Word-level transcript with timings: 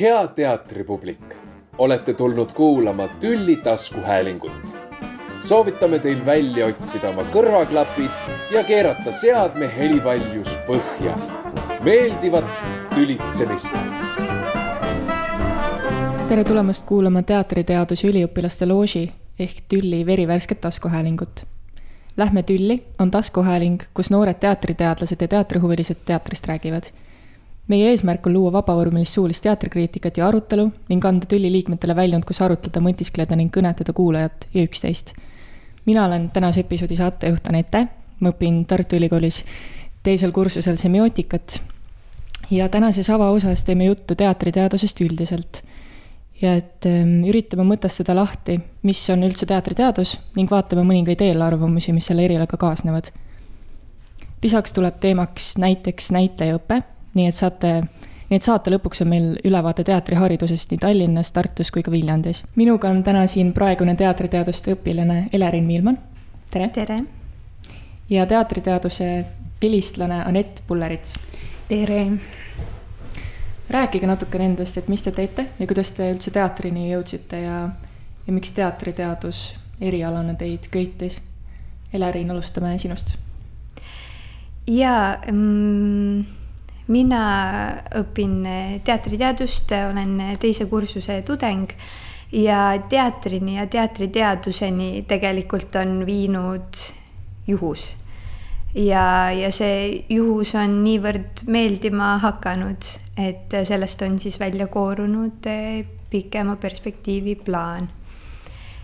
hea 0.00 0.26
teatripublik, 0.26 1.34
olete 1.78 2.14
tulnud 2.14 2.52
kuulama 2.52 3.08
Tülli 3.08 3.56
taskuhäälingut. 3.56 4.52
soovitame 5.42 5.98
teil 5.98 6.26
välja 6.26 6.66
otsida 6.66 7.08
oma 7.08 7.22
kõrvaklapid 7.22 8.30
ja 8.54 8.64
keerata 8.64 9.12
seadme 9.12 9.70
helivaljus 9.76 10.56
põhja. 10.66 11.18
meeldivat 11.84 12.44
tülitsemist. 12.94 13.76
tere 16.28 16.44
tulemast 16.44 16.86
kuulama 16.86 17.22
teatriteaduse 17.22 18.08
üliõpilaste 18.08 18.68
looži 18.68 19.12
ehk 19.38 19.56
Tülli 19.68 20.06
verivärsket 20.06 20.60
taskuhäälingut. 20.60 21.44
Lähme 22.16 22.42
Tülli 22.42 22.82
on 22.98 23.10
taskuhääling, 23.10 23.82
kus 23.94 24.10
noored 24.10 24.40
teatriteadlased 24.40 25.20
ja 25.20 25.28
teatrihuvilised 25.28 25.96
teatrist 26.04 26.46
räägivad 26.46 26.82
meie 27.68 27.90
eesmärk 27.90 28.26
on 28.26 28.32
luua 28.32 28.52
vabavormilist 28.52 29.12
suulist 29.12 29.42
teatrikriitikat 29.46 30.18
ja 30.18 30.26
arutelu 30.28 30.70
ning 30.88 31.04
anda 31.04 31.26
tülli 31.28 31.52
liikmetele 31.52 31.96
väljund, 31.96 32.26
kus 32.26 32.42
arutleda, 32.42 32.82
mõtiskleda 32.82 33.38
ning 33.38 33.52
kõnetada 33.54 33.94
kuulajat 33.94 34.48
ja 34.54 34.64
üksteist. 34.66 35.12
mina 35.84 36.06
olen 36.06 36.30
tänase 36.30 36.60
episoodi 36.60 36.96
saatejuht 36.96 37.48
Anette, 37.48 37.86
ma 38.20 38.30
õpin 38.30 38.64
Tartu 38.66 38.96
Ülikoolis 38.96 39.44
teisel 40.02 40.32
kursusel 40.32 40.76
semiootikat 40.76 41.60
ja 42.50 42.68
tänases 42.68 43.10
avaosas 43.10 43.64
teeme 43.64 43.84
juttu 43.84 44.14
teatriteadusest 44.14 45.00
üldiselt. 45.00 45.62
ja 46.42 46.56
et 46.58 46.86
ähm, 46.86 47.22
üritame 47.24 47.62
mõtestada 47.62 48.16
lahti, 48.18 48.58
mis 48.82 49.10
on 49.14 49.22
üldse 49.22 49.46
teatriteadus 49.46 50.16
ning 50.36 50.50
vaatame 50.50 50.82
mõningaid 50.82 51.20
eelarvamusi, 51.22 51.92
mis 51.92 52.06
selle 52.06 52.24
erialaga 52.24 52.56
kaasnevad. 52.56 53.12
lisaks 54.42 54.72
tuleb 54.72 54.98
teemaks 55.00 55.56
näiteks 55.58 56.10
näitlejaõpe 56.10 56.82
nii 57.14 57.26
et 57.28 57.36
saate, 57.36 57.72
nii 58.30 58.38
et 58.38 58.46
saate 58.46 58.72
lõpuks 58.72 59.02
on 59.04 59.10
meil 59.12 59.26
ülevaade 59.44 59.84
teatriharidusest 59.88 60.72
nii 60.72 60.82
Tallinnas, 60.82 61.32
Tartus 61.32 61.70
kui 61.74 61.84
ka 61.84 61.92
Viljandis. 61.92 62.44
minuga 62.56 62.90
on 62.90 63.02
täna 63.02 63.26
siin 63.26 63.52
praegune 63.52 63.96
teatriteaduste 63.96 64.76
õpilane 64.76 65.26
Elerin 65.32 65.68
Miilman, 65.68 65.98
tere! 66.50 66.68
tere! 66.74 67.00
ja 68.10 68.26
teatriteaduse 68.26 69.10
vilistlane 69.62 70.22
Anett 70.24 70.62
Pullerits. 70.66 71.14
tere! 71.68 72.06
rääkige 73.70 74.06
natukene 74.06 74.50
endast, 74.50 74.78
et 74.78 74.88
mis 74.88 75.02
te 75.02 75.12
teete 75.12 75.46
ja 75.58 75.66
kuidas 75.66 75.92
te 75.96 76.10
üldse 76.12 76.32
teatrini 76.32 76.90
jõudsite 76.92 77.44
ja, 77.44 77.58
ja 78.26 78.32
miks 78.32 78.52
teatriteadus 78.56 79.44
erialana 79.80 80.34
teid 80.34 80.68
köitis? 80.72 81.20
Elerin, 81.92 82.30
alustame 82.32 82.72
sinust. 82.80 83.18
jaa 84.66 85.18
mm 85.28 86.41
mina 86.92 87.22
õpin 87.98 88.42
teatriteadust, 88.84 89.72
olen 89.90 90.36
teise 90.40 90.66
kursuse 90.70 91.22
tudeng 91.26 91.72
ja 92.32 92.74
teatrini 92.88 93.56
ja 93.56 93.66
teatriteaduseni 93.66 95.04
tegelikult 95.08 95.76
on 95.80 96.02
viinud 96.06 96.84
juhus. 97.46 97.96
ja, 98.74 99.30
ja 99.32 99.50
see 99.52 100.04
juhus 100.08 100.54
on 100.56 100.78
niivõrd 100.84 101.44
meeldima 101.52 102.14
hakanud, 102.22 102.92
et 103.20 103.56
sellest 103.68 104.02
on 104.02 104.18
siis 104.18 104.38
välja 104.40 104.66
koorunud 104.72 105.48
pikema 106.12 106.56
perspektiivi 106.56 107.36
plaan 107.44 107.88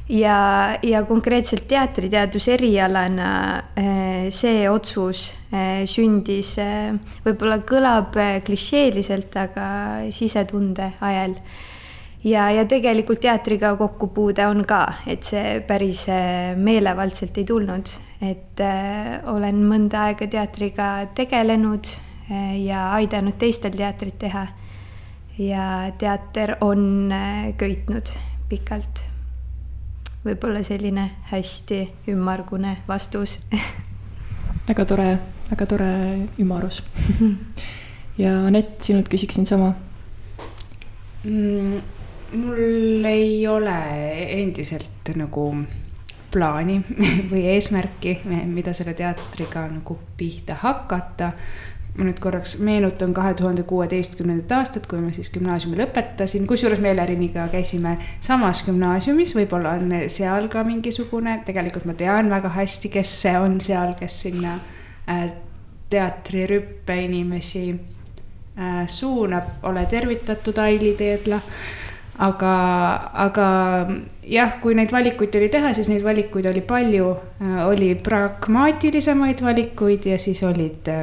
ja, 0.09 0.79
ja 0.83 1.03
konkreetselt 1.05 1.67
teatriteaduse 1.69 2.55
erialana 2.57 3.31
eh, 3.77 4.29
see 4.35 4.67
otsus 4.71 5.33
eh, 5.53 5.85
sündis, 5.89 6.55
eh, 6.63 6.93
võib-olla 7.27 7.61
kõlab 7.69 8.17
klišeeliselt, 8.45 9.37
aga 9.37 9.69
sisetunde 10.15 10.93
ajel. 11.05 11.37
ja, 12.25 12.49
ja 12.51 12.65
tegelikult 12.69 13.21
teatriga 13.23 13.75
kokkupuude 13.77 14.47
on 14.49 14.65
ka, 14.67 14.83
et 15.07 15.25
see 15.29 15.61
päris 15.69 16.07
meelevaldselt 16.57 17.39
ei 17.39 17.47
tulnud, 17.47 17.93
et 18.25 18.63
olen 19.31 19.61
mõnda 19.69 20.09
aega 20.09 20.27
teatriga 20.27 20.89
tegelenud 21.15 21.93
ja 22.59 22.89
aidanud 22.99 23.39
teistel 23.39 23.77
teatrit 23.77 24.19
teha. 24.19 24.47
ja 25.39 25.93
teater 25.99 26.57
on 26.61 27.15
köitnud 27.57 28.11
pikalt 28.49 29.08
võib-olla 30.29 30.63
selline 30.67 31.05
hästi 31.31 31.81
ümmargune 32.13 32.79
vastus. 32.89 33.39
Väga 34.69 34.85
tore, 34.89 35.09
väga 35.49 35.67
tore 35.69 35.91
ümarus 36.43 36.83
ja 38.23 38.35
Anett, 38.47 38.83
sinult 38.85 39.09
küsiksin 39.09 39.49
sama. 39.49 39.73
Mm,. 41.25 41.79
mul 42.39 43.05
ei 43.09 43.47
ole 43.49 43.79
endiselt 44.39 45.11
nagu 45.17 45.49
plaani 46.33 46.77
või 47.33 47.47
eesmärki, 47.55 48.19
mida 48.47 48.75
selle 48.77 48.95
teatriga 48.95 49.65
nagu 49.71 49.97
pihta 50.17 50.59
hakata 50.61 51.33
ma 51.99 52.07
nüüd 52.07 52.21
korraks 52.23 52.59
meenutan 52.63 53.11
kahe 53.15 53.33
tuhande 53.35 53.65
kuueteistkümnendat 53.67 54.53
aastat, 54.61 54.87
kui 54.87 55.01
ma 55.03 55.11
siis 55.15 55.33
gümnaasiumi 55.35 55.81
lõpetasin, 55.81 56.47
kusjuures 56.47 56.79
me 56.83 56.93
Eleriniga 56.95 57.49
käisime 57.51 57.97
samas 58.23 58.63
gümnaasiumis, 58.69 59.35
võib-olla 59.35 59.75
on 59.81 59.95
seal 60.13 60.47
ka 60.53 60.63
mingisugune, 60.67 61.41
tegelikult 61.47 61.89
ma 61.91 61.97
tean 61.99 62.31
väga 62.31 62.53
hästi, 62.55 62.93
kes 62.95 63.15
see 63.25 63.35
on 63.39 63.59
seal, 63.65 63.97
kes 63.99 64.21
sinna 64.29 64.55
äh, 65.11 65.27
teatrirüppe 65.91 67.01
inimesi 67.09 67.65
äh, 67.75 68.85
suunab, 68.87 69.59
ole 69.67 69.87
tervitatud, 69.91 70.59
Aili 70.63 70.95
Teedla. 70.99 71.41
Aga, 72.19 72.53
aga 73.15 73.49
jah, 74.27 74.57
kui 74.63 74.75
neid 74.75 74.91
valikuid 74.91 75.31
tuli 75.31 75.47
teha, 75.55 75.71
siis 75.75 75.87
neid 75.91 76.03
valikuid 76.03 76.47
oli 76.51 76.63
palju, 76.67 77.11
äh, 77.43 77.59
oli 77.67 77.93
pragmaatilisemaid 77.95 79.43
valikuid 79.43 80.07
ja 80.11 80.19
siis 80.19 80.43
olid 80.47 80.95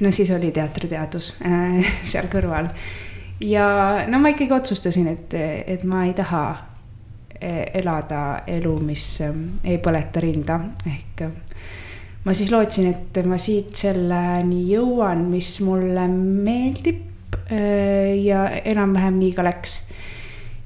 no 0.00 0.10
siis 0.10 0.30
oli 0.30 0.50
teatriteadus 0.50 1.34
äh, 1.46 1.92
seal 2.10 2.28
kõrval. 2.32 2.70
ja 3.44 3.66
no 4.08 4.20
ma 4.20 4.32
ikkagi 4.32 4.56
otsustasin, 4.56 5.08
et, 5.12 5.36
et 5.66 5.84
ma 5.88 6.04
ei 6.08 6.14
taha 6.16 6.44
e, 7.40 7.70
elada 7.80 8.42
elu, 8.46 8.74
mis 8.84 9.06
ähm, 9.26 9.44
ei 9.64 9.80
põleta 9.82 10.22
rinda, 10.24 10.60
ehk 10.88 11.26
ma 12.24 12.36
siis 12.36 12.50
lootsin, 12.52 12.90
et 12.92 13.22
ma 13.26 13.38
siit 13.40 13.76
selleni 13.80 14.64
jõuan, 14.68 15.24
mis 15.32 15.54
mulle 15.64 16.08
meeldib 16.10 17.36
äh, 17.48 18.16
ja 18.20 18.46
enam-vähem 18.64 19.20
nii 19.20 19.36
ka 19.36 19.46
läks. 19.46 19.78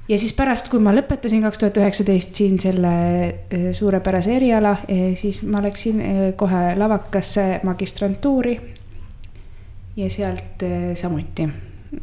Ja 0.05 0.19
siis 0.21 0.35
pärast, 0.37 0.67
kui 0.69 0.77
ma 0.83 0.91
lõpetasin 0.93 1.41
kaks 1.41 1.57
tuhat 1.57 1.79
üheksateist 1.81 2.35
siin 2.37 2.59
selle 2.61 2.95
äh, 3.25 3.69
suurepärase 3.73 4.35
eriala, 4.37 4.75
siis 5.17 5.41
ma 5.49 5.63
läksin 5.65 6.03
kohe 6.37 6.75
lavakasse 6.77 7.47
magistrantuuri 7.65 8.59
ja 9.95 10.09
sealt 10.09 10.63
äh, 10.63 10.95
samuti 10.95 11.45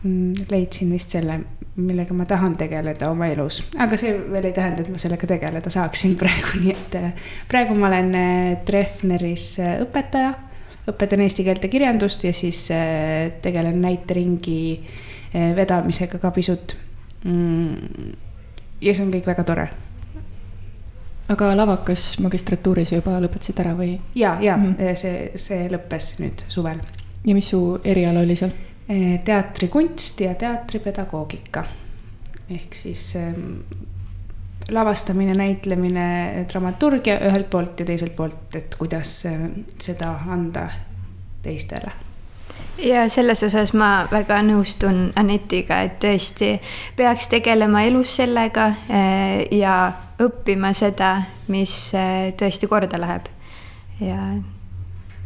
mm, 0.03 0.33
leidsin 0.51 0.93
vist 0.93 1.13
selle, 1.13 1.39
millega 1.77 2.15
ma 2.17 2.25
tahan 2.29 2.57
tegeleda 2.61 3.11
oma 3.13 3.29
elus, 3.33 3.63
aga 3.81 3.99
see 4.01 4.15
veel 4.33 4.49
ei 4.49 4.57
tähenda, 4.57 4.85
et 4.85 4.93
ma 4.93 5.01
sellega 5.01 5.29
tegeleda 5.29 5.73
saaksin 5.73 6.17
praegu, 6.21 6.63
nii 6.63 6.73
et 6.73 6.97
äh, 7.01 7.29
praegu 7.51 7.77
ma 7.79 7.91
olen 7.91 8.15
äh, 8.17 8.57
Treffneris 8.69 9.55
õpetaja, 9.85 10.35
õpetan 10.91 11.23
eesti 11.25 11.47
keelt 11.47 11.65
ja 11.65 11.71
kirjandust 11.71 12.25
ja 12.27 12.33
siis 12.35 12.65
tegelen 13.43 13.77
näiteringi 13.85 14.57
vedamisega 15.33 16.19
ka 16.19 16.33
pisut. 16.35 16.75
Mm, 17.23 18.09
ja 18.83 18.91
see 18.91 19.05
on 19.05 19.13
kõik 19.15 19.29
väga 19.31 19.45
tore 19.47 19.69
aga 21.31 21.53
lavakas 21.55 22.17
magistratuuris 22.21 22.91
juba 22.97 23.15
lõpetasid 23.23 23.63
ära 23.63 23.77
või? 23.79 23.95
ja, 24.19 24.35
ja 24.43 24.57
mm 24.57 24.75
-hmm. 24.75 24.99
see, 24.99 25.31
see 25.39 25.71
lõppes 25.71 26.17
nüüd 26.19 26.43
suvel 26.51 26.83
ja 27.27 27.35
mis 27.35 27.51
su 27.51 27.81
eriala 27.85 28.21
oli 28.21 28.37
seal? 28.37 28.53
teatrikunst 29.25 30.21
ja 30.21 30.35
teatripedagoogika. 30.35 31.65
ehk 32.51 32.75
siis 32.75 33.17
ähm, 33.17 33.61
lavastamine, 34.69 35.35
näitlemine, 35.35 36.45
dramaturgia 36.53 37.21
ühelt 37.29 37.51
poolt 37.51 37.81
ja 37.81 37.87
teiselt 37.87 38.17
poolt, 38.17 38.57
et 38.59 38.75
kuidas 38.79 39.27
äh, 39.27 39.45
seda 39.81 40.17
anda 40.29 40.69
teistele 41.43 41.93
ja 42.79 43.09
selles 43.09 43.43
osas 43.47 43.73
ma 43.77 44.07
väga 44.11 44.41
nõustun 44.47 45.11
Anetiga, 45.19 45.83
et 45.87 45.99
tõesti 46.03 46.55
peaks 46.97 47.29
tegelema 47.33 47.85
elus 47.89 48.17
sellega 48.19 48.69
äh, 48.73 49.45
ja 49.55 49.77
õppima 50.23 50.73
seda, 50.77 51.15
mis 51.53 51.93
äh, 51.95 52.33
tõesti 52.39 52.69
korda 52.71 53.01
läheb. 53.01 53.29
ja 54.01 54.19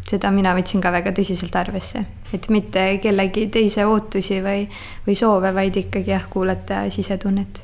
seda 0.06 0.30
mina 0.30 0.54
võtsin 0.54 0.82
ka 0.82 0.92
väga 0.94 1.12
tõsiselt 1.16 1.54
arvesse, 1.58 2.04
et 2.34 2.48
mitte 2.52 2.84
kellegi 3.02 3.48
teise 3.52 3.86
ootusi 3.86 4.40
või, 4.44 4.66
või 5.06 5.16
soove, 5.18 5.52
vaid 5.54 5.76
ikkagi 5.82 6.14
jah, 6.14 6.28
kuulata 6.30 6.84
sisetunnet. 6.90 7.62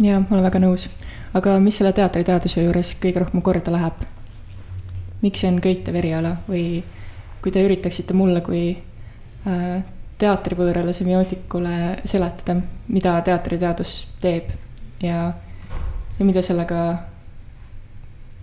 ja 0.00 0.20
ma 0.20 0.36
olen 0.36 0.48
väga 0.48 0.62
nõus, 0.62 0.88
aga 1.34 1.58
mis 1.60 1.78
selle 1.78 1.92
teatriteaduse 1.92 2.64
juures 2.64 2.94
kõige 3.02 3.24
rohkem 3.24 3.42
korda 3.42 3.74
läheb? 3.74 4.06
miks 5.22 5.40
see 5.40 5.52
on 5.52 5.60
köitev 5.62 5.94
eriala 6.00 6.36
või 6.48 6.82
kui 7.42 7.52
te 7.52 7.62
üritaksite 7.62 8.14
mulle 8.14 8.40
kui 8.42 8.70
äh, 9.46 9.84
teatripöörale, 10.18 10.92
semiootikule 10.92 12.02
seletada, 12.04 12.56
mida 12.88 13.20
teatriteadus 13.26 13.94
teeb 14.20 14.50
ja, 15.02 15.32
ja 16.18 16.24
mida 16.24 16.42
sellega 16.42 16.82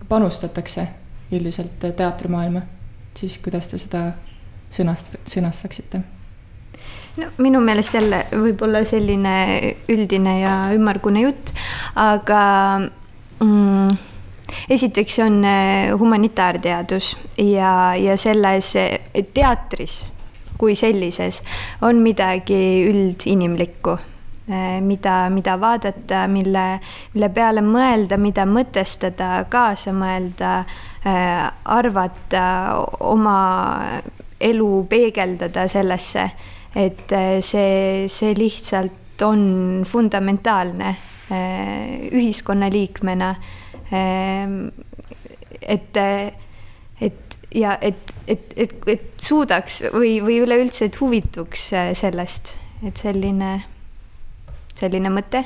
panustatakse 0.10 0.88
üldiselt 1.32 1.86
teatrimaailma, 1.96 2.62
siis 3.18 3.40
kuidas 3.44 3.68
te 3.72 3.78
seda 3.82 4.04
sõnast-, 4.72 5.18
sõnastaksite? 5.30 6.02
no 7.20 7.32
minu 7.44 7.62
meelest 7.64 7.94
jälle 7.98 8.26
võib-olla 8.32 8.84
selline 8.88 9.34
üldine 9.92 10.40
ja 10.42 10.54
ümmargune 10.76 11.26
jutt, 11.26 11.52
aga 12.00 12.44
mm, 13.40 13.98
esiteks 14.70 15.20
on 15.26 15.42
eh, 15.46 15.90
humanitaarteadus 16.00 17.16
ja, 17.38 17.74
ja 18.00 18.18
selles 18.18 18.76
eh, 18.80 19.26
teatris 19.34 20.04
kui 20.60 20.76
sellises 20.76 21.42
on 21.88 22.02
midagi 22.04 22.60
üldinimlikku 22.90 23.96
mida, 24.82 25.30
mida 25.30 25.58
vaadata, 25.62 26.24
mille, 26.28 26.80
mille 27.14 27.30
peale 27.34 27.62
mõelda, 27.62 28.18
mida 28.18 28.46
mõtestada, 28.50 29.44
kaasa 29.50 29.94
mõelda, 29.94 30.64
eh, 31.06 31.44
arvata, 31.66 32.46
oma 33.00 33.38
elu 34.40 34.72
peegeldada 34.90 35.68
sellesse. 35.68 36.32
et 36.76 37.12
eh, 37.12 37.42
see, 37.42 38.08
see 38.08 38.34
lihtsalt 38.38 39.22
on 39.22 39.84
fundamentaalne 39.86 40.96
ühiskonnaliikmena. 42.12 43.36
et, 45.62 45.98
et 47.02 47.38
ja 47.56 47.78
et, 47.82 48.14
et, 48.28 48.54
et, 48.56 48.74
et 48.88 49.02
suudaks 49.18 49.82
või, 49.94 50.20
või 50.22 50.40
üleüldse, 50.42 50.86
et 50.86 51.00
huvituks 51.02 51.70
sellest, 51.94 52.58
et 52.86 52.98
selline 52.98 53.60
selline 54.80 55.12
mõte 55.14 55.44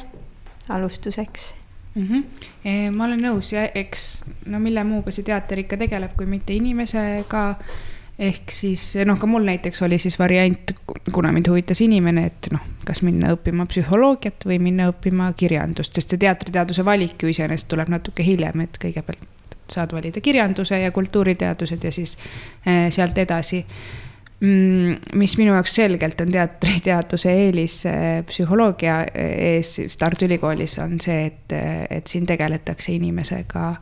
alustuseks 0.70 1.54
mm. 1.96 2.08
-hmm. 2.08 2.92
ma 2.96 3.06
olen 3.06 3.24
nõus 3.24 3.54
ja 3.54 3.68
eks 3.76 4.24
no 4.46 4.60
mille 4.60 4.84
muuga 4.84 5.12
see 5.12 5.26
teater 5.26 5.60
ikka 5.60 5.78
tegeleb, 5.78 6.16
kui 6.18 6.26
mitte 6.26 6.54
inimesega. 6.54 7.56
ehk 8.20 8.52
siis 8.52 8.94
noh, 9.06 9.18
ka 9.20 9.28
mul 9.28 9.44
näiteks 9.44 9.82
oli 9.82 9.98
siis 9.98 10.20
variant, 10.20 10.72
kuna 11.12 11.32
mind 11.32 11.48
huvitas 11.50 11.82
inimene, 11.82 12.26
et 12.26 12.48
noh, 12.54 12.62
kas 12.86 13.02
minna 13.02 13.32
õppima 13.34 13.66
psühholoogiat 13.66 14.46
või 14.46 14.60
minna 14.62 14.92
õppima 14.92 15.32
kirjandust, 15.38 15.96
sest 15.96 16.14
see 16.14 16.22
teatriteaduse 16.22 16.86
valik 16.86 17.24
ju 17.24 17.32
iseenesest 17.34 17.68
tuleb 17.68 17.90
natuke 17.90 18.24
hiljem, 18.24 18.62
et 18.62 18.78
kõigepealt 18.78 19.58
saad 19.72 19.96
valida 19.96 20.22
kirjanduse 20.22 20.80
ja 20.80 20.92
kultuuriteadused 20.92 21.84
ja 21.84 21.92
siis 21.92 22.18
sealt 22.90 23.18
edasi 23.18 23.66
mis 24.44 25.38
minu 25.40 25.54
jaoks 25.54 25.76
selgelt 25.78 26.22
on 26.22 26.32
teatriteaduse 26.34 27.32
eelis 27.46 27.78
eh, 27.88 28.24
psühholoogia 28.28 29.00
eh, 29.08 29.34
ees 29.54 29.98
Tartu 30.00 30.28
Ülikoolis, 30.28 30.78
on 30.84 30.98
see, 31.02 31.28
et, 31.30 31.56
eh, 31.56 31.86
et 31.90 32.08
siin 32.12 32.28
tegeletakse 32.28 32.92
inimesega 32.98 33.74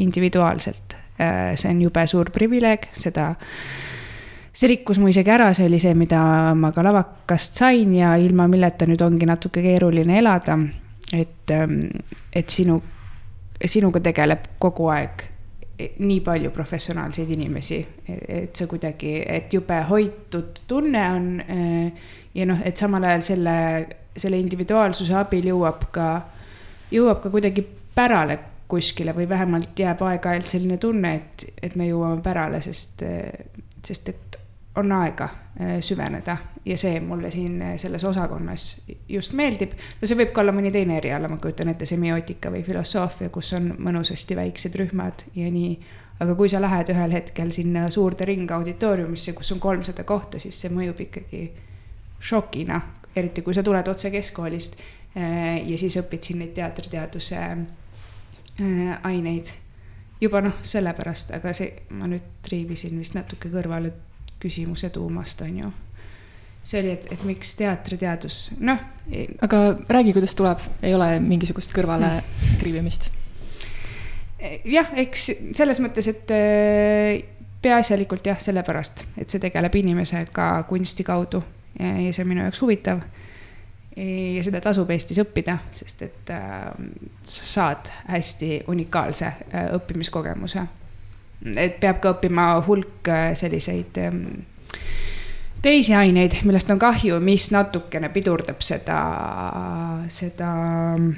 individuaalselt. 0.00 0.96
see 1.20 1.68
on 1.68 1.80
jube 1.82 2.00
suur 2.08 2.30
privileeg, 2.32 2.86
seda, 2.96 3.26
see 4.56 4.70
rikkus 4.70 4.96
mu 5.02 5.10
isegi 5.12 5.28
ära, 5.34 5.50
see 5.52 5.66
oli 5.68 5.80
see, 5.82 5.92
mida 5.98 6.20
ma 6.56 6.70
ka 6.72 6.80
lavakast 6.86 7.58
sain 7.60 7.92
ja 7.92 8.14
ilma 8.16 8.46
milleta 8.48 8.88
nüüd 8.88 9.02
ongi 9.04 9.28
natuke 9.28 9.60
keeruline 9.60 10.16
elada. 10.16 10.56
et, 11.12 11.52
et 12.32 12.48
sinu, 12.48 12.78
sinuga 13.66 14.00
tegeleb 14.00 14.46
kogu 14.62 14.88
aeg 14.94 15.26
nii 15.98 16.20
palju 16.24 16.50
professionaalseid 16.54 17.30
inimesi, 17.34 17.80
et 18.08 18.56
see 18.56 18.68
kuidagi, 18.70 19.14
et 19.26 19.52
jube 19.54 19.78
hoitud 19.88 20.62
tunne 20.68 21.04
on. 21.14 21.28
Eh, 21.40 22.06
ja 22.34 22.46
noh, 22.46 22.60
et 22.64 22.78
samal 22.78 23.04
ajal 23.08 23.24
selle, 23.26 23.56
selle 24.16 24.38
individuaalsuse 24.38 25.16
abil 25.18 25.50
jõuab 25.50 25.88
ka, 25.94 26.10
jõuab 26.94 27.22
ka 27.24 27.32
kuidagi 27.32 27.64
pärale 27.94 28.38
kuskile 28.70 29.14
või 29.16 29.26
vähemalt 29.28 29.78
jääb 29.78 30.02
aeg-ajalt 30.06 30.52
selline 30.52 30.78
tunne, 30.78 31.14
et, 31.18 31.46
et 31.62 31.74
me 31.76 31.88
jõuame 31.88 32.22
pärale, 32.22 32.60
sest, 32.62 33.02
sest 33.82 34.12
et 34.12 34.39
on 34.76 34.92
aega 34.92 35.24
äh, 35.24 35.80
süveneda 35.80 36.36
ja 36.64 36.76
see 36.78 37.00
mulle 37.00 37.30
siin 37.30 37.62
äh, 37.62 37.76
selles 37.76 38.04
osakonnas 38.04 38.82
just 39.08 39.32
meeldib. 39.32 39.72
no 40.00 40.06
see 40.06 40.18
võib 40.18 40.30
ka 40.34 40.44
olla 40.44 40.52
mõni 40.54 40.70
teine 40.72 40.98
eriala, 41.00 41.28
ma 41.28 41.40
kujutan 41.42 41.72
ette, 41.72 41.86
semiootika 41.86 42.52
või 42.54 42.62
filosoofia, 42.66 43.32
kus 43.34 43.52
on 43.58 43.72
mõnusasti 43.78 44.36
väiksed 44.38 44.78
rühmad 44.78 45.24
ja 45.34 45.50
nii. 45.50 45.72
aga 46.20 46.36
kui 46.38 46.48
sa 46.52 46.60
lähed 46.62 46.92
ühel 46.94 47.16
hetkel 47.16 47.50
sinna 47.50 47.88
suurde 47.90 48.28
ringauditooriumisse, 48.28 49.32
kus 49.32 49.52
on 49.52 49.60
kolmsada 49.60 50.04
kohta, 50.04 50.38
siis 50.38 50.60
see 50.60 50.70
mõjub 50.70 51.00
ikkagi 51.06 51.42
šokina, 52.20 52.80
eriti 53.16 53.42
kui 53.42 53.54
sa 53.54 53.64
tuled 53.66 53.88
otse 53.88 54.10
keskkoolist 54.10 54.78
äh, 55.16 55.66
ja 55.66 55.78
siis 55.78 55.98
õpid 55.98 56.22
siin 56.22 56.44
neid 56.44 56.54
teatriteaduse 56.54 57.42
aineid 59.08 59.50
juba 60.20 60.42
noh, 60.44 60.58
sellepärast, 60.62 61.32
aga 61.32 61.52
see, 61.56 61.72
ma 61.96 62.06
nüüd 62.10 62.26
triivisin 62.44 62.98
vist 63.00 63.16
natuke 63.16 63.48
kõrvale 63.48 63.94
küsimuse 64.40 64.90
tuumast, 64.90 65.40
on 65.46 65.58
ju. 65.58 65.70
see 66.64 66.82
oli, 66.82 66.92
et, 66.92 67.06
et 67.12 67.22
miks 67.24 67.54
teatriteadus, 67.56 68.40
noh. 68.60 68.80
aga 69.42 69.62
räägi, 69.88 70.12
kuidas 70.16 70.34
tuleb, 70.38 70.64
ei 70.82 70.94
ole 70.94 71.14
mingisugust 71.24 71.72
kõrvale 71.76 72.18
hmm. 72.18 72.58
triivimist? 72.60 73.10
jah, 74.64 74.92
eks 75.00 75.30
selles 75.56 75.80
mõttes, 75.84 76.08
et 76.08 76.30
äh, 76.32 77.22
peaasjalikult 77.62 78.26
jah, 78.26 78.38
sellepärast, 78.40 79.04
et 79.20 79.32
see 79.32 79.42
tegeleb 79.42 79.74
inimesega 79.82 80.52
kunsti 80.68 81.04
kaudu 81.04 81.42
ja, 81.78 81.96
ja 82.06 82.12
see 82.12 82.24
on 82.24 82.32
minu 82.32 82.46
jaoks 82.46 82.62
huvitav 82.64 83.02
ja 84.00 84.42
seda 84.46 84.60
tasub 84.62 84.90
Eestis 84.94 85.18
õppida, 85.20 85.58
sest 85.74 86.04
et 86.06 86.30
äh, 86.32 86.68
sa 87.26 87.48
saad 87.54 87.90
hästi 88.08 88.62
unikaalse 88.70 89.26
äh, 89.26 89.72
õppimiskogemuse 89.76 90.66
et 91.56 91.80
peab 91.80 92.00
ka 92.02 92.14
õppima 92.16 92.52
hulk 92.66 93.08
äh, 93.08 93.30
selliseid 93.38 93.98
ähm, 94.02 94.24
teisi 95.62 95.94
aineid, 95.94 96.40
millest 96.44 96.70
on 96.72 96.80
kahju, 96.80 97.20
mis 97.24 97.50
natukene 97.54 98.10
pidurdab 98.12 98.62
seda, 98.64 99.00
seda 100.12 100.50
ähm, 100.94 101.12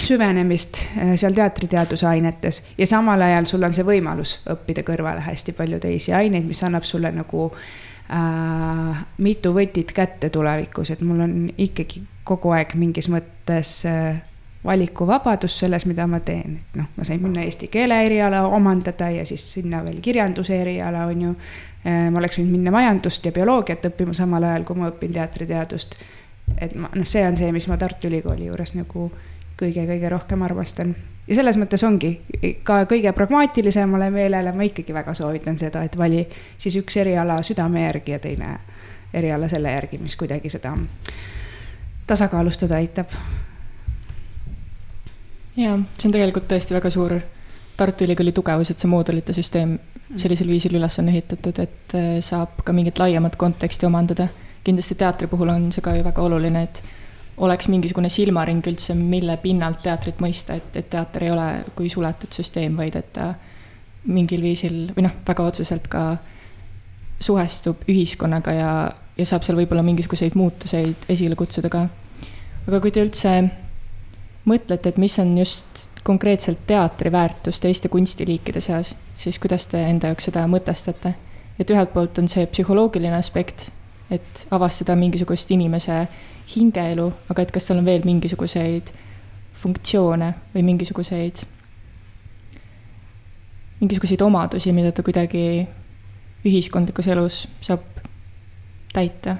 süvenemist 0.00 0.82
äh, 0.98 1.14
seal 1.16 1.34
teatriteaduse 1.36 2.06
ainetes 2.06 2.64
ja 2.78 2.86
samal 2.86 3.22
ajal 3.22 3.46
sul 3.46 3.66
on 3.66 3.74
see 3.74 3.86
võimalus 3.86 4.40
õppida 4.50 4.84
kõrvale 4.86 5.22
hästi 5.26 5.54
palju 5.56 5.80
teisi 5.82 6.14
aineid, 6.14 6.46
mis 6.48 6.62
annab 6.66 6.86
sulle 6.88 7.12
nagu 7.14 7.46
äh, 7.50 9.04
mitu 9.18 9.54
võtit 9.54 9.94
kätte 9.94 10.30
tulevikus, 10.34 10.90
et 10.90 11.02
mul 11.06 11.26
on 11.26 11.36
ikkagi 11.58 12.02
kogu 12.24 12.54
aeg 12.56 12.74
mingis 12.80 13.10
mõttes 13.12 13.80
äh, 13.90 14.22
valikuvabadus 14.64 15.58
selles, 15.58 15.86
mida 15.86 16.06
ma 16.06 16.20
teen, 16.24 16.58
et 16.60 16.76
noh, 16.78 16.88
ma 16.96 17.04
sain 17.04 17.22
minna 17.22 17.44
eesti 17.44 17.68
keele 17.72 17.98
eriala 18.06 18.46
omandada 18.46 19.10
ja 19.10 19.26
siis 19.26 19.44
sinna 19.52 19.82
veel 19.84 20.00
kirjanduse 20.00 20.60
eriala, 20.60 21.04
on 21.06 21.22
ju. 21.22 21.36
Äh, 21.84 22.08
ma 22.10 22.18
oleks 22.18 22.38
võinud 22.40 22.56
minna 22.56 22.72
majandust 22.72 23.26
ja 23.28 23.32
bioloogiat 23.32 23.84
õppima 23.90 24.14
samal 24.16 24.46
ajal, 24.48 24.64
kui 24.64 24.80
ma 24.80 24.88
õpin 24.88 25.12
teatriteadust. 25.12 25.98
et 26.60 26.74
ma, 26.74 26.88
noh, 26.94 27.06
see 27.08 27.26
on 27.26 27.36
see, 27.36 27.52
mis 27.52 27.68
ma 27.68 27.76
Tartu 27.76 28.08
Ülikooli 28.08 28.46
juures 28.46 28.74
nagu 28.74 29.10
kõige-kõige 29.60 30.08
rohkem 30.08 30.42
armastan. 30.42 30.94
ja 31.28 31.34
selles 31.34 31.56
mõttes 31.60 31.84
ongi 31.84 32.20
ka 32.62 32.84
kõige 32.88 33.12
pragmaatilisemale 33.12 34.10
meelele 34.10 34.52
ma 34.52 34.62
ikkagi 34.62 34.94
väga 34.94 35.14
soovitan 35.14 35.58
seda, 35.58 35.84
et 35.84 35.98
vali 35.98 36.26
siis 36.58 36.76
üks 36.80 36.96
eriala 36.96 37.42
südame 37.42 37.84
järgi 37.84 38.12
ja 38.12 38.18
teine 38.18 38.58
eriala 39.14 39.48
selle 39.48 39.72
järgi, 39.72 39.98
mis 39.98 40.16
kuidagi 40.16 40.48
seda 40.48 40.76
tasakaalustada 42.06 42.76
aitab 42.76 43.12
jaa, 45.56 45.78
see 45.98 46.08
on 46.08 46.16
tegelikult 46.16 46.48
tõesti 46.50 46.76
väga 46.76 46.90
suur 46.90 47.18
Tartu 47.76 48.06
Ülikooli 48.06 48.32
tugevus, 48.32 48.70
et 48.70 48.78
see 48.78 48.90
moodulite 48.90 49.34
süsteem 49.34 49.78
sellisel 50.16 50.50
viisil 50.50 50.76
üles 50.78 50.98
on 51.02 51.08
ehitatud, 51.10 51.58
et 51.62 51.94
äh, 51.98 52.10
saab 52.22 52.60
ka 52.64 52.74
mingit 52.76 52.98
laiemat 53.02 53.36
konteksti 53.36 53.86
omandada. 53.86 54.28
kindlasti 54.64 54.94
teatri 54.94 55.26
puhul 55.28 55.50
on 55.52 55.72
see 55.72 55.82
ka 55.84 55.92
ju 55.96 56.04
väga 56.04 56.22
oluline, 56.22 56.62
et 56.62 56.82
oleks 57.36 57.68
mingisugune 57.68 58.08
silmaring 58.08 58.62
üldse, 58.66 58.94
mille 58.94 59.36
pinnalt 59.42 59.82
teatrit 59.82 60.22
mõista, 60.22 60.54
et, 60.54 60.76
et 60.76 60.88
teater 60.90 61.26
ei 61.26 61.32
ole 61.34 61.48
kui 61.76 61.88
suletud 61.88 62.32
süsteem, 62.32 62.76
vaid 62.76 62.96
et 62.96 63.10
ta 63.12 63.34
mingil 64.06 64.42
viisil 64.44 64.92
või 64.94 65.06
noh, 65.08 65.18
väga 65.26 65.48
otseselt 65.50 65.88
ka 65.90 66.04
suhestub 67.20 67.82
ühiskonnaga 67.88 68.54
ja, 68.54 68.70
ja 69.18 69.26
saab 69.26 69.44
seal 69.44 69.58
võib-olla 69.58 69.82
mingisuguseid 69.86 70.36
muutuseid 70.38 71.08
esile 71.08 71.36
kutsuda 71.38 71.70
ka. 71.72 71.86
aga 72.68 72.80
kui 72.80 72.92
te 72.94 73.04
üldse 73.04 73.34
mõtlete, 74.44 74.92
et 74.92 74.98
mis 75.00 75.18
on 75.18 75.36
just 75.38 75.88
konkreetselt 76.04 76.66
teatri 76.66 77.12
väärtus 77.12 77.60
teiste 77.60 77.88
kunstiliikide 77.88 78.60
seas, 78.60 78.94
siis 79.16 79.38
kuidas 79.38 79.66
te 79.66 79.80
enda 79.88 80.12
jaoks 80.12 80.30
seda 80.30 80.46
mõtestate? 80.50 81.14
et 81.58 81.70
ühelt 81.70 81.92
poolt 81.94 82.18
on 82.18 82.26
see 82.26 82.46
psühholoogiline 82.50 83.14
aspekt, 83.14 83.68
et 84.10 84.46
avastada 84.50 84.96
mingisugust 84.98 85.50
inimese 85.54 86.00
hingeelu, 86.50 87.06
aga 87.30 87.44
et 87.44 87.52
kas 87.54 87.68
tal 87.68 87.78
on 87.78 87.86
veel 87.86 88.02
mingisuguseid 88.04 88.90
funktsioone 89.62 90.32
või 90.54 90.64
mingisuguseid, 90.66 91.44
mingisuguseid 93.80 94.24
omadusi, 94.26 94.74
mida 94.76 94.92
ta 94.92 95.06
kuidagi 95.06 95.44
ühiskondlikus 96.44 97.08
elus 97.14 97.44
saab 97.64 97.86
täita? 98.92 99.38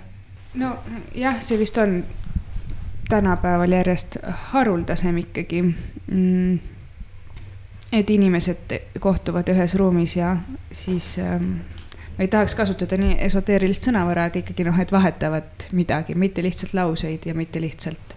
Nojah, 0.54 1.42
see 1.42 1.58
vist 1.58 1.78
on 1.82 1.98
tänapäeval 3.08 3.72
järjest 3.72 4.16
haruldasem 4.52 5.18
ikkagi 5.18 5.62
mm,. 5.62 6.58
et 7.92 8.10
inimesed 8.10 8.78
kohtuvad 9.00 9.48
ühes 9.52 9.74
ruumis 9.74 10.16
ja 10.16 10.36
siis 10.72 11.18
ähm, 11.18 11.50
ma 12.16 12.24
ei 12.24 12.28
tahaks 12.28 12.54
kasutada 12.54 12.98
nii 13.00 13.18
esoteerilist 13.26 13.88
sõnavara, 13.88 14.28
aga 14.30 14.40
ikkagi 14.40 14.66
noh, 14.66 14.78
et 14.80 14.92
vahetavad 14.92 15.68
midagi, 15.72 16.14
mitte 16.14 16.42
lihtsalt 16.42 16.74
lauseid 16.74 17.26
ja 17.26 17.34
mitte 17.34 17.60
lihtsalt 17.60 18.16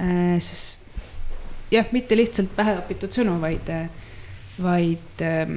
äh,. 0.00 0.36
jah, 1.70 1.90
mitte 1.92 2.16
lihtsalt 2.16 2.52
päheõpitud 2.56 3.14
sõnu, 3.20 3.40
vaid, 3.40 3.72
vaid 4.62 5.24
äh, 5.24 5.56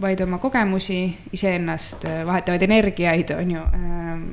vaid 0.00 0.20
oma 0.20 0.38
kogemusi, 0.38 1.18
iseennast, 1.32 2.04
äh, 2.04 2.26
vahetavaid 2.26 2.62
energiaid, 2.62 3.30
on 3.30 3.50
ju. 3.50 3.60
Ähm, 3.74 4.24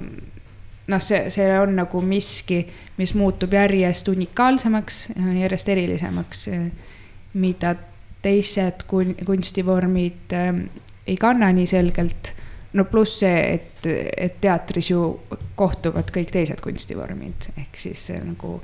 noh, 0.88 1.01
see, 1.03 1.29
see 1.34 1.48
on 1.60 1.75
nagu 1.77 2.01
miski, 2.01 2.62
mis 2.98 3.13
muutub 3.17 3.53
järjest 3.53 4.08
unikaalsemaks, 4.08 5.03
äh, 5.17 5.32
järjest 5.44 5.70
erilisemaks, 5.70 6.48
äh, 6.53 6.67
mida 7.34 7.75
teised 8.22 8.88
kun-, 8.88 9.15
kunstivormid 9.25 10.34
ähm, 10.34 10.62
ei 11.08 11.17
kanna 11.17 11.51
nii 11.53 11.67
selgelt. 11.67 12.34
no 12.74 12.84
pluss 12.86 13.20
see, 13.20 13.53
et, 13.53 13.86
et 14.17 14.36
teatris 14.41 14.91
ju 14.91 15.01
kohtuvad 15.56 16.12
kõik 16.13 16.29
teised 16.36 16.60
kunstivormid, 16.62 17.48
ehk 17.58 17.79
siis 17.79 18.10
nagu 18.22 18.60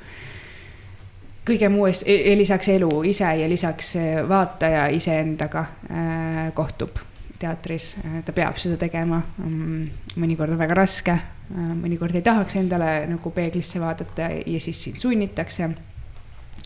kõige 1.48 1.70
muu 1.72 1.88
ees, 1.88 2.04
e-, 2.06 2.36
lisaks 2.38 2.68
elu 2.76 2.92
ise 3.10 3.32
ja 3.40 3.48
lisaks 3.50 3.96
vaataja 4.30 4.90
iseendaga 4.94 5.66
äh, 5.90 6.46
kohtub 6.54 7.00
teatris, 7.44 7.96
ta 8.26 8.36
peab 8.36 8.60
seda 8.62 8.78
tegema. 8.80 9.20
Mm, 9.42 9.88
mõnikord 10.22 10.54
on 10.54 10.60
väga 10.62 10.78
raske, 10.78 11.16
äh, 11.16 11.43
mõnikord 11.54 12.16
ei 12.18 12.26
tahaks 12.26 12.56
endale 12.58 13.06
nagu 13.10 13.32
peeglisse 13.32 13.82
vaadata 13.82 14.30
ja 14.46 14.60
siis 14.60 14.84
sind 14.84 14.98
sunnitakse. 14.98 15.70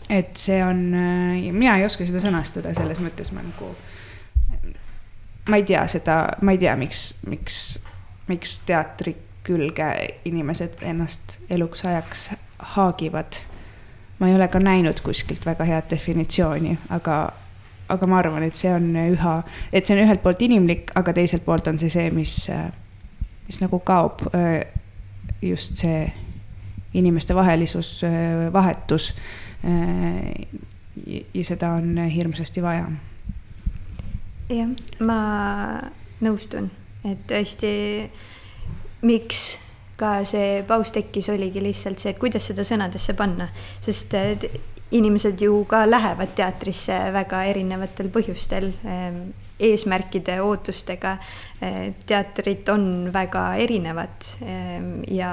et 0.08 0.36
see 0.36 0.62
on, 0.64 0.94
äh, 0.94 1.52
mina 1.52 1.76
ei 1.76 1.84
oska 1.84 2.06
seda 2.06 2.20
sõnastada, 2.24 2.72
selles 2.74 3.00
mõttes 3.04 3.32
ma 3.32 3.42
nagu, 3.44 3.74
ma 5.48 5.56
ei 5.56 5.66
tea 5.68 5.86
seda, 5.86 6.20
ma 6.40 6.52
ei 6.52 6.58
tea, 6.58 6.76
miks, 6.76 7.14
miks, 7.26 7.78
miks 8.28 8.58
teatri 8.66 9.16
külge 9.44 9.92
inimesed 10.24 10.82
ennast 10.84 11.38
eluks 11.50 11.84
ajaks 11.84 12.30
haagivad 12.74 13.42
ma 14.18 14.28
ei 14.28 14.34
ole 14.34 14.48
ka 14.48 14.58
näinud 14.58 15.00
kuskilt 15.02 15.46
väga 15.46 15.64
head 15.64 15.90
definitsiooni, 15.90 16.78
aga, 16.94 17.18
aga 17.88 18.06
ma 18.10 18.18
arvan, 18.18 18.42
et 18.46 18.58
see 18.58 18.72
on 18.74 18.90
üha, 18.98 19.34
et 19.72 19.86
see 19.86 19.96
on 19.96 20.02
ühelt 20.04 20.22
poolt 20.24 20.42
inimlik, 20.42 20.92
aga 20.98 21.14
teiselt 21.16 21.44
poolt 21.46 21.70
on 21.70 21.78
see 21.78 21.92
see, 21.92 22.10
mis, 22.14 22.34
mis 23.46 23.62
nagu 23.62 23.80
kaob. 23.86 24.26
Just 25.42 25.76
see 25.76 26.06
inimeste 26.94 27.34
vahelisus, 27.34 28.02
vahetus. 28.52 29.14
ja 31.34 31.44
seda 31.44 31.72
on 31.78 31.98
hirmsasti 32.10 32.62
vaja. 32.62 32.86
jah, 34.48 34.70
ma 35.00 35.20
nõustun, 36.24 36.70
et 37.04 37.26
tõesti, 37.30 37.70
miks 39.02 39.42
ka 39.98 40.22
see 40.28 40.62
paus 40.66 40.92
tekkis, 40.94 41.28
oligi 41.34 41.62
lihtsalt 41.62 41.98
see, 42.00 42.14
et 42.14 42.20
kuidas 42.22 42.46
seda 42.50 42.64
sõnadesse 42.66 43.14
panna, 43.18 43.48
sest 43.84 44.14
inimesed 44.94 45.42
ju 45.42 45.64
ka 45.68 45.82
lähevad 45.88 46.32
teatrisse 46.38 46.96
väga 47.12 47.42
erinevatel 47.50 48.08
põhjustel, 48.14 48.70
ehm, 48.86 49.28
eesmärkide, 49.58 50.38
ootustega. 50.42 51.16
Ehm, 51.62 51.96
teatrid 52.06 52.68
on 52.72 53.10
väga 53.14 53.44
erinevad 53.58 54.30
ehm, 54.46 54.90
ja 55.10 55.32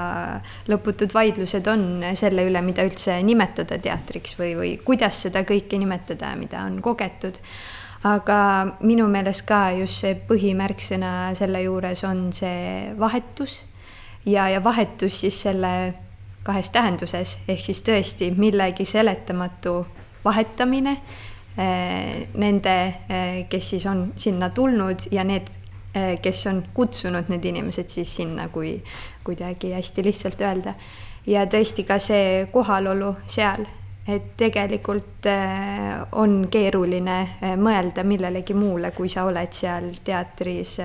lõputud 0.70 1.14
vaidlused 1.14 1.66
on 1.70 2.04
selle 2.18 2.46
üle, 2.48 2.62
mida 2.66 2.86
üldse 2.86 3.20
nimetada 3.22 3.78
teatriks 3.82 4.38
või, 4.40 4.52
või 4.58 4.76
kuidas 4.84 5.22
seda 5.26 5.44
kõike 5.46 5.78
nimetada, 5.78 6.34
mida 6.38 6.66
on 6.66 6.80
kogetud 6.84 7.40
aga 8.06 8.38
minu 8.86 9.06
meelest 9.10 9.46
ka 9.48 9.70
just 9.80 10.02
see 10.04 10.14
põhimärksõna 10.28 11.32
selle 11.38 11.62
juures 11.64 12.04
on 12.06 12.28
see 12.34 12.92
vahetus 12.98 13.62
ja, 14.26 14.48
ja 14.52 14.60
vahetus 14.64 15.20
siis 15.24 15.40
selle 15.46 15.94
kahes 16.46 16.70
tähenduses, 16.70 17.38
ehk 17.48 17.64
siis 17.66 17.82
tõesti 17.82 18.30
millegi 18.38 18.84
seletamatu 18.86 19.80
vahetamine 20.24 20.92
eh, 20.92 21.25
nende, 21.56 22.94
eh, 23.08 23.46
kes 23.48 23.70
siis 23.70 23.86
on 23.86 24.12
sinna 24.16 24.50
tulnud 24.50 25.08
ja 25.10 25.24
need, 25.24 25.48
eh, 25.94 26.18
kes 26.20 26.46
on 26.46 26.62
kutsunud 26.74 27.30
need 27.32 27.44
inimesed 27.44 27.88
siis 27.88 28.16
sinna, 28.16 28.48
kui 28.48 28.82
kuidagi 29.24 29.72
hästi 29.72 30.04
lihtsalt 30.04 30.40
öelda. 30.40 30.74
ja 31.26 31.42
tõesti 31.44 31.82
ka 31.82 31.98
see 31.98 32.46
kohalolu 32.52 33.16
seal, 33.26 33.64
et 34.06 34.36
tegelikult 34.38 35.26
on 36.12 36.46
keeruline 36.50 37.16
mõelda 37.58 38.04
millelegi 38.06 38.54
muule, 38.54 38.92
kui 38.94 39.08
sa 39.08 39.24
oled 39.26 39.50
seal 39.52 39.90
teatris 40.04 40.76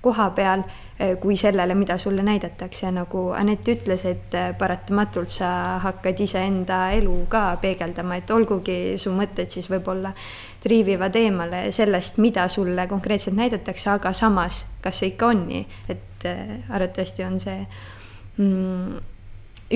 koha 0.00 0.30
peal 0.36 0.62
eh, 0.98 1.16
kui 1.20 1.36
sellele, 1.36 1.74
mida 1.74 1.98
sulle 1.98 2.22
näidatakse, 2.24 2.88
nagu 2.94 3.28
Anett 3.36 3.68
ütles, 3.68 4.04
et 4.08 4.34
eh, 4.34 4.50
paratamatult 4.58 5.32
sa 5.32 5.50
hakkad 5.84 6.20
iseenda 6.24 6.80
elu 6.96 7.16
ka 7.32 7.44
peegeldama, 7.60 8.20
et 8.20 8.30
olgugi 8.34 8.96
su 9.00 9.12
mõtted 9.14 9.52
siis 9.52 9.68
võib-olla 9.70 10.14
triivivad 10.60 11.16
eemale 11.16 11.66
sellest, 11.72 12.20
mida 12.20 12.48
sulle 12.48 12.86
konkreetselt 12.88 13.36
näidatakse, 13.36 13.90
aga 13.92 14.12
samas, 14.16 14.64
kas 14.84 15.02
see 15.02 15.12
ikka 15.14 15.32
on 15.34 15.46
nii, 15.50 15.62
et 15.92 16.28
eh, 16.28 16.58
arvatavasti 16.68 17.26
on 17.28 17.40
see 17.40 17.58
mm, 18.36 19.00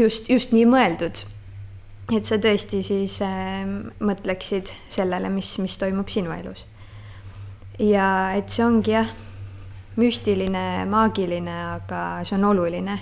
just, 0.00 0.30
just 0.32 0.56
nii 0.56 0.66
mõeldud. 0.68 1.24
et 2.12 2.24
sa 2.28 2.36
tõesti 2.36 2.82
siis 2.84 3.20
äh, 3.24 3.64
mõtleksid 4.04 4.72
sellele, 4.92 5.30
mis, 5.32 5.54
mis 5.58 5.76
toimub 5.80 6.08
sinu 6.08 6.32
elus. 6.36 6.64
ja 7.78 8.32
et 8.36 8.48
see 8.48 8.64
ongi 8.64 8.96
jah 8.96 9.12
müstiline, 9.96 10.84
maagiline, 10.90 11.56
aga 11.74 12.04
see 12.24 12.38
on 12.38 12.44
oluline. 12.52 12.98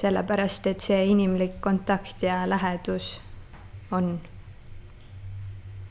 sellepärast, 0.00 0.66
et 0.70 0.80
see 0.80 1.00
inimlik 1.10 1.58
kontakt 1.60 2.22
ja 2.22 2.44
lähedus 2.48 3.20
on 3.90 4.20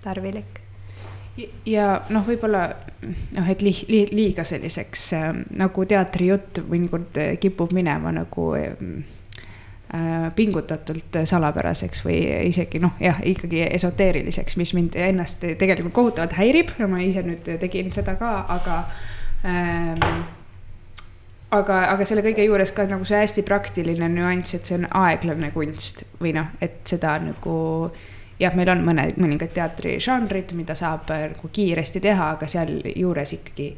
tarvilik. 0.04 0.60
ja 1.66 2.02
noh, 2.10 2.26
võib-olla 2.28 2.64
noh, 3.36 3.50
et 3.50 3.62
li, 3.62 3.74
li, 3.88 4.02
liiga 4.12 4.44
selliseks 4.44 5.06
äh, 5.14 5.30
nagu 5.60 5.86
teatrijutt 5.86 6.64
mõnikord 6.68 7.20
kipub 7.40 7.72
minema 7.76 8.12
nagu 8.16 8.50
äh, 8.56 8.74
pingutatult 10.36 11.16
salapäraseks 11.26 12.04
või 12.06 12.20
isegi 12.50 12.82
noh, 12.84 12.98
jah, 13.02 13.22
ikkagi 13.26 13.64
esoteeriliseks, 13.70 14.58
mis 14.60 14.74
mind 14.78 14.98
ennast 15.00 15.48
tegelikult 15.60 15.96
kohutavalt 15.96 16.36
häirib, 16.38 16.76
ma 16.88 17.00
ise 17.02 17.24
nüüd 17.26 17.48
tegin 17.62 17.90
seda 17.96 18.14
ka, 18.20 18.34
aga 18.54 18.84
aga, 21.50 21.78
aga 21.94 22.06
selle 22.06 22.24
kõige 22.26 22.44
juures 22.46 22.72
ka 22.76 22.86
nagu 22.90 23.06
see 23.08 23.20
hästi 23.22 23.44
praktiline 23.48 24.10
nüanss, 24.12 24.56
et 24.58 24.70
see 24.70 24.78
on 24.80 24.88
aeglane 25.02 25.52
kunst 25.56 26.04
või 26.20 26.34
noh, 26.36 26.52
et 26.62 26.82
seda 26.90 27.18
nagu 27.24 27.56
jah, 28.40 28.56
meil 28.56 28.72
on 28.72 28.84
mõned, 28.88 29.18
mõningad 29.20 29.54
teatrižanrid, 29.56 30.54
mida 30.58 30.76
saab 30.78 31.10
äh, 31.14 31.28
nagu 31.34 31.52
kiiresti 31.54 32.02
teha, 32.04 32.34
aga 32.36 32.48
sealjuures 32.50 33.34
ikkagi 33.40 33.70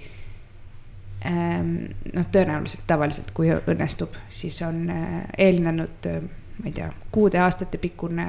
ähm, 1.30 1.74
noh, 2.14 2.28
tõenäoliselt 2.34 2.86
tavaliselt, 2.90 3.32
kui 3.38 3.52
õnnestub, 3.54 4.18
siis 4.30 4.62
on 4.68 4.84
äh, 4.94 5.18
eelnenud, 5.48 6.10
äh, 6.12 6.22
ma 6.60 6.70
ei 6.70 6.76
tea, 6.78 6.92
kuude-aastate 7.14 7.82
pikkune 7.82 8.28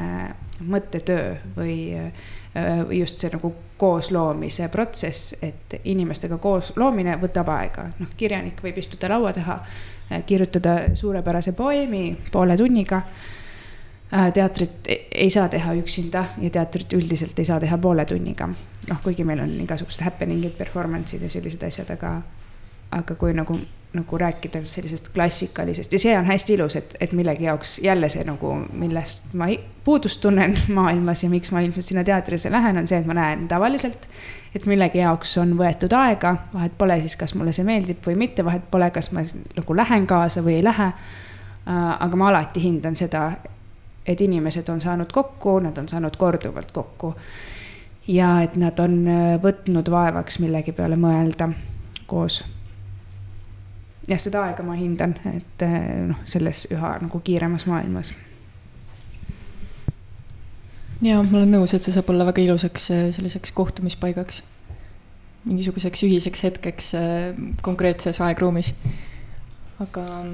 mõttetöö 0.62 1.34
või 1.56 1.76
just 2.90 3.18
see 3.18 3.30
nagu 3.32 3.52
koosloomise 3.80 4.68
protsess, 4.68 5.34
et 5.42 5.80
inimestega 5.84 6.36
koos 6.38 6.72
loomine 6.76 7.16
võtab 7.20 7.48
aega, 7.48 7.86
noh, 7.98 8.10
kirjanik 8.16 8.60
võib 8.62 8.78
istuda 8.78 9.08
laua 9.08 9.32
taha, 9.32 9.58
kirjutada 10.26 10.74
suurepärase 10.94 11.52
poeemi 11.56 12.10
poole 12.32 12.56
tunniga. 12.56 13.02
teatrit 14.34 14.88
e-, 14.88 15.06
ei 15.24 15.30
saa 15.30 15.48
teha 15.48 15.72
üksinda 15.74 16.24
ja 16.40 16.50
teatrit 16.50 16.92
üldiselt 16.92 17.38
ei 17.38 17.44
saa 17.44 17.60
teha 17.60 17.78
poole 17.78 18.04
tunniga. 18.04 18.48
noh, 18.88 19.02
kuigi 19.02 19.24
meil 19.24 19.40
on 19.40 19.60
igasugused 19.64 20.04
happening'id, 20.04 20.52
performance'id 20.58 21.22
ja 21.22 21.30
sellised 21.30 21.62
asjad, 21.62 21.90
aga, 21.90 22.20
aga 22.90 23.14
kui 23.14 23.32
nagu 23.32 23.56
nagu 23.92 24.18
rääkida 24.18 24.62
sellisest 24.64 25.08
klassikalisest 25.14 25.92
ja 25.92 25.98
see 25.98 26.18
on 26.18 26.24
hästi 26.24 26.54
ilus, 26.54 26.76
et, 26.76 26.94
et 27.00 27.12
millegi 27.12 27.44
jaoks 27.44 27.78
jälle 27.78 28.08
see 28.08 28.24
nagu, 28.24 28.54
millest 28.72 29.34
ma 29.36 29.50
puudust 29.84 30.20
tunnen 30.20 30.56
maailmas 30.78 31.22
ja 31.22 31.30
miks 31.30 31.52
ma 31.52 31.60
ilmselt 31.60 31.84
sinna 31.84 32.04
teatrisse 32.04 32.50
lähen, 32.52 32.78
on 32.78 32.88
see, 32.88 32.98
et 32.98 33.06
ma 33.06 33.14
näen 33.14 33.48
tavaliselt, 33.48 34.06
et 34.54 34.64
millegi 34.66 35.02
jaoks 35.02 35.36
on 35.42 35.52
võetud 35.58 35.92
aega, 35.96 36.36
vahet 36.54 36.78
pole 36.78 36.96
siis, 37.00 37.16
kas 37.20 37.34
mulle 37.34 37.52
see 37.52 37.66
meeldib 37.68 38.00
või 38.06 38.16
mitte, 38.24 38.44
vahet 38.44 38.64
pole, 38.70 38.88
kas 38.90 39.10
ma 39.12 39.26
nagu 39.56 39.76
lähen 39.76 40.06
kaasa 40.06 40.44
või 40.44 40.56
ei 40.60 40.64
lähe. 40.64 40.92
aga 41.66 42.16
ma 42.16 42.28
alati 42.28 42.62
hindan 42.62 42.96
seda, 42.96 43.32
et 44.06 44.20
inimesed 44.20 44.68
on 44.68 44.80
saanud 44.80 45.12
kokku, 45.12 45.58
nad 45.60 45.76
on 45.78 45.88
saanud 45.88 46.16
korduvalt 46.16 46.72
kokku. 46.72 47.14
ja 48.08 48.40
et 48.42 48.56
nad 48.56 48.78
on 48.80 49.04
võtnud 49.42 49.90
vaevaks 49.90 50.38
millegi 50.38 50.72
peale 50.72 50.96
mõelda 50.96 51.52
koos 52.06 52.42
jah, 54.08 54.18
seda 54.18 54.46
aega 54.48 54.66
ma 54.66 54.74
hindan, 54.78 55.16
et 55.36 55.64
noh, 56.08 56.20
selles 56.24 56.66
üha 56.74 56.96
nagu 57.04 57.20
kiiremas 57.24 57.66
maailmas 57.70 58.14
ja 61.02 61.18
ma 61.22 61.40
olen 61.40 61.56
nõus, 61.56 61.74
et 61.74 61.84
see 61.84 61.94
saab 61.94 62.10
olla 62.12 62.26
väga 62.28 62.42
ilusaks 62.44 62.90
äh, 62.94 63.04
selliseks 63.14 63.52
kohtumispaigaks. 63.56 64.42
mingisuguseks 65.44 66.02
ühiseks 66.06 66.42
hetkeks 66.42 66.94
äh, 66.94 67.02
konkreetses 67.62 68.20
aegruumis. 68.20 68.74
aga 69.80 70.24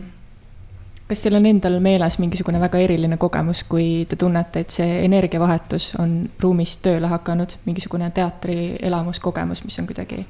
kas 1.08 1.22
teil 1.24 1.38
on 1.38 1.46
endal 1.46 1.80
meeles 1.80 2.18
mingisugune 2.18 2.60
väga 2.60 2.78
eriline 2.84 3.16
kogemus, 3.16 3.64
kui 3.64 4.06
te 4.08 4.16
tunnete, 4.16 4.60
et 4.60 4.70
see 4.70 5.04
energiavahetus 5.04 5.94
on 5.98 6.28
ruumis 6.40 6.76
tööle 6.84 7.08
hakanud, 7.08 7.56
mingisugune 7.64 8.10
teatrielamus, 8.10 9.20
kogemus, 9.20 9.64
mis 9.64 9.78
on 9.78 9.86
kuidagi 9.88 10.26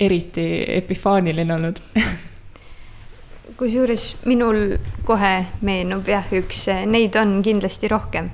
eriti 0.00 0.46
epifaaniline 0.76 1.54
olnud 1.54 1.82
kusjuures 3.58 4.16
minul 4.28 4.76
kohe 5.06 5.34
meenub 5.66 6.08
jah, 6.08 6.26
üks, 6.36 6.66
neid 6.86 7.16
on 7.20 7.40
kindlasti 7.44 7.90
rohkem. 7.90 8.30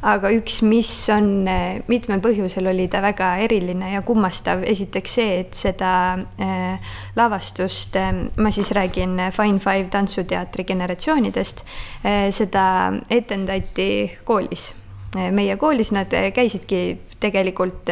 Aga 0.00 0.30
üks, 0.32 0.62
mis 0.64 0.88
on 1.12 1.44
mitmel 1.90 2.22
põhjusel 2.24 2.70
oli 2.70 2.86
ta 2.88 3.02
väga 3.04 3.34
eriline 3.44 3.90
ja 3.92 4.00
kummastav, 4.00 4.62
esiteks 4.64 5.16
see, 5.18 5.34
et 5.42 5.58
seda 5.58 5.92
äh, 6.40 6.94
lavastust 7.20 7.98
äh,, 8.00 8.22
ma 8.40 8.52
siis 8.54 8.72
räägin 8.76 9.18
Fine 9.36 9.60
Five 9.60 9.90
tantsuteatri 9.92 10.64
generatsioonidest 10.72 11.64
äh,, 11.66 12.30
seda 12.32 12.64
etendati 13.12 13.90
koolis. 14.24 14.70
Meie 15.10 15.56
koolis 15.58 15.90
nad 15.90 16.12
käisidki 16.30 16.84
tegelikult, 17.18 17.88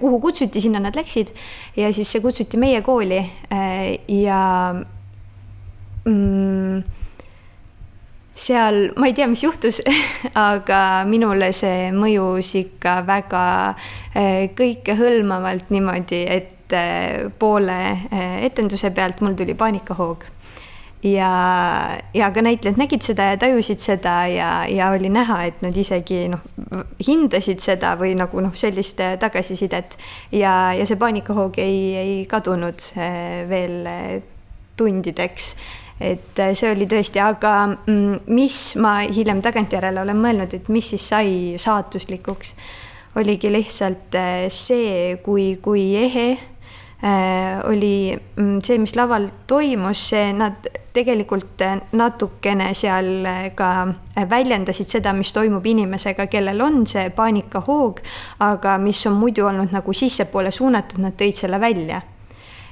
kuhu 0.00 0.20
kutsuti, 0.24 0.62
sinna 0.64 0.80
nad 0.80 0.96
läksid. 0.96 1.34
Ja 1.76 1.92
siis 1.92 2.16
kutsuti 2.22 2.56
meie 2.56 2.80
kooli 2.82 3.20
ja 4.08 4.38
mm, 6.10 6.82
seal, 8.40 8.90
ma 8.96 9.08
ei 9.10 9.14
tea, 9.16 9.28
mis 9.30 9.44
juhtus 9.44 9.80
aga 10.50 10.80
minule 11.08 11.52
see 11.56 11.90
mõjus 11.94 12.54
ikka 12.60 13.00
väga 13.08 13.44
eh, 14.14 14.50
kõikehõlmavalt 14.56 15.72
niimoodi, 15.74 16.24
et 16.24 16.76
eh, 16.76 17.28
poole 17.38 17.80
eh, 17.92 18.36
etenduse 18.48 18.92
pealt 18.96 19.24
mul 19.24 19.38
tuli 19.38 19.56
paanikahoog. 19.58 20.28
Ja, 21.00 21.30
ja 22.12 22.26
ka 22.28 22.42
näitlejad 22.44 22.76
nägid 22.76 23.00
seda 23.00 23.30
ja 23.30 23.36
tajusid 23.40 23.80
seda 23.80 24.18
ja, 24.28 24.50
ja 24.68 24.90
oli 24.92 25.08
näha, 25.08 25.38
et 25.48 25.62
nad 25.64 25.76
isegi 25.80 26.26
noh, 26.28 26.42
hindasid 27.00 27.64
seda 27.64 27.94
või 27.96 28.12
nagu 28.20 28.42
noh, 28.44 28.52
sellist 28.52 29.00
tagasisidet. 29.20 29.96
Ja, 30.28 30.74
ja 30.76 30.84
see 30.84 31.00
paanikahoog 31.00 31.56
ei, 31.64 31.80
ei 31.96 32.18
kadunud 32.28 32.84
veel 33.48 33.88
tundideks 34.76 35.54
et 36.00 36.38
äh, 36.40 36.54
see 36.56 36.70
oli 36.72 36.88
tõesti, 36.88 37.20
aga 37.20 37.54
mm, 37.68 38.22
mis 38.32 38.60
ma 38.80 39.00
hiljem 39.04 39.42
tagantjärele 39.44 40.00
olen 40.02 40.20
mõelnud, 40.20 40.54
et 40.56 40.70
mis 40.72 40.92
siis 40.94 41.08
sai 41.12 41.32
saatuslikuks, 41.60 42.54
oligi 43.20 43.50
lihtsalt 43.52 44.16
äh, 44.16 44.46
see, 44.54 45.18
kui, 45.24 45.52
kui 45.62 45.84
ehe 46.00 46.28
äh, 46.32 47.60
oli 47.68 48.14
mm, 48.16 48.62
see, 48.64 48.78
mis 48.80 48.96
laval 48.96 49.28
toimus, 49.50 50.06
see 50.14 50.30
nad 50.32 50.70
tegelikult 50.90 51.62
natukene 51.94 52.70
seal 52.74 53.28
ka 53.54 53.68
väljendasid 54.30 54.88
seda, 54.88 55.12
mis 55.14 55.34
toimub 55.36 55.66
inimesega, 55.68 56.26
kellel 56.32 56.64
on 56.64 56.80
see 56.88 57.10
paanikahoog, 57.14 58.00
aga 58.48 58.78
mis 58.82 59.04
on 59.06 59.20
muidu 59.20 59.44
olnud 59.46 59.76
nagu 59.76 59.94
sissepoole 59.94 60.50
suunatud, 60.50 61.04
nad 61.04 61.14
tõid 61.20 61.36
selle 61.44 61.60
välja 61.62 62.00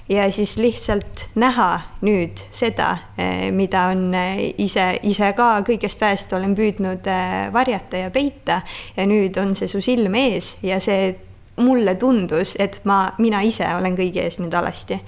ja 0.08 0.32
siis 0.32 0.56
lihtsalt 0.56 1.28
näha 1.34 1.80
nüüd 2.00 2.40
seda, 2.50 2.96
eh, 3.18 3.52
mida 3.52 3.88
on 3.92 4.14
eh, 4.14 4.40
ise, 4.58 4.98
ise 5.02 5.32
ka 5.36 5.50
kõigest 5.66 6.00
väest 6.00 6.32
olen 6.32 6.54
püüdnud 6.56 7.08
eh, 7.12 7.48
varjata 7.52 8.04
ja 8.04 8.10
peita 8.10 8.62
ja 8.96 9.06
nüüd 9.08 9.36
on 9.40 9.54
see 9.58 9.68
su 9.68 9.82
silme 9.84 10.24
ees 10.32 10.56
ja 10.64 10.80
see 10.80 11.12
mulle 11.58 11.96
tundus, 11.98 12.54
et 12.58 12.80
ma, 12.86 13.00
mina 13.18 13.42
ise 13.42 13.66
olen 13.74 13.96
kõigi 13.98 14.22
ees 14.22 14.38
nüüd 14.38 14.54
alasti. 14.54 15.00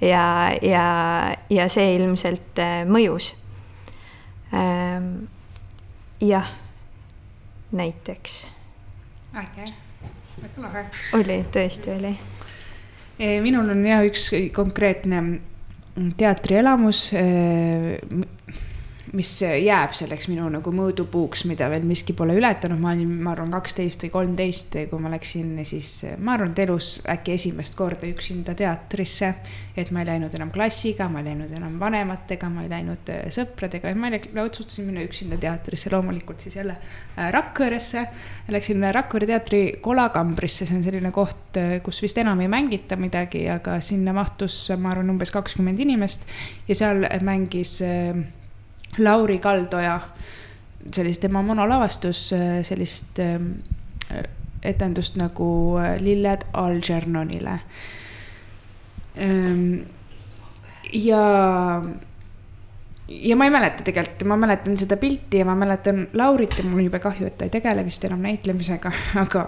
ja, 0.00 0.24
ja, 0.62 0.86
ja 1.50 1.68
see 1.70 1.94
ilmselt 1.94 2.58
mõjus. 2.90 3.28
Ehm, 4.50 5.12
jah, 6.20 6.50
näiteks. 7.70 8.34
äge, 9.44 9.70
väga 10.42 10.66
lahe. 10.66 10.84
oli, 11.22 11.38
tõesti 11.54 11.94
oli 11.94 12.16
minul 13.42 13.70
on 13.70 13.86
ja 13.86 14.00
üks 14.06 14.28
konkreetne 14.54 15.22
teatrielamus, 16.18 17.10
mis 19.12 19.30
jääb 19.42 19.92
selleks 19.96 20.24
minu 20.30 20.46
nagu 20.48 20.72
mõõdupuuks, 20.72 21.44
mida 21.48 21.66
veel 21.68 21.84
miski 21.84 22.14
pole 22.16 22.32
ületanud, 22.38 22.80
ma 22.80 22.94
olin, 22.94 23.10
ma 23.20 23.34
arvan, 23.34 23.50
kaksteist 23.52 24.06
või 24.06 24.12
kolmteist, 24.14 24.78
kui 24.88 25.02
ma 25.02 25.12
läksin 25.12 25.50
siis, 25.68 25.90
ma 26.16 26.38
arvan, 26.38 26.54
et 26.54 26.62
elus 26.64 26.94
äkki 27.12 27.34
esimest 27.36 27.76
korda 27.76 28.08
üksinda 28.08 28.56
teatrisse. 28.56 29.34
et 29.76 29.90
ma 29.90 30.02
ei 30.02 30.06
läinud 30.06 30.34
enam 30.36 30.50
klassiga, 30.52 31.08
ma 31.08 31.20
ei 31.20 31.30
läinud 31.30 31.52
enam 31.56 31.78
vanematega, 31.80 32.48
ma 32.52 32.64
ei 32.64 32.68
läinud 32.72 33.08
äh, 33.12 33.28
sõpradega, 33.32 33.92
ma 33.96 34.10
otsustasin 34.44 34.88
minna 34.88 35.04
üksinda 35.04 35.36
teatrisse, 35.40 35.92
loomulikult 35.92 36.40
siis 36.40 36.56
jälle 36.56 36.76
äh, 36.76 37.30
Rakveresse. 37.32 38.06
Läksin 38.52 38.84
Rakvere 38.92 39.26
teatri 39.26 39.62
kolakambrisse, 39.80 40.66
see 40.68 40.76
on 40.76 40.84
selline 40.84 41.12
koht, 41.12 41.56
äh, 41.56 41.78
kus 41.84 42.02
vist 42.04 42.20
enam 42.20 42.40
ei 42.40 42.52
mängita 42.52 42.96
midagi, 43.00 43.46
aga 43.48 43.80
sinna 43.80 44.12
mahtus, 44.16 44.66
ma 44.76 44.92
arvan, 44.92 45.12
umbes 45.12 45.32
kakskümmend 45.32 45.80
inimest 45.80 46.28
ja 46.68 46.76
seal 46.76 47.08
mängis 47.24 47.78
Lauri 48.98 49.38
Kaldoja, 49.38 49.96
sellist 50.92 51.22
tema 51.24 51.42
monolavastus, 51.42 52.26
sellist 52.66 53.18
ähm, 53.22 53.54
etendust 54.62 55.16
nagu 55.16 55.78
äh, 55.78 55.98
Lilled 56.00 56.46
Algernonile. 56.52 57.58
Ähm, 59.16 59.82
ja, 60.92 61.82
ja 63.08 63.36
ma 63.36 63.44
ei 63.44 63.52
mäleta 63.52 63.84
tegelikult, 63.84 64.24
ma 64.28 64.38
mäletan 64.40 64.76
seda 64.80 64.96
pilti 64.96 65.42
ja 65.42 65.48
ma 65.48 65.56
mäletan 65.58 66.06
Laurit 66.16 66.56
ja 66.58 66.64
mul 66.64 66.80
on 66.80 66.86
jube 66.86 67.02
kahju, 67.02 67.26
et 67.28 67.38
ta 67.38 67.48
ei 67.48 67.52
tegele 67.52 67.84
vist 67.84 68.04
enam 68.08 68.22
näitlemisega, 68.24 68.92
aga, 69.24 69.42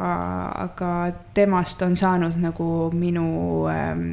aga 0.66 0.90
temast 1.34 1.82
on 1.86 1.96
saanud 1.96 2.36
nagu 2.42 2.68
minu 2.96 3.28
ähm, 3.72 4.10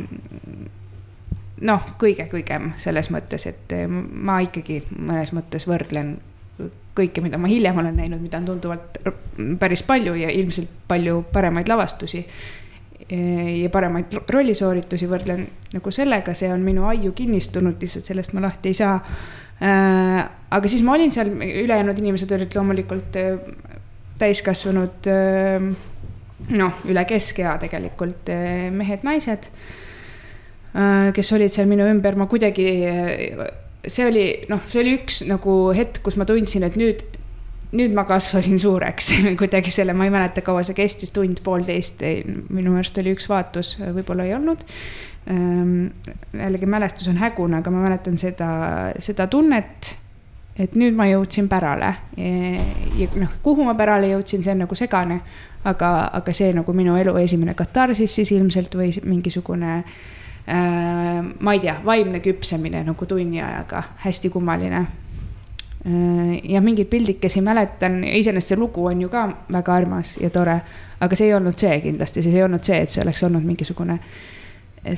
noh, 1.67 1.93
kõige-kõigem 2.01 2.73
selles 2.81 3.11
mõttes, 3.13 3.45
et 3.49 3.75
eh, 3.75 3.87
ma 3.87 4.39
ikkagi 4.43 4.81
mõnes 4.97 5.33
mõttes 5.35 5.67
võrdlen 5.69 6.15
kõike, 6.97 7.23
mida 7.23 7.39
ma 7.39 7.49
hiljem 7.49 7.77
olen 7.81 7.95
näinud, 7.97 8.21
mida 8.21 8.41
on 8.41 8.49
tunduvalt 8.49 8.99
päris 9.59 9.83
palju 9.87 10.15
ja 10.19 10.31
ilmselt 10.33 10.71
palju 10.89 11.21
paremaid 11.33 11.69
lavastusi. 11.71 12.25
Eh, 13.11 13.61
ja 13.61 13.69
paremaid 13.73 14.13
rollisooritusi 14.29 15.07
võrdlen 15.09 15.45
nagu 15.73 15.93
sellega, 15.93 16.35
see 16.37 16.51
on 16.53 16.63
minu 16.65 16.85
aiu 16.89 17.13
kinnistunud, 17.15 17.79
lihtsalt 17.81 18.09
sellest 18.11 18.35
ma 18.37 18.45
lahti 18.47 18.71
ei 18.71 18.77
saa. 18.77 18.97
Eh, 19.61 20.19
aga 20.51 20.71
siis 20.71 20.83
ma 20.85 20.95
olin 20.97 21.13
seal, 21.13 21.33
ülejäänud 21.37 21.99
inimesed 22.01 22.31
olid 22.37 22.57
loomulikult 22.57 23.19
täiskasvanud 24.21 25.07
noh, 26.51 26.81
üle 26.89 27.03
keskea 27.09 27.55
tegelikult 27.61 28.29
mehed-naised 28.75 29.47
Äh, 29.49 29.80
kes 31.15 31.33
olid 31.35 31.51
seal 31.51 31.67
minu 31.67 31.85
ümber, 31.91 32.15
ma 32.15 32.27
kuidagi, 32.31 32.67
see 33.83 34.05
oli 34.07 34.25
noh, 34.51 34.61
see 34.67 34.83
oli 34.83 34.95
üks 34.99 35.21
nagu 35.27 35.55
hetk, 35.75 35.99
kus 36.05 36.17
ma 36.19 36.27
tundsin, 36.27 36.63
et 36.67 36.77
nüüd, 36.79 37.03
nüüd 37.75 37.95
ma 37.95 38.05
kasvasin 38.07 38.59
suureks 38.61 39.11
kuidagi 39.41 39.73
selle, 39.73 39.95
ma 39.97 40.07
ei 40.07 40.13
mäleta, 40.13 40.43
kaua 40.45 40.63
see 40.67 40.77
kestis, 40.77 41.11
tund-poolteist, 41.15 42.05
minu 42.53 42.75
meelest 42.75 43.01
oli 43.03 43.15
üks 43.17 43.27
vaatus, 43.31 43.75
võib-olla 43.81 44.27
ei 44.27 44.35
olnud 44.37 44.63
ähm, 45.31 45.89
jällegi 46.37 46.69
mälestus 46.71 47.11
on 47.11 47.19
hägune, 47.19 47.59
aga 47.59 47.73
ma 47.73 47.83
mäletan 47.83 48.15
seda, 48.21 48.53
seda 49.01 49.27
tunnet, 49.31 49.95
et 50.61 50.79
nüüd 50.79 50.95
ma 50.95 51.07
jõudsin 51.09 51.51
pärale. 51.51 51.93
ja 52.15 53.11
noh, 53.19 53.35
kuhu 53.43 53.67
ma 53.67 53.75
pärale 53.75 54.13
jõudsin, 54.13 54.43
see 54.43 54.55
on 54.55 54.65
nagu 54.67 54.79
segane, 54.79 55.19
aga, 55.67 55.91
aga 56.15 56.33
see 56.35 56.55
nagu 56.55 56.73
minu 56.75 56.95
elu 56.99 57.15
esimene 57.23 57.55
katarsis 57.59 58.15
siis 58.19 58.31
ilmselt 58.35 58.75
või 58.79 58.91
mingisugune 59.03 59.77
äh, 59.79 59.93
Äh, 59.93 60.20
ma 60.51 61.53
ei 61.53 61.59
tea, 61.63 61.77
vaimne 61.85 62.19
küpsemine 62.19 62.83
nagu 62.83 63.05
tunni 63.07 63.41
ajaga, 63.41 63.83
hästi 64.03 64.29
kummaline. 64.29 64.81
Äh, 65.85 66.51
ja 66.53 66.61
mingeid 66.61 66.89
pildikesi 66.91 67.41
mäletan, 67.41 68.03
iseenesest 68.03 68.53
see 68.53 68.59
lugu 68.59 68.85
on 68.85 69.01
ju 69.01 69.09
ka 69.09 69.25
väga 69.53 69.73
armas 69.73 70.17
ja 70.21 70.29
tore, 70.29 70.59
aga 70.99 71.17
see 71.17 71.29
ei 71.29 71.33
olnud 71.33 71.57
see 71.57 71.79
kindlasti, 71.81 72.21
see 72.21 72.35
ei 72.35 72.43
olnud 72.45 72.63
see, 72.63 72.81
et 72.83 72.93
see 72.93 73.01
oleks 73.03 73.23
olnud 73.25 73.47
mingisugune 73.47 73.97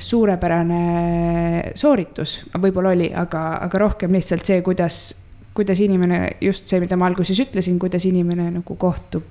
suurepärane 0.00 1.72
sooritus, 1.76 2.38
võib-olla 2.60 2.94
oli, 2.94 3.10
aga, 3.14 3.46
aga 3.66 3.80
rohkem 3.80 4.12
lihtsalt 4.16 4.44
see, 4.44 4.62
kuidas, 4.64 5.00
kuidas 5.54 5.80
inimene, 5.80 6.36
just 6.40 6.68
see, 6.68 6.80
mida 6.82 6.96
ma 6.98 7.06
alguses 7.06 7.38
ütlesin, 7.40 7.78
kuidas 7.78 8.04
inimene 8.08 8.50
nagu 8.58 8.76
kohtub 8.76 9.22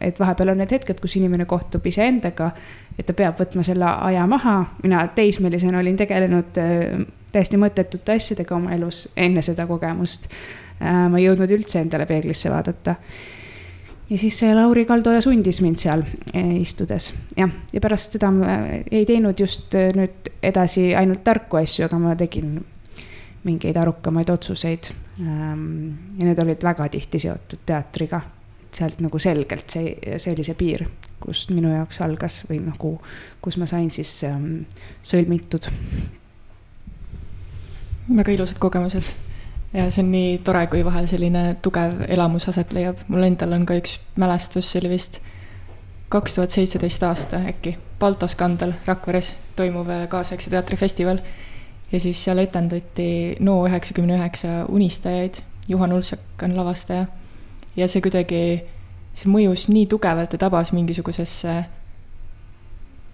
et 0.00 0.18
vahepeal 0.20 0.52
on 0.52 0.60
need 0.62 0.70
hetked, 0.70 1.00
kus 1.02 1.16
inimene 1.18 1.44
kohtub 1.50 1.86
iseendaga, 1.90 2.52
et 2.94 3.06
ta 3.06 3.14
peab 3.18 3.40
võtma 3.40 3.64
selle 3.66 3.88
aja 4.08 4.26
maha. 4.30 4.58
mina 4.82 5.02
teismelisena 5.14 5.78
olin 5.78 5.96
tegelenud 5.98 6.60
äh, 6.62 7.00
täiesti 7.32 7.58
mõttetute 7.60 8.14
asjadega 8.16 8.56
oma 8.56 8.76
elus 8.76 9.08
enne 9.16 9.42
seda 9.42 9.66
kogemust. 9.66 10.28
ma 10.78 11.18
ei 11.18 11.24
jõudnud 11.24 11.50
üldse 11.50 11.80
endale 11.82 12.04
peeglisse 12.06 12.50
vaadata 12.52 12.92
ja 14.10 14.18
siis 14.18 14.36
see 14.38 14.52
Lauri 14.54 14.84
Kaldoja 14.86 15.20
sundis 15.20 15.58
mind 15.60 15.80
seal 15.80 16.04
eh, 16.32 16.52
istudes, 16.60 17.10
jah, 17.36 17.50
ja 17.72 17.82
pärast 17.82 18.14
seda 18.14 18.30
ma 18.30 18.58
ei 18.86 19.02
teinud 19.08 19.40
just 19.40 19.74
nüüd 19.74 20.30
edasi 20.42 20.92
ainult 20.96 21.24
tarku 21.26 21.58
asju, 21.60 21.88
aga 21.88 21.98
ma 21.98 22.14
tegin 22.18 22.56
mingeid 23.42 23.76
arukamaid 23.80 24.30
otsuseid. 24.30 24.92
Ehm, 25.20 25.88
ja 26.18 26.26
need 26.28 26.38
olid 26.38 26.62
väga 26.62 26.88
tihti 26.94 27.18
seotud 27.22 27.64
teatriga, 27.66 28.20
sealt 28.74 29.00
nagu 29.02 29.18
selgelt 29.18 29.70
see, 29.70 29.94
see 30.20 30.34
oli 30.34 30.44
see 30.46 30.58
piir, 30.58 30.84
kust 31.18 31.50
minu 31.50 31.72
jaoks 31.72 32.02
algas 32.06 32.42
või 32.50 32.60
nagu, 32.62 32.92
kus 33.42 33.58
ma 33.58 33.66
sain 33.66 33.90
siis 33.90 34.12
ähm, 34.28 34.60
sõlmitud. 35.02 35.66
väga 38.08 38.32
ilusad 38.32 38.60
kogemused 38.62 39.10
ja 39.72 39.88
see 39.90 40.04
on 40.04 40.12
nii 40.12 40.38
tore, 40.44 40.66
kui 40.70 40.84
vahel 40.84 41.08
selline 41.10 41.56
tugev 41.62 42.04
elamus 42.08 42.48
aset 42.48 42.72
leiab. 42.72 43.02
mul 43.08 43.26
endal 43.26 43.52
on 43.52 43.66
ka 43.66 43.76
üks 43.76 43.98
mälestus, 44.16 44.70
see 44.70 44.80
oli 44.84 44.94
vist 44.94 45.20
kaks 46.08 46.34
tuhat 46.34 46.54
seitseteist 46.54 47.02
aasta 47.02 47.42
äkki, 47.50 47.76
Balto 47.98 48.28
Skandal 48.28 48.72
Rakveres 48.86 49.34
toimuv 49.56 49.90
kaasaegse 50.08 50.50
teatrifestival. 50.50 51.18
Ja 51.92 52.00
siis 52.00 52.20
seal 52.24 52.42
etendati 52.42 53.36
NO 53.40 53.60
üheksakümne 53.68 54.18
üheksa 54.18 54.64
unistajaid, 54.68 55.40
Juhan 55.68 55.92
Ulsak 55.92 56.42
on 56.42 56.56
lavastaja. 56.56 57.06
ja 57.76 57.88
see 57.88 58.02
kuidagi, 58.02 58.42
see 59.14 59.30
mõjus 59.30 59.68
nii 59.70 59.86
tugevalt 59.86 60.32
ja 60.34 60.40
tabas 60.40 60.72
mingisugusesse 60.72 61.54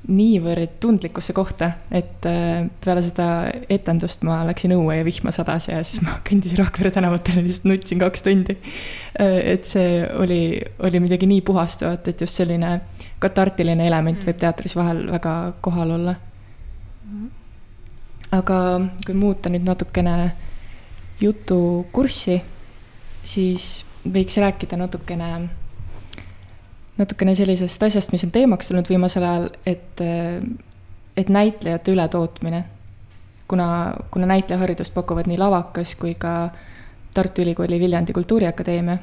niivõrd 0.04 0.74
tundlikusse 0.84 1.32
kohta, 1.32 1.70
et 1.94 2.26
äh, 2.28 2.66
peale 2.84 3.00
seda 3.04 3.26
etendust 3.72 4.24
ma 4.26 4.42
läksin 4.44 4.74
õue 4.76 4.98
ja 4.98 5.04
vihma 5.06 5.32
sadas 5.32 5.70
ja 5.70 5.78
siis 5.86 6.02
ma 6.04 6.18
kõndisin 6.28 6.60
Rakvere 6.60 6.92
tänavatel 6.92 7.40
ja 7.40 7.44
lihtsalt 7.46 7.70
nutsin 7.70 8.02
kaks 8.02 8.26
tundi. 8.26 8.58
Äh, 9.20 9.38
et 9.54 9.68
see 9.68 10.02
oli, 10.20 10.58
oli 10.84 11.00
midagi 11.04 11.28
nii 11.30 11.40
puhastavat, 11.46 12.12
et 12.12 12.20
just 12.20 12.36
selline 12.36 12.76
katartiline 13.22 13.86
element 13.88 14.26
võib 14.28 14.40
teatris 14.40 14.76
vahel 14.76 15.06
väga 15.14 15.34
kohal 15.64 15.96
olla. 15.96 16.18
Aga 18.34 18.58
kui 19.06 19.14
muuta 19.14 19.50
nüüd 19.52 19.66
natukene 19.66 20.14
jutukurssi, 21.20 22.40
siis 23.24 23.84
võiks 24.04 24.36
rääkida 24.42 24.78
natukene 24.80 25.28
natukene 26.98 27.34
sellisest 27.34 27.82
asjast, 27.82 28.12
mis 28.12 28.24
on 28.26 28.32
teemaks 28.34 28.70
tulnud 28.70 28.88
viimasel 28.88 29.24
ajal, 29.26 29.48
et, 29.66 30.02
et 31.16 31.28
näitlejate 31.28 31.92
ületootmine. 31.92 32.64
kuna, 33.48 33.94
kuna 34.10 34.26
näitlejaharidust 34.26 34.94
pakuvad 34.94 35.26
nii 35.28 35.38
Lavakas 35.38 35.94
kui 36.00 36.14
ka 36.14 36.50
Tartu 37.14 37.42
Ülikooli 37.42 37.80
Viljandi 37.80 38.12
Kultuuriakadeemia, 38.12 38.96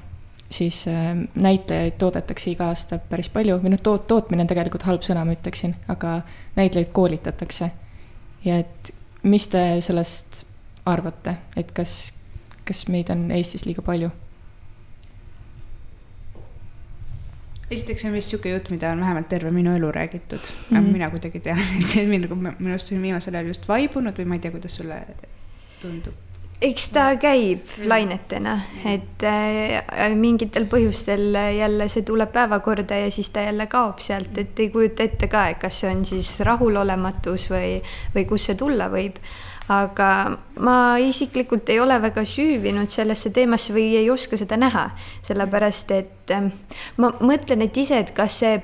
siis 0.50 0.88
äh, 0.88 1.16
näitlejaid 1.36 1.94
toodetakse 1.98 2.52
iga 2.52 2.68
aasta 2.68 2.98
päris 2.98 3.30
palju 3.30 3.60
või 3.62 3.72
noh, 3.72 3.84
toot-, 3.84 4.08
tootmine 4.08 4.44
on 4.44 4.50
tegelikult 4.50 4.84
halb 4.84 5.06
sõna, 5.06 5.24
ma 5.26 5.36
ütleksin, 5.36 5.76
aga 5.88 6.22
näitlejaid 6.56 6.92
koolitatakse. 6.92 7.72
ja 8.46 8.58
et 8.58 8.94
mis 9.24 9.48
te 9.48 9.64
sellest 9.82 10.44
arvate, 10.86 11.36
et 11.58 11.72
kas, 11.72 12.14
kas 12.66 12.88
meid 12.90 13.12
on 13.14 13.30
Eestis 13.32 13.66
liiga 13.66 13.86
palju? 13.86 14.12
esiteks 17.72 18.04
on 18.04 18.12
vist 18.12 18.34
sihuke 18.34 18.52
jutt, 18.52 18.68
mida 18.74 18.90
on 18.92 19.00
vähemalt 19.00 19.30
terve 19.32 19.52
minu 19.56 19.72
elu 19.76 19.92
räägitud 19.96 20.40
mm. 20.40 20.78
-hmm. 20.78 20.92
mina 20.92 21.10
kuidagi 21.10 21.40
tean, 21.40 21.60
et 21.80 21.88
see 21.88 22.04
nagu 22.20 22.36
minu 22.36 22.74
arust 22.74 22.88
see 22.88 22.98
on 22.98 23.04
viimasel 23.04 23.36
ajal 23.36 23.48
just 23.48 23.68
vaibunud 23.68 24.18
või 24.18 24.26
ma 24.26 24.36
ei 24.36 24.44
tea, 24.44 24.52
kuidas 24.52 24.76
sulle 24.76 25.00
tundub 25.80 26.31
eks 26.62 26.90
ta 26.94 27.06
käib 27.18 27.70
lainetena, 27.90 28.54
et 28.86 29.24
äh, 29.26 30.12
mingitel 30.18 30.68
põhjustel 30.70 31.34
jälle 31.58 31.88
see 31.90 32.06
tuleb 32.06 32.32
päevakorda 32.36 33.00
ja 33.02 33.12
siis 33.14 33.32
ta 33.34 33.46
jälle 33.48 33.66
kaob 33.72 34.02
sealt, 34.04 34.36
et 34.38 34.60
ei 34.62 34.70
kujuta 34.74 35.08
ette 35.08 35.30
ka, 35.32 35.48
et 35.50 35.62
kas 35.62 35.82
see 35.82 35.90
on 35.90 36.04
siis 36.06 36.36
rahulolematus 36.46 37.48
või, 37.54 37.80
või 38.16 38.28
kust 38.30 38.52
see 38.52 38.60
tulla 38.60 38.92
võib. 38.94 39.18
Aga 39.72 40.08
ma 40.60 40.76
isiklikult 41.00 41.70
ei 41.72 41.80
ole 41.80 41.96
väga 42.02 42.26
süüvinud 42.28 42.92
sellesse 42.92 43.32
teemasse 43.34 43.74
või 43.74 43.96
ei 43.96 44.10
oska 44.12 44.38
seda 44.38 44.58
näha, 44.60 44.90
sellepärast 45.26 45.94
et 45.96 46.34
ähm, 46.36 46.52
ma 46.98 47.14
mõtlen, 47.24 47.64
et 47.66 47.78
ise, 47.80 48.02
et 48.04 48.12
kas 48.18 48.42
see 48.42 48.60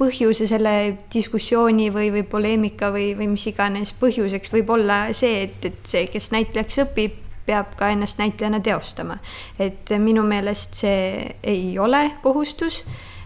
põhjuse 0.00 0.46
selle 0.48 0.74
diskussiooni 1.12 1.88
või, 1.94 2.10
või 2.12 2.22
poleemika 2.28 2.92
või, 2.92 3.10
või 3.16 3.30
mis 3.34 3.46
iganes 3.50 3.94
põhjuseks 4.00 4.52
võib 4.52 4.70
olla 4.76 5.02
see, 5.16 5.42
et, 5.48 5.64
et 5.66 5.80
see, 5.86 6.06
kes 6.12 6.30
näitlejaks 6.34 6.80
õpib, 6.86 7.18
peab 7.50 7.76
ka 7.76 7.90
ennast 7.90 8.22
näitlejana 8.22 8.62
teostama. 8.64 9.18
et 9.58 9.90
minu 9.98 10.22
meelest 10.22 10.84
see 10.84 11.36
ei 11.42 11.78
ole 11.78 12.06
kohustus 12.22 12.84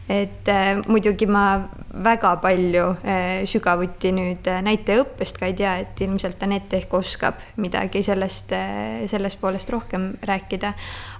et 0.09 0.49
äh, 0.49 0.83
muidugi 0.87 1.27
ma 1.27 1.65
väga 2.05 2.35
palju 2.43 2.85
äh, 3.09 3.45
sügavuti 3.49 4.13
nüüd 4.13 4.49
äh, 4.51 4.61
näitlejaõppest 4.65 5.39
ka 5.41 5.49
ei 5.49 5.57
tea, 5.57 5.77
et 5.81 6.01
ilmselt 6.05 6.43
Anett 6.45 6.77
ehk 6.77 6.93
oskab 6.95 7.41
midagi 7.57 8.03
sellest 8.05 8.53
äh,, 8.53 9.05
sellest 9.09 9.41
poolest 9.41 9.73
rohkem 9.73 10.13
rääkida. 10.23 10.75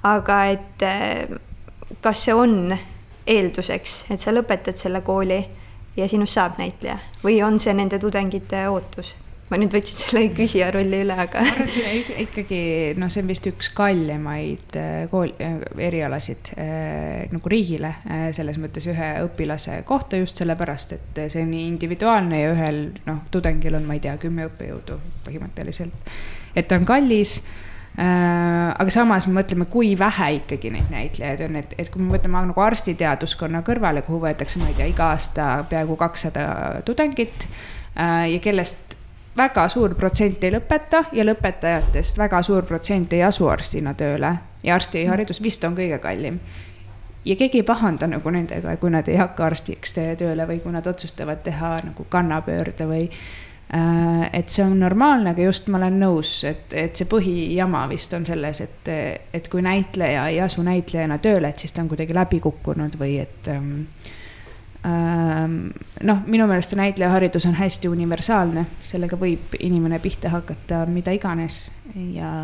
aga 0.05 0.45
et 0.53 0.85
äh, 0.85 1.39
kas 2.05 2.27
see 2.27 2.37
on 2.37 2.77
eelduseks, 3.27 4.05
et 4.13 4.21
sa 4.21 4.35
lõpetad 4.35 4.77
selle 4.77 5.01
kooli 5.01 5.41
ja 5.97 6.09
sinust 6.09 6.37
saab 6.37 6.61
näitleja 6.61 6.99
või 7.25 7.41
on 7.47 7.59
see 7.59 7.73
nende 7.75 7.99
tudengite 7.99 8.67
ootus? 8.69 9.15
Ma 9.55 9.61
nüüd 9.63 9.75
võtsin 9.75 9.99
selle 10.01 10.23
küsija 10.39 10.69
rolli 10.75 11.01
üle, 11.05 11.15
aga. 11.15 11.43
ma 11.45 11.53
arvan, 11.53 11.69
et 11.69 11.75
see 11.75 11.87
on 11.87 12.23
ikkagi, 12.25 12.61
noh, 12.99 13.11
see 13.13 13.23
on 13.23 13.31
vist 13.31 13.49
üks 13.51 13.71
kallimaid 13.77 14.79
äh, 14.81 14.95
kool, 15.13 15.31
äh, 15.39 15.61
erialasid 15.87 16.55
äh, 16.59 17.25
nagu 17.31 17.51
riigile, 17.53 17.93
selles 18.35 18.59
mõttes 18.63 18.89
ühe 18.91 19.11
õpilase 19.25 19.81
kohta 19.87 20.19
just 20.19 20.41
sellepärast, 20.43 20.97
et 20.97 21.21
see 21.31 21.45
on 21.45 21.53
nii 21.55 21.69
individuaalne 21.71 22.41
ja 22.41 22.55
ühel, 22.55 22.81
noh, 23.07 23.23
tudengil 23.35 23.79
on, 23.79 23.87
ma 23.87 23.99
ei 23.99 24.03
tea, 24.03 24.17
kümme 24.23 24.49
õppejõudu 24.51 24.99
põhimõtteliselt. 25.27 26.17
et 26.55 26.67
ta 26.69 26.81
on 26.81 26.89
kallis 26.89 27.39
aga 27.95 28.91
samas 28.91 29.29
me 29.29 29.37
mõtleme, 29.37 29.69
kui 29.71 29.93
vähe 29.99 30.33
ikkagi 30.41 30.73
neid 30.75 30.89
näitlejaid 30.91 31.45
on, 31.47 31.61
et, 31.61 31.77
et 31.79 31.91
kui 31.95 32.03
me 32.03 32.17
mõtleme 32.17 32.41
nagu 32.49 32.65
arstiteaduskonna 32.65 33.61
kõrvale, 33.67 34.03
kuhu 34.03 34.19
võetakse, 34.25 34.59
ma 34.59 34.73
ei 34.73 34.75
tea, 34.81 34.89
iga 34.91 35.13
aasta 35.13 35.47
peaaegu 35.71 35.95
kakssada 36.01 36.49
tudengit 36.87 37.47
ja 37.95 38.41
kellest 38.43 38.94
väga 39.37 39.69
suur 39.69 39.95
protsent 39.99 40.45
ei 40.45 40.53
lõpeta 40.55 41.05
ja 41.13 41.25
lõpetajatest 41.27 42.19
väga 42.19 42.43
suur 42.43 42.67
protsent 42.69 43.13
ei 43.13 43.23
asu 43.27 43.49
arstina 43.51 43.95
tööle 43.99 44.35
ja 44.65 44.75
arstiharidus 44.75 45.43
vist 45.43 45.65
on 45.65 45.77
kõige 45.77 45.99
kallim. 45.99 46.39
ja 47.25 47.37
keegi 47.37 47.59
ei 47.59 47.67
pahanda 47.67 48.07
nagu 48.07 48.31
nendega, 48.31 48.77
kui 48.77 48.91
nad 48.91 49.09
ei 49.09 49.17
hakka 49.17 49.47
arstiks 49.47 49.95
tööle 49.95 50.47
või 50.47 50.61
kui 50.61 50.73
nad 50.73 50.87
otsustavad 50.87 51.43
teha 51.43 51.81
nagu 51.85 52.07
kannapöörde 52.09 52.87
või 52.87 53.09
äh,. 53.75 54.31
et 54.33 54.49
see 54.49 54.65
on 54.65 54.79
normaalne, 54.81 55.31
aga 55.31 55.43
just 55.43 55.69
ma 55.69 55.79
olen 55.79 55.99
nõus, 56.01 56.37
et, 56.45 56.73
et 56.73 56.97
see 56.97 57.09
põhijama 57.11 57.89
vist 57.89 58.13
on 58.15 58.27
selles, 58.27 58.61
et, 58.61 58.93
et 59.33 59.49
kui 59.49 59.63
näitleja 59.63 60.29
ei 60.29 60.41
asu 60.41 60.63
näitlejana 60.63 61.19
tööle, 61.19 61.49
et 61.49 61.59
siis 61.59 61.73
ta 61.73 61.83
on 61.83 61.89
kuidagi 61.89 62.15
läbi 62.15 62.41
kukkunud 62.41 63.01
või 63.01 63.19
et 63.25 63.49
ähm, 63.49 63.81
noh, 64.85 66.19
minu 66.27 66.47
meelest 66.47 66.75
see 66.75 66.81
näitlejaharidus 66.81 67.47
on 67.49 67.55
hästi 67.57 67.89
universaalne, 67.89 68.67
sellega 68.85 69.17
võib 69.17 69.57
inimene 69.61 69.99
pihta 70.03 70.33
hakata 70.35 70.85
mida 70.91 71.15
iganes 71.17 71.71
ja 72.13 72.35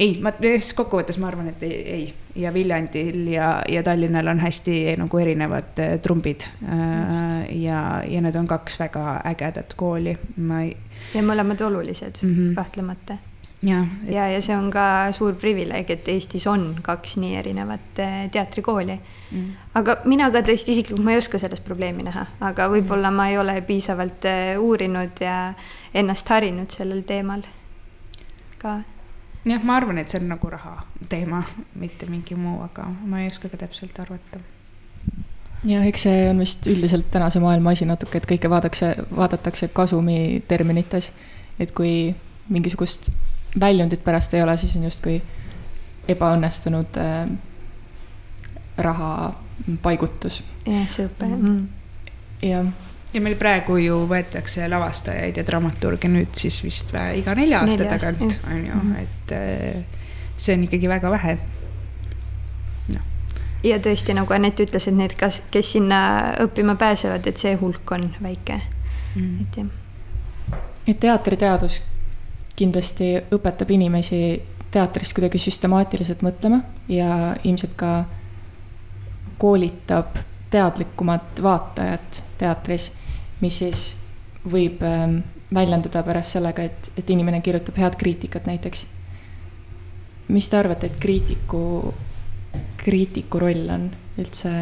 ei, 0.00 0.16
ma 0.22 0.32
kokkuvõttes 0.32 1.20
ma 1.20 1.28
arvan, 1.30 1.52
et 1.52 1.62
ei, 1.66 1.78
ei 1.94 2.42
ja 2.42 2.52
Viljandil 2.54 3.26
ja, 3.32 3.62
ja 3.68 3.82
Tallinnal 3.82 4.26
on 4.32 4.40
hästi 4.40 4.76
nagu 5.00 5.18
erinevad 5.18 5.78
äh, 5.78 5.96
trumbid 6.02 6.46
äh,. 6.62 7.50
ja, 7.62 8.02
ja 8.06 8.20
need 8.22 8.36
on 8.36 8.46
kaks 8.46 8.78
väga 8.80 9.20
ägedat 9.32 9.74
kooli, 9.76 10.16
ma 10.36 10.62
ei. 10.66 10.76
ja 11.14 11.22
mõlemad 11.26 11.62
olulised 11.66 12.22
mm, 12.22 12.34
-hmm. 12.34 12.54
kahtlemata 12.54 13.18
ja, 13.62 13.80
et... 13.82 14.12
ja, 14.14 14.28
ja 14.28 14.42
see 14.42 14.56
on 14.56 14.70
ka 14.72 14.84
suur 15.16 15.34
privileeg, 15.40 15.90
et 15.90 16.08
Eestis 16.08 16.46
on 16.50 16.72
kaks 16.82 17.16
nii 17.20 17.36
erinevat 17.40 18.00
äh, 18.02 18.20
teatrikooli 18.32 18.96
mm.. 18.96 19.48
aga 19.80 19.98
mina 20.10 20.30
ka 20.32 20.42
tõesti 20.46 20.74
isiklikult, 20.74 21.04
ma 21.04 21.14
ei 21.14 21.20
oska 21.20 21.40
selles 21.42 21.62
probleemi 21.64 22.06
näha, 22.06 22.26
aga 22.50 22.68
võib-olla 22.72 23.12
ma 23.14 23.28
ei 23.30 23.38
ole 23.40 23.58
piisavalt 23.66 24.28
äh, 24.30 24.54
uurinud 24.60 25.20
ja 25.24 25.40
ennast 25.94 26.28
harinud 26.32 26.72
sellel 26.72 27.02
teemal 27.08 27.44
ka. 28.60 28.80
jah, 29.44 29.64
ma 29.64 29.76
arvan, 29.80 30.00
et 30.00 30.12
see 30.12 30.22
on 30.22 30.30
nagu 30.32 30.52
raha 30.52 30.78
teema, 31.12 31.42
mitte 31.80 32.08
mingi 32.10 32.38
muu, 32.38 32.60
aga 32.64 32.88
ma 33.04 33.24
ei 33.24 33.28
oska 33.32 33.52
ka 33.52 33.60
täpselt 33.60 34.00
arvata 34.00 34.40
jah, 35.68 35.84
eks 35.84 36.08
see 36.08 36.24
on 36.30 36.40
vist 36.40 36.66
üldiselt 36.70 37.10
tänase 37.12 37.42
maailma 37.44 37.76
asi 37.76 37.88
natuke, 37.88 38.20
et 38.20 38.28
kõike 38.28 38.48
vaadatakse, 38.48 38.94
vaadatakse 39.12 39.68
kasumi 39.76 40.42
terminites. 40.48 41.12
et 41.60 41.72
kui 41.76 42.14
mingisugust 42.48 43.10
väljundit 43.60 44.04
pärast 44.04 44.34
ei 44.34 44.42
ole, 44.42 44.56
siis 44.56 44.76
on 44.76 44.84
justkui 44.84 45.20
ebaõnnestunud 46.08 46.98
äh, 47.00 47.30
raha 48.78 49.34
paigutus. 49.82 50.42
jah, 50.66 50.86
see 50.88 51.06
õpe 51.08 51.28
mm.. 51.28 51.60
jah, 52.46 52.70
ja 53.14 53.22
meil 53.22 53.36
praegu 53.38 53.76
ju 53.80 54.02
võetakse 54.10 54.68
lavastajaid 54.70 55.40
ja 55.40 55.46
dramaturge 55.46 56.08
nüüd 56.08 56.34
siis 56.38 56.60
vist 56.64 56.94
iga 56.94 57.34
nelja 57.38 57.64
aasta 57.64 57.84
nelja 57.84 57.98
tagant, 57.98 58.38
on 58.46 58.66
ju, 58.66 58.74
mhm. 58.74 58.96
et 59.02 59.34
äh, 59.36 60.00
see 60.36 60.56
on 60.56 60.66
ikkagi 60.68 60.88
väga 60.88 61.12
vähe 61.12 61.36
no.. 62.94 63.04
ja 63.66 63.78
tõesti, 63.82 64.16
nagu 64.16 64.34
Anett 64.36 64.62
ütles, 64.62 64.88
et 64.88 64.96
need, 64.96 65.16
kas, 65.20 65.42
kes 65.50 65.74
sinna 65.76 66.00
õppima 66.46 66.78
pääsevad, 66.80 67.26
et 67.26 67.42
see 67.42 67.56
hulk 67.60 67.96
on 67.98 68.10
väike 68.22 68.60
mm., 69.14 69.40
et 69.44 69.62
jah. 69.62 70.60
et 70.86 71.00
teatriteadus 71.00 71.82
kindlasti 72.60 73.14
õpetab 73.32 73.72
inimesi 73.72 74.20
teatrist 74.70 75.16
kuidagi 75.16 75.40
süstemaatiliselt 75.42 76.22
mõtlema 76.22 76.60
ja 76.88 77.34
ilmselt 77.42 77.74
ka 77.78 77.92
koolitab 79.40 80.20
teadlikumat 80.50 81.42
vaatajat 81.42 82.22
teatris, 82.38 82.90
mis 83.40 83.58
siis 83.62 83.84
võib 84.44 84.82
ähm, 84.86 85.20
väljenduda 85.54 86.02
pärast 86.06 86.36
sellega, 86.36 86.64
et, 86.68 86.90
et 86.98 87.10
inimene 87.10 87.40
kirjutab 87.44 87.78
head 87.80 87.98
kriitikat 87.98 88.46
näiteks. 88.46 88.86
mis 90.28 90.48
te 90.48 90.56
arvate, 90.56 90.86
et 90.86 90.98
kriitiku, 91.02 91.94
kriitiku 92.78 93.38
roll 93.42 93.70
on 93.74 93.90
üldse 94.18 94.52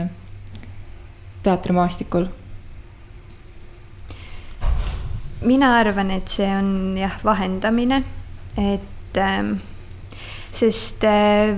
teatrimaastikul? 1.42 2.28
Mina 5.42 5.72
arvan, 5.79 6.11
et 6.14 6.29
see 6.29 6.48
on 6.51 6.96
jah, 6.98 7.14
vahendamine, 7.24 8.03
et 8.59 9.20
ähm, 9.22 9.59
sest 10.55 11.05
äh, 11.07 11.55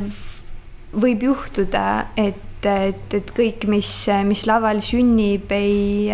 võib 0.93 1.23
juhtuda, 1.31 1.85
et, 2.19 2.65
et, 2.67 3.15
et 3.17 3.35
kõik, 3.37 3.67
mis, 3.71 3.91
mis 4.29 4.47
laval 4.49 4.83
sünnib, 4.85 5.53
ei, 5.55 6.11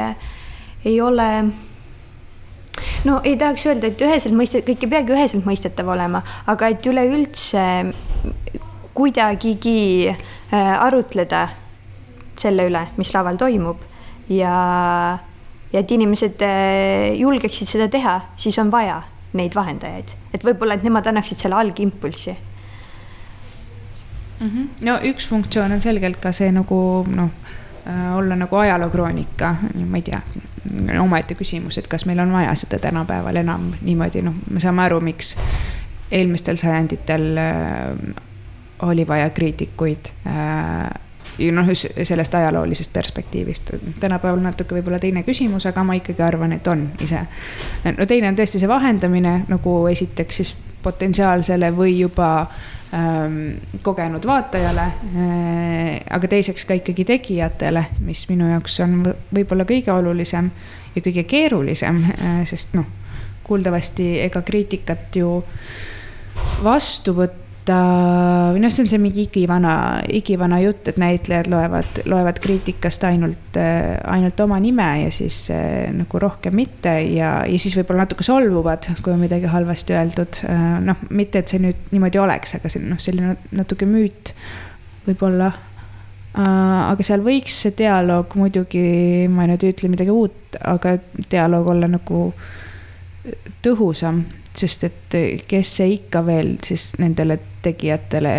ei 0.87 1.01
ole 1.01 1.31
no 3.07 3.21
ei 3.25 3.37
tahaks 3.41 3.67
öelda, 3.71 3.91
et 3.91 4.03
üheselt 4.05 4.37
mõistet-, 4.37 4.67
kõik 4.67 4.85
ei 4.85 4.93
peagi 4.93 5.15
üheselt 5.17 5.47
mõistetav 5.49 5.89
olema, 5.95 6.23
aga 6.51 6.71
et 6.73 6.87
üleüldse 6.87 7.67
kuidagigi 8.97 10.11
äh, 10.11 10.75
arutleda 10.81 11.47
selle 12.37 12.69
üle, 12.69 12.87
mis 13.01 13.13
laval 13.17 13.39
toimub 13.41 13.81
ja, 14.33 14.57
ja 15.77 15.83
et 15.85 15.93
inimesed 15.93 16.41
äh, 16.45 17.12
julgeksid 17.21 17.69
seda 17.69 17.91
teha, 17.93 18.17
siis 18.41 18.57
on 18.62 18.71
vaja 18.73 19.03
neid 19.37 19.53
vahendajaid, 19.57 20.15
et 20.33 20.45
võib-olla, 20.47 20.79
et 20.79 20.85
nemad 20.87 21.07
annaksid 21.11 21.43
selle 21.43 21.59
algimpulsi 21.61 22.33
mm. 24.41 24.49
-hmm. 24.49 24.69
no 24.89 24.97
üks 25.11 25.29
funktsioon 25.29 25.77
on 25.77 25.85
selgelt 25.85 26.17
ka 26.23 26.33
see 26.33 26.49
nagu 26.53 26.79
noh, 27.12 27.31
äh, 27.85 28.17
olla 28.17 28.37
nagu 28.37 28.57
ajalookroonika, 28.57 29.55
ma 29.85 30.01
ei 30.01 30.07
tea, 30.09 30.21
omaette 31.01 31.35
küsimus, 31.37 31.79
et 31.79 31.89
kas 31.89 32.07
meil 32.07 32.25
on 32.25 32.33
vaja 32.33 32.55
seda 32.55 32.79
tänapäeval 32.79 33.37
enam 33.37 33.73
niimoodi, 33.83 34.23
noh, 34.25 34.35
me 34.51 34.61
saame 34.61 34.83
aru, 34.89 35.01
miks 35.05 35.37
eelmistel 36.11 36.57
sajanditel 36.57 37.37
äh, 37.37 38.23
oli 38.89 39.07
vaja 39.09 39.31
kriitikuid 39.31 40.12
äh, 41.38 41.53
noh, 41.53 41.68
sellest 42.03 42.35
ajaloolisest 42.35 42.92
perspektiivist. 42.92 43.70
tänapäeval 44.01 44.40
natuke 44.40 44.75
võib-olla 44.79 44.99
teine 44.99 45.22
küsimus, 45.22 45.66
aga 45.66 45.85
ma 45.85 45.96
ikkagi 45.99 46.22
arvan, 46.22 46.53
et 46.53 46.66
on 46.66 46.88
ise. 47.01 47.27
no 47.96 48.07
teine 48.07 48.29
on 48.29 48.38
tõesti 48.38 48.62
see 48.62 48.68
vahendamine 48.68 49.42
nagu 49.49 49.77
esiteks 49.92 50.42
siis 50.42 50.55
potentsiaalsele 50.83 51.72
või 51.77 51.99
juba 51.99 52.46
ähm, 52.94 53.57
kogenud 53.83 54.27
vaatajale 54.27 54.83
äh,. 54.83 56.01
aga 56.11 56.29
teiseks 56.29 56.64
ka 56.64 56.79
ikkagi 56.79 57.05
tegijatele, 57.05 57.85
mis 58.01 58.29
minu 58.29 58.51
jaoks 58.51 58.81
on 58.85 59.01
võib-olla 59.35 59.66
kõige 59.68 59.92
olulisem 59.92 60.51
ja 60.94 61.03
kõige 61.03 61.27
keerulisem 61.29 62.05
äh,, 62.05 62.38
sest 62.44 62.77
noh, 62.79 62.87
kuuldavasti 63.46 64.20
ega 64.27 64.42
kriitikat 64.42 65.16
ju 65.16 65.40
vastu 66.64 67.14
võtta 67.16 67.46
võtta, 67.67 68.53
või 68.55 68.61
noh, 68.63 68.71
see 68.71 68.85
on 68.85 68.91
see 68.91 69.01
mingi 69.03 69.25
igivana, 69.27 70.03
igivana 70.09 70.61
jutt, 70.63 70.89
et 70.89 70.99
näitlejad 71.01 71.49
loevad, 71.51 72.01
loevad 72.07 72.39
kriitikast 72.43 73.05
ainult, 73.05 73.57
ainult 73.57 74.41
oma 74.41 74.59
nime 74.63 74.87
ja 75.03 75.11
siis 75.11 75.51
nagu 75.51 76.19
rohkem 76.23 76.55
mitte 76.55 76.95
ja, 77.11 77.45
ja 77.47 77.59
siis 77.59 77.77
võib-olla 77.77 78.05
natuke 78.05 78.25
solvuvad, 78.27 78.87
kui 79.03 79.13
on 79.13 79.21
midagi 79.21 79.51
halvasti 79.51 79.97
öeldud. 79.97 80.43
noh, 80.87 81.03
mitte, 81.11 81.43
et 81.43 81.49
see 81.49 81.63
nüüd 81.63 81.91
niimoodi 81.91 82.23
oleks, 82.23 82.57
aga 82.59 82.71
see 82.71 82.85
noh, 82.87 83.01
selline 83.03 83.37
natuke 83.57 83.87
müüt 83.87 84.35
võib-olla 85.07 85.51
aga 86.37 87.03
seal 87.07 87.23
võiks 87.25 87.63
see 87.65 87.75
dialoog 87.79 88.35
muidugi, 88.37 89.27
ma 89.33 89.47
nüüd 89.49 89.65
ei 89.65 89.73
ütle 89.73 89.91
midagi 89.91 90.13
uut, 90.13 90.59
aga 90.61 90.99
dialoog 91.33 91.71
olla 91.73 91.89
nagu 91.89 92.29
tõhusam 93.65 94.21
sest 94.59 94.85
et 94.85 95.16
kes 95.49 95.75
see 95.79 95.97
ikka 95.99 96.25
veel 96.27 96.57
siis 96.64 96.95
nendele 96.99 97.38
tegijatele 97.62 98.37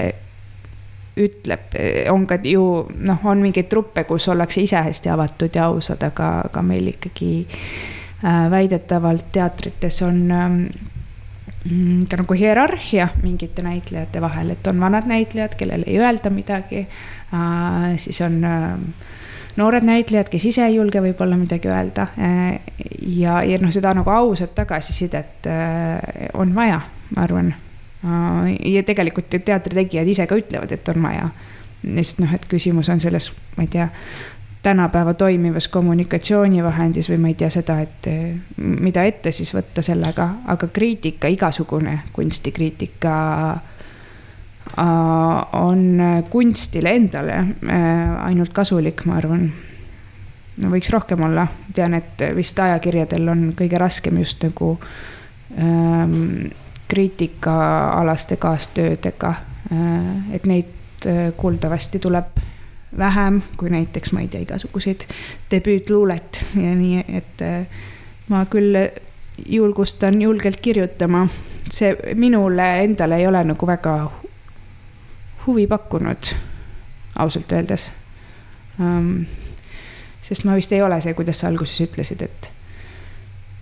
ütleb, 1.18 1.74
on 2.12 2.28
ka 2.30 2.38
ju 2.46 2.64
noh, 3.08 3.24
on 3.26 3.42
mingeid 3.42 3.70
truppe, 3.72 4.04
kus 4.10 4.28
ollakse 4.30 4.62
ise 4.62 4.82
hästi 4.86 5.10
avatud 5.10 5.56
ja 5.56 5.66
ausad, 5.72 6.04
aga, 6.06 6.30
aga 6.50 6.62
meil 6.66 6.92
ikkagi 6.92 7.32
äh, 7.48 8.46
väidetavalt 8.54 9.32
teatrites 9.34 10.02
on 10.06 10.20
ähm, 10.32 10.62
ka 12.10 12.22
nagu 12.22 12.38
hierarhia 12.38 13.10
mingite 13.24 13.66
näitlejate 13.66 14.22
vahel, 14.22 14.54
et 14.54 14.68
on 14.68 14.80
vanad 14.80 15.10
näitlejad, 15.10 15.58
kellele 15.58 15.88
ei 15.88 16.00
öelda 16.00 16.30
midagi 16.30 16.86
äh,. 16.86 17.98
siis 17.98 18.22
on 18.22 18.44
äh, 18.44 18.78
noored 19.58 19.86
näitlejad, 19.86 20.30
kes 20.30 20.46
ise 20.46 20.66
ei 20.66 20.78
julge 20.78 21.02
võib-olla 21.02 21.38
midagi 21.40 21.70
öelda. 21.72 22.08
Eh, 22.18 22.62
ja, 23.18 23.42
ja 23.44 23.60
noh, 23.62 23.74
seda 23.74 23.94
nagu 23.98 24.12
ausat 24.14 24.56
tagasisidet 24.58 25.50
eh, 25.50 26.30
on 26.38 26.54
vaja, 26.56 26.80
ma 27.16 27.26
arvan. 27.26 27.52
Eh, 27.52 28.56
ja 28.74 28.86
tegelikult 28.88 29.34
teatritegijad 29.34 30.14
ise 30.14 30.28
ka 30.30 30.40
ütlevad, 30.40 30.74
et 30.74 30.90
on 30.94 31.04
vaja. 31.04 31.30
lihtsalt 31.84 32.26
noh, 32.26 32.34
et 32.34 32.50
küsimus 32.50 32.90
on 32.90 33.00
selles, 33.00 33.32
ma 33.56 33.66
ei 33.66 33.72
tea 33.72 33.90
tänapäeva 34.66 35.14
toimivas 35.14 35.68
kommunikatsioonivahendis 35.72 37.08
või 37.12 37.20
ma 37.22 37.30
ei 37.30 37.36
tea 37.40 37.50
seda, 37.54 37.78
et 37.80 38.08
mida 38.58 39.04
ette 39.06 39.32
siis 39.32 39.54
võtta 39.56 39.84
sellega, 39.86 40.26
aga 40.50 40.68
kriitika, 40.74 41.30
igasugune 41.32 42.00
kunstikriitika 42.14 43.14
Äh, 43.54 43.77
on 44.78 46.02
kunstile 46.30 46.96
endale 46.96 47.38
äh, 47.38 48.26
ainult 48.26 48.54
kasulik, 48.54 49.06
ma 49.06 49.18
arvan. 49.18 49.48
no 50.58 50.72
võiks 50.74 50.92
rohkem 50.94 51.22
olla, 51.28 51.48
tean, 51.74 51.94
et 51.94 52.24
vist 52.36 52.60
ajakirjadel 52.60 53.30
on 53.30 53.44
kõige 53.58 53.78
raskem 53.82 54.18
just 54.22 54.44
nagu 54.44 54.74
ähm, 55.58 56.50
kriitikaalaste 56.88 58.38
kaastöödega 58.42 59.34
äh,. 59.72 60.36
et 60.36 60.46
neid 60.46 61.06
äh, 61.06 61.34
kuuldavasti 61.38 62.00
tuleb 62.00 62.40
vähem 62.98 63.42
kui 63.58 63.70
näiteks, 63.70 64.12
ma 64.12 64.24
ei 64.24 64.28
tea, 64.32 64.42
igasuguseid 64.42 65.06
debüütluulet 65.52 66.46
ja 66.56 66.74
nii, 66.76 67.04
et 67.20 67.44
äh, 67.46 67.84
ma 68.30 68.46
küll 68.50 68.78
julgustan 69.46 70.22
julgelt 70.22 70.60
kirjutama. 70.62 71.28
see 71.72 71.98
minule 72.16 72.84
endale 72.84 73.16
ei 73.20 73.28
ole 73.28 73.44
nagu 73.44 73.68
väga 73.68 74.12
huvi 75.48 75.68
pakkunud, 75.68 76.34
ausalt 77.20 77.52
öeldes 77.52 77.92
um,. 78.80 79.26
sest 80.22 80.44
ma 80.44 80.56
vist 80.56 80.72
ei 80.76 80.82
ole 80.84 81.00
see, 81.02 81.14
kuidas 81.16 81.40
sa 81.40 81.48
alguses 81.48 81.80
ütlesid, 81.82 82.22
et 82.26 82.50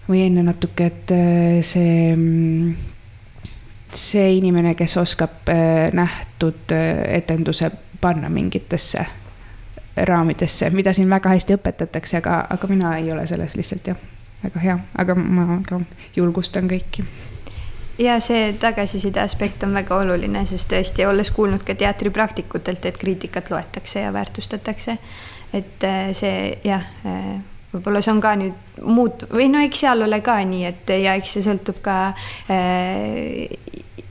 või 0.10 0.26
enne 0.28 0.44
natuke, 0.46 0.90
et 0.90 1.12
äh, 1.14 1.60
see, 1.66 2.14
see 3.94 4.26
inimene, 4.38 4.76
kes 4.78 4.98
oskab 5.02 5.50
äh, 5.50 5.92
nähtud 5.94 6.74
äh, 6.74 7.04
etenduse 7.18 7.72
panna 8.02 8.30
mingitesse 8.30 9.06
raamidesse, 9.96 10.70
mida 10.76 10.94
siin 10.94 11.10
väga 11.10 11.32
hästi 11.32 11.56
õpetatakse, 11.56 12.20
aga, 12.20 12.42
aga 12.50 12.68
mina 12.68 12.98
ei 13.00 13.12
ole 13.14 13.24
selles 13.28 13.56
lihtsalt 13.56 13.88
jah, 13.94 14.02
väga 14.44 14.66
hea, 14.66 14.80
aga 15.02 15.16
ma 15.16 15.62
ka 15.68 15.80
julgustan 16.18 16.68
kõiki 16.70 17.06
ja 17.98 18.20
see 18.20 18.54
tagasiside 18.60 19.22
aspekt 19.22 19.64
on 19.64 19.74
väga 19.76 19.98
oluline, 20.04 20.46
sest 20.50 20.70
tõesti, 20.72 21.06
olles 21.08 21.32
kuulnud 21.32 21.64
ka 21.66 21.76
teatripraktikutelt, 21.80 22.86
et 22.86 22.98
kriitikat 22.98 23.50
loetakse 23.52 24.00
ja 24.00 24.14
väärtustatakse. 24.14 24.98
et 25.54 25.84
äh, 25.84 26.10
see 26.12 26.58
jah, 26.64 26.84
äh, 27.06 27.40
võib-olla 27.74 28.02
see 28.04 28.12
on 28.12 28.22
ka 28.22 28.34
nüüd 28.36 28.82
muut- 28.84 29.28
või 29.32 29.48
no 29.52 29.62
eks 29.64 29.86
seal 29.86 30.02
ole 30.04 30.20
ka 30.22 30.38
nii, 30.44 30.66
et 30.66 30.90
ja 31.00 31.14
eks 31.16 31.38
see 31.38 31.46
sõltub 31.46 31.80
ka 31.82 31.98
äh, 32.52 33.46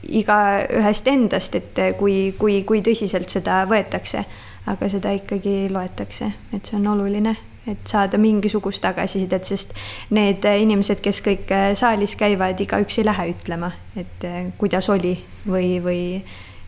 igaühest 0.05 1.07
endast, 1.07 1.55
et 1.55 1.81
kui, 1.99 2.33
kui, 2.39 2.63
kui 2.63 2.81
tõsiselt 2.81 3.29
seda 3.29 3.63
võetakse. 3.69 4.25
aga 4.65 4.87
seda 4.89 5.11
ikkagi 5.13 5.67
loetakse, 5.69 6.31
et 6.53 6.65
see 6.65 6.77
on 6.79 6.87
oluline 6.87 7.35
et 7.67 7.87
saada 7.89 8.17
mingisugust 8.21 8.81
tagasisidet, 8.85 9.45
sest 9.45 9.73
need 10.13 10.45
inimesed, 10.45 11.01
kes 11.01 11.21
kõik 11.25 11.51
äh, 11.55 11.71
saalis 11.77 12.15
käivad, 12.19 12.59
igaüks 12.61 12.99
ei 13.01 13.07
lähe 13.07 13.29
ütlema, 13.33 13.71
et 13.97 14.27
äh, 14.27 14.43
kuidas 14.57 14.89
oli 14.93 15.17
või, 15.47 15.79
või 15.83 16.03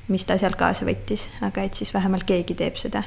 mis 0.08 0.26
ta 0.26 0.40
seal 0.40 0.58
kaasa 0.58 0.88
võttis, 0.88 1.28
aga 1.46 1.68
et 1.68 1.78
siis 1.78 1.94
vähemalt 1.94 2.28
keegi 2.28 2.58
teeb 2.58 2.80
seda 2.82 3.06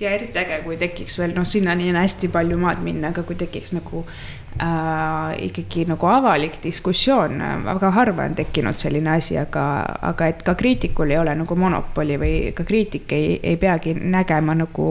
ja 0.00 0.10
eriti 0.10 0.38
äge, 0.38 0.58
kui 0.64 0.76
tekiks 0.76 1.18
veel 1.18 1.34
noh, 1.36 1.46
sinnani 1.46 1.86
on 1.92 2.00
hästi 2.00 2.28
palju 2.34 2.58
maad 2.58 2.82
minna, 2.82 3.12
aga 3.14 3.22
kui 3.26 3.36
tekiks 3.38 3.74
nagu 3.76 4.02
äh, 4.02 5.34
ikkagi 5.48 5.86
nagu 5.90 6.08
avalik 6.10 6.58
diskussioon, 6.62 7.38
väga 7.64 7.90
harva 7.94 8.26
on 8.28 8.34
tekkinud 8.38 8.78
selline 8.80 9.14
asi, 9.14 9.38
aga, 9.38 9.64
aga 10.10 10.30
et 10.32 10.42
ka 10.46 10.56
kriitikul 10.58 11.14
ei 11.14 11.20
ole 11.22 11.36
nagu 11.38 11.58
monopoli 11.58 12.18
või 12.20 12.36
ka 12.56 12.66
kriitik 12.66 13.12
ei, 13.14 13.38
ei 13.42 13.56
peagi 13.60 13.94
nägema 13.94 14.56
nagu 14.58 14.88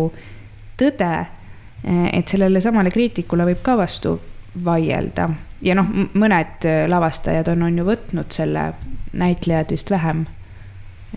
tõde. 0.80 1.14
Et 1.84 2.28
sellele 2.28 2.62
samale 2.64 2.92
kriitikule 2.92 3.46
võib 3.50 3.60
ka 3.64 3.78
vastu 3.78 4.14
vaielda. 4.66 5.30
Ja 5.64 5.76
noh, 5.76 5.88
mõned 6.14 6.68
lavastajad 6.88 7.50
on, 7.54 7.66
on 7.68 7.78
ju 7.78 7.86
võtnud 7.88 8.32
selle, 8.32 8.72
näitlejad 9.14 9.72
vist 9.72 9.92
vähem 9.92 10.26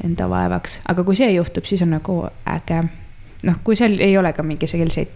enda 0.04 0.28
vaevaks, 0.30 0.80
aga 0.88 1.04
kui 1.04 1.16
see 1.16 1.30
juhtub, 1.32 1.64
siis 1.64 1.82
on 1.84 1.94
nagu 1.96 2.20
äge. 2.52 2.82
Noh, 3.46 3.58
kui 3.64 3.76
seal 3.78 3.98
ei 4.02 4.16
ole 4.18 4.32
ka 4.36 4.44
mingi 4.46 4.68
selliseid 4.68 5.14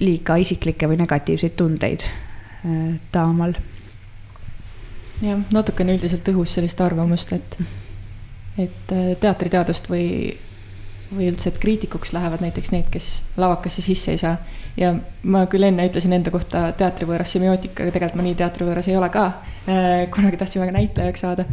liiga 0.00 0.36
isiklikke 0.40 0.88
või 0.90 0.98
negatiivseid 1.00 1.56
tundeid 1.58 2.04
äh, 2.06 2.96
taamal. 3.12 3.56
jah, 5.22 5.40
natukene 5.52 5.96
üldiselt 5.96 6.28
õhus 6.32 6.56
sellist 6.58 6.80
arvamust, 6.80 7.32
et, 7.32 7.58
et 8.60 8.96
teatriteadust 9.20 9.90
või, 9.90 10.34
või 11.10 11.30
üldse, 11.30 11.50
et 11.50 11.58
kriitikuks 11.62 12.12
lähevad 12.16 12.42
näiteks 12.42 12.72
need, 12.74 12.88
kes 12.92 13.10
lavakasse 13.38 13.82
sisse 13.82 14.14
ei 14.14 14.22
saa. 14.22 14.36
ja 14.76 14.94
ma 15.22 15.46
küll 15.50 15.64
enne 15.68 15.86
ütlesin 15.88 16.12
enda 16.12 16.30
kohta 16.34 16.68
teatrivõõras 16.76 17.32
semiootika, 17.32 17.84
aga 17.84 17.94
tegelikult 17.94 18.20
ma 18.20 18.26
nii 18.26 18.38
teatrivõõras 18.40 18.88
ei 18.90 18.96
ole 18.98 19.08
ka. 19.14 19.26
Äh, 19.66 20.08
kunagi 20.14 20.40
tahtsin 20.40 20.62
väga 20.62 20.74
näitlejaks 20.76 21.24
saada 21.24 21.46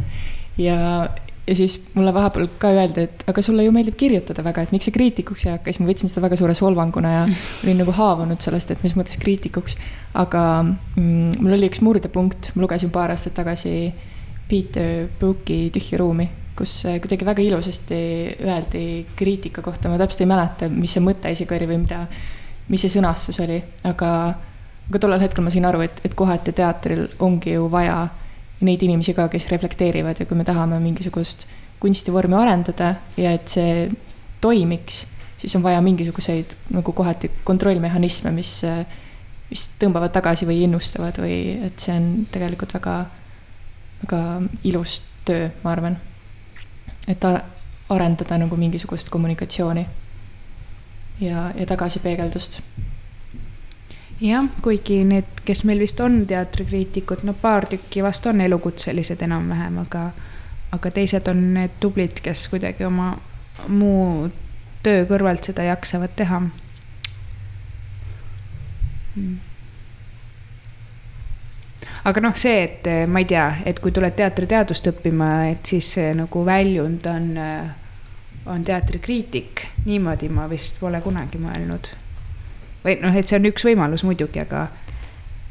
ja, 0.58 1.08
ja 1.46 1.56
siis 1.56 1.78
mulle 1.94 2.14
vahepeal 2.14 2.48
ka 2.58 2.70
öeldi, 2.74 3.06
et 3.08 3.24
aga 3.30 3.42
sulle 3.42 3.64
ju 3.64 3.72
meeldib 3.74 3.96
kirjutada 4.00 4.44
väga, 4.44 4.64
et 4.64 4.74
miks 4.74 4.88
sa 4.88 4.94
kriitikuks 4.94 5.46
ei 5.46 5.54
hakka, 5.54 5.72
siis 5.72 5.82
ma 5.82 5.88
võtsin 5.90 6.12
seda 6.12 6.24
väga 6.24 6.38
suure 6.40 6.54
solvanguna 6.58 7.12
ja 7.14 7.24
olin 7.64 7.82
nagu 7.82 7.94
haavanud 7.96 8.44
sellest, 8.44 8.74
et 8.74 8.84
mis 8.86 8.96
mõttes 8.98 9.18
kriitikuks. 9.22 9.76
aga 10.14 10.44
mm, 10.64 11.40
mul 11.40 11.58
oli 11.58 11.70
üks 11.70 11.82
murdepunkt, 11.84 12.52
ma 12.54 12.66
lugesin 12.66 12.92
paar 12.94 13.14
aastat 13.14 13.36
tagasi 13.40 13.92
Peter 14.48 15.06
Brooki 15.18 15.70
Tühja 15.74 15.98
ruumi, 16.00 16.28
kus 16.58 16.72
kuidagi 17.02 17.26
väga 17.26 17.42
ilusasti 17.42 18.00
öeldi 18.44 18.84
kriitika 19.18 19.62
kohta, 19.62 19.90
ma 19.90 19.98
täpselt 19.98 20.22
ei 20.22 20.30
mäleta, 20.30 20.68
mis 20.70 20.94
see 20.94 21.02
mõte 21.02 21.32
isegi 21.34 21.56
oli 21.56 21.70
või 21.70 21.80
mida, 21.82 22.04
mis 22.70 22.84
see 22.84 22.92
sõnastus 22.92 23.40
oli, 23.42 23.58
aga, 23.90 24.10
aga 24.88 25.00
tollel 25.02 25.24
hetkel 25.24 25.44
ma 25.44 25.52
sain 25.52 25.66
aru, 25.66 25.82
et, 25.86 25.98
et 26.06 26.14
kohati 26.14 26.54
teatril 26.54 27.08
ongi 27.26 27.56
ju 27.56 27.66
vaja 27.72 28.04
neid 28.64 28.82
inimesi 28.86 29.14
ka, 29.16 29.26
kes 29.32 29.48
reflekteerivad 29.50 30.20
ja 30.20 30.28
kui 30.30 30.38
me 30.38 30.46
tahame 30.46 30.78
mingisugust 30.82 31.46
kunstivormi 31.82 32.36
arendada 32.38 32.94
ja 33.20 33.34
et 33.36 33.50
see 33.50 33.88
toimiks, 34.44 35.04
siis 35.40 35.56
on 35.58 35.64
vaja 35.64 35.82
mingisuguseid 35.84 36.54
nagu 36.72 36.92
kohati 36.96 37.30
kontrollmehhanisme, 37.44 38.32
mis, 38.32 38.60
mis 39.50 39.66
tõmbavad 39.80 40.14
tagasi 40.14 40.48
või 40.48 40.62
innustavad 40.68 41.18
või 41.20 41.38
et 41.66 41.82
see 41.82 41.96
on 41.96 42.08
tegelikult 42.32 42.76
väga, 42.78 42.96
väga 44.04 44.22
ilus 44.70 45.02
töö, 45.28 45.48
ma 45.64 45.74
arvan. 45.74 45.98
Et 47.08 47.24
arendada 47.88 48.38
nagu 48.38 48.56
mingisugust 48.56 49.10
kommunikatsiooni 49.10 49.86
ja, 51.20 51.50
ja 51.56 51.66
tagasipeegeldust. 51.66 52.60
Jah, 54.20 54.46
kuigi 54.62 55.02
need, 55.04 55.42
kes 55.44 55.64
meil 55.68 55.82
vist 55.82 56.00
on 56.00 56.22
teatrikriitikud, 56.26 57.24
no 57.26 57.34
paar 57.34 57.66
tükki 57.66 58.02
vast 58.02 58.26
on 58.30 58.40
elukutselised 58.40 59.22
enam-vähem, 59.26 59.78
aga, 59.82 60.04
aga 60.72 60.92
teised 60.94 61.28
on 61.28 61.42
need 61.54 61.74
tublid, 61.80 62.22
kes 62.22 62.46
kuidagi 62.52 62.86
oma 62.86 63.12
muu 63.68 64.30
töö 64.86 65.02
kõrvalt 65.10 65.50
seda 65.50 65.66
jaksavad 65.66 66.14
teha. 66.16 66.44
Hmm 69.14 69.42
aga 72.04 72.20
noh, 72.20 72.36
see, 72.36 72.62
et 72.64 72.88
ma 73.08 73.22
ei 73.22 73.28
tea, 73.28 73.48
et 73.64 73.80
kui 73.80 73.92
tuled 73.92 74.14
teatriteadust 74.16 74.92
õppima, 74.92 75.32
et 75.54 75.74
siis 75.74 75.94
nagu 76.16 76.44
väljund 76.44 77.06
on, 77.10 77.28
on 78.52 78.64
teatrikriitik, 78.64 79.66
niimoodi 79.88 80.28
ma 80.28 80.48
vist 80.50 80.80
pole 80.80 81.00
kunagi 81.04 81.40
mõelnud 81.40 81.94
või 82.84 82.98
noh, 83.00 83.16
et 83.16 83.28
see 83.28 83.38
on 83.40 83.48
üks 83.48 83.64
võimalus 83.66 84.04
muidugi, 84.06 84.42
aga. 84.42 84.66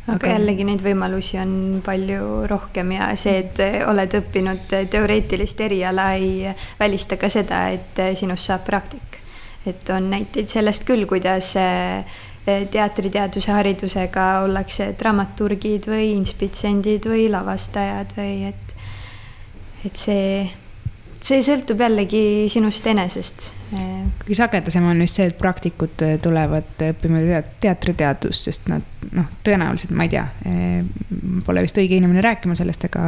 aga, 0.05 0.17
aga 0.17 0.33
jällegi 0.35 0.67
neid 0.67 0.83
võimalusi 0.85 1.39
on 1.41 1.55
palju 1.85 2.43
rohkem 2.49 2.93
ja 2.95 3.09
see, 3.19 3.39
et 3.41 3.63
oled 3.89 4.19
õppinud 4.19 4.77
teoreetilist 4.93 5.63
eriala, 5.65 6.11
ei 6.19 6.53
välista 6.79 7.17
ka 7.17 7.31
seda, 7.33 7.65
et 7.73 8.03
sinust 8.19 8.51
saab 8.51 8.67
praktik. 8.69 9.19
et 9.65 9.89
on 9.95 10.09
näiteid 10.11 10.51
sellest 10.51 10.83
küll, 10.83 11.05
kuidas 11.07 11.55
eh, 11.55 12.21
teatriteaduse 12.45 13.51
haridusega 13.55 14.25
ollakse 14.43 14.89
dramaturgid 14.99 15.87
või 15.87 16.09
inspitsendid 16.17 17.07
või 17.07 17.29
lavastajad 17.31 18.17
või 18.17 18.35
et, 18.49 18.75
et 19.87 19.95
see 19.95 20.27
see 21.23 21.43
sõltub 21.43 21.79
jällegi 21.79 22.49
sinust 22.51 22.87
enesest. 22.91 23.45
kõige 23.71 24.35
sagedasem 24.37 24.85
on 24.89 24.99
vist 25.03 25.19
see, 25.19 25.29
et 25.31 25.37
praktikud 25.39 26.03
tulevad 26.23 26.83
õppima 26.89 27.21
teatriteadust, 27.63 28.49
sest 28.49 28.67
nad 28.71 28.83
noh, 29.15 29.29
tõenäoliselt 29.45 29.93
ma 29.95 30.07
ei 30.07 30.11
tea, 30.11 30.25
pole 31.45 31.63
vist 31.63 31.79
õige 31.79 31.97
inimene 31.99 32.23
rääkima 32.25 32.57
sellest, 32.59 32.89
aga, 32.89 33.05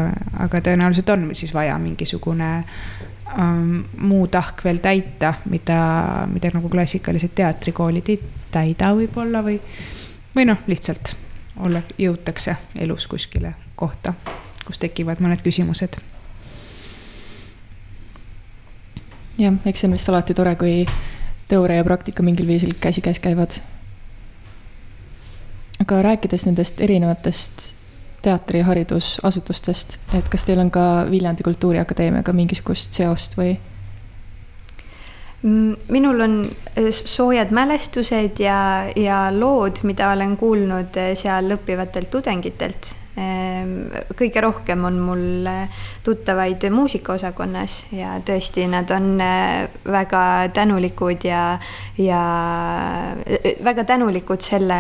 aga 0.48 0.64
tõenäoliselt 0.70 1.12
on 1.12 1.28
siis 1.36 1.54
vaja 1.56 1.76
mingisugune 1.82 2.52
muu 3.98 4.28
tahk 4.32 4.64
veel 4.64 4.78
täita, 4.84 5.34
mida, 5.50 5.80
mida 6.32 6.52
nagu 6.54 6.70
klassikalised 6.70 7.34
teatrikoolid 7.36 8.12
ei 8.14 8.20
täida 8.54 8.92
võib-olla 8.96 9.42
või, 9.44 9.60
või 10.36 10.46
noh, 10.46 10.62
lihtsalt 10.68 11.16
olla, 11.66 11.82
jõutakse 11.98 12.56
elus 12.86 13.08
kuskile 13.08 13.56
kohta, 13.76 14.14
kus 14.68 14.80
tekivad 14.80 15.24
mõned 15.26 15.42
küsimused 15.42 15.98
jah, 19.38 19.56
eks 19.66 19.84
see 19.84 19.90
on 19.90 19.96
vist 19.96 20.10
alati 20.10 20.36
tore, 20.38 20.56
kui 20.60 20.84
teooria 21.50 21.82
ja 21.82 21.88
praktika 21.88 22.24
mingil 22.24 22.48
viisil 22.48 22.74
käsikäes 22.80 23.20
käivad. 23.20 23.60
aga 25.82 26.02
rääkides 26.02 26.46
nendest 26.46 26.82
erinevatest 26.82 27.75
teatriharidusasutustest, 28.26 30.00
et 30.18 30.28
kas 30.32 30.46
teil 30.48 30.62
on 30.64 30.74
ka 30.74 31.06
Viljandi 31.10 31.46
Kultuuriakadeemiaga 31.46 32.34
mingisugust 32.36 32.98
seost 32.98 33.38
või? 33.40 33.56
Mm, 35.46 35.74
minul 35.94 36.26
on 36.26 36.38
äh, 36.50 36.92
soojad 36.92 37.54
mälestused 37.54 38.42
ja, 38.42 38.60
ja 38.98 39.26
lood, 39.36 39.84
mida 39.86 40.12
olen 40.16 40.38
kuulnud 40.42 41.02
äh, 41.02 41.14
seal 41.20 41.58
õppivatelt 41.58 42.10
tudengitelt 42.14 42.96
Ehm, 43.16 43.94
kõige 44.20 44.42
rohkem 44.44 44.82
on 44.84 44.98
mul 45.00 45.46
eh, 45.48 45.76
tuttavaid 46.04 46.66
muusikaosakonnas 46.72 47.78
ja 47.96 48.18
tõesti, 48.28 48.66
nad 48.68 48.92
on 48.92 49.16
väga 49.88 50.24
tänulikud 50.56 51.24
ja, 51.24 51.46
ja 51.96 52.24
väga 53.64 53.86
tänulikud 53.88 54.44
selle 54.44 54.80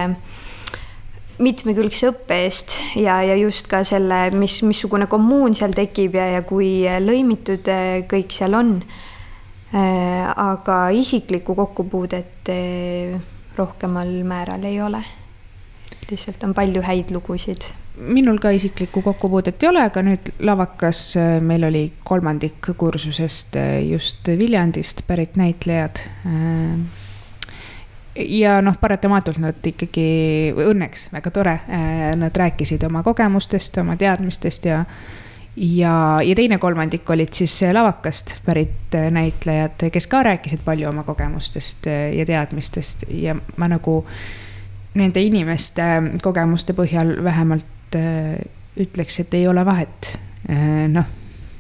mitmekülgse 1.44 2.10
õppe 2.12 2.38
eest 2.46 2.78
ja, 3.00 3.20
ja 3.26 3.36
just 3.36 3.68
ka 3.72 3.84
selle, 3.88 4.30
mis, 4.38 4.62
missugune 4.64 5.10
kommuun 5.12 5.56
seal 5.58 5.76
tekib 5.76 6.16
ja, 6.16 6.30
ja 6.38 6.44
kui 6.48 6.86
lõimitud 7.04 7.68
kõik 8.12 8.36
seal 8.36 8.56
on. 8.56 8.78
aga 9.76 10.76
isiklikku 10.96 11.56
kokkupuudet 11.56 12.52
rohkemal 13.58 14.12
määral 14.24 14.64
ei 14.64 14.82
ole. 14.82 15.02
lihtsalt 16.10 16.44
on 16.44 16.54
palju 16.54 16.82
häid 16.86 17.12
lugusid 17.12 17.66
minul 17.96 18.38
ka 18.40 18.52
isiklikku 18.52 19.02
kokkupuudet 19.02 19.64
ei 19.64 19.70
ole, 19.70 19.86
aga 19.88 20.02
nüüd 20.04 20.32
lavakas 20.44 21.16
meil 21.42 21.64
oli 21.68 21.86
kolmandik 22.04 22.74
kursusest 22.78 23.56
just 23.90 24.28
Viljandist 24.28 25.06
pärit 25.08 25.36
näitlejad. 25.40 26.04
Äh, 28.16 28.26
ja 28.40 28.60
noh, 28.66 28.78
paratamatult 28.82 29.40
nad 29.44 29.68
ikkagi, 29.68 30.08
õnneks 30.56 31.10
väga 31.14 31.32
tore, 31.36 31.60
nad 32.16 32.38
rääkisid 32.38 32.84
oma 32.88 33.04
kogemustest, 33.04 33.78
oma 33.84 33.98
teadmistest 34.00 34.66
ja 34.72 34.86
ja, 35.56 35.94
ja 36.24 36.36
teine 36.36 36.58
kolmandik 36.60 37.10
olid 37.10 37.32
siis 37.36 37.54
lavakast 37.72 38.38
pärit 38.46 38.96
näitlejad, 39.12 39.86
kes 39.92 40.08
ka 40.12 40.24
rääkisid 40.28 40.66
palju 40.66 40.90
oma 40.90 41.04
kogemustest 41.08 41.88
ja 41.88 42.26
teadmistest 42.28 43.06
ja 43.10 43.38
ma 43.56 43.70
nagu 43.72 44.02
nende 44.96 45.24
inimeste 45.24 45.86
kogemuste 46.24 46.76
põhjal 46.76 47.16
vähemalt 47.24 47.72
Äh, 47.96 48.40
ütleks, 48.76 49.20
et 49.20 49.34
ei 49.34 49.48
ole 49.48 49.64
vahet. 49.66 50.10
Äh, 50.50 50.88
noh, 50.92 51.08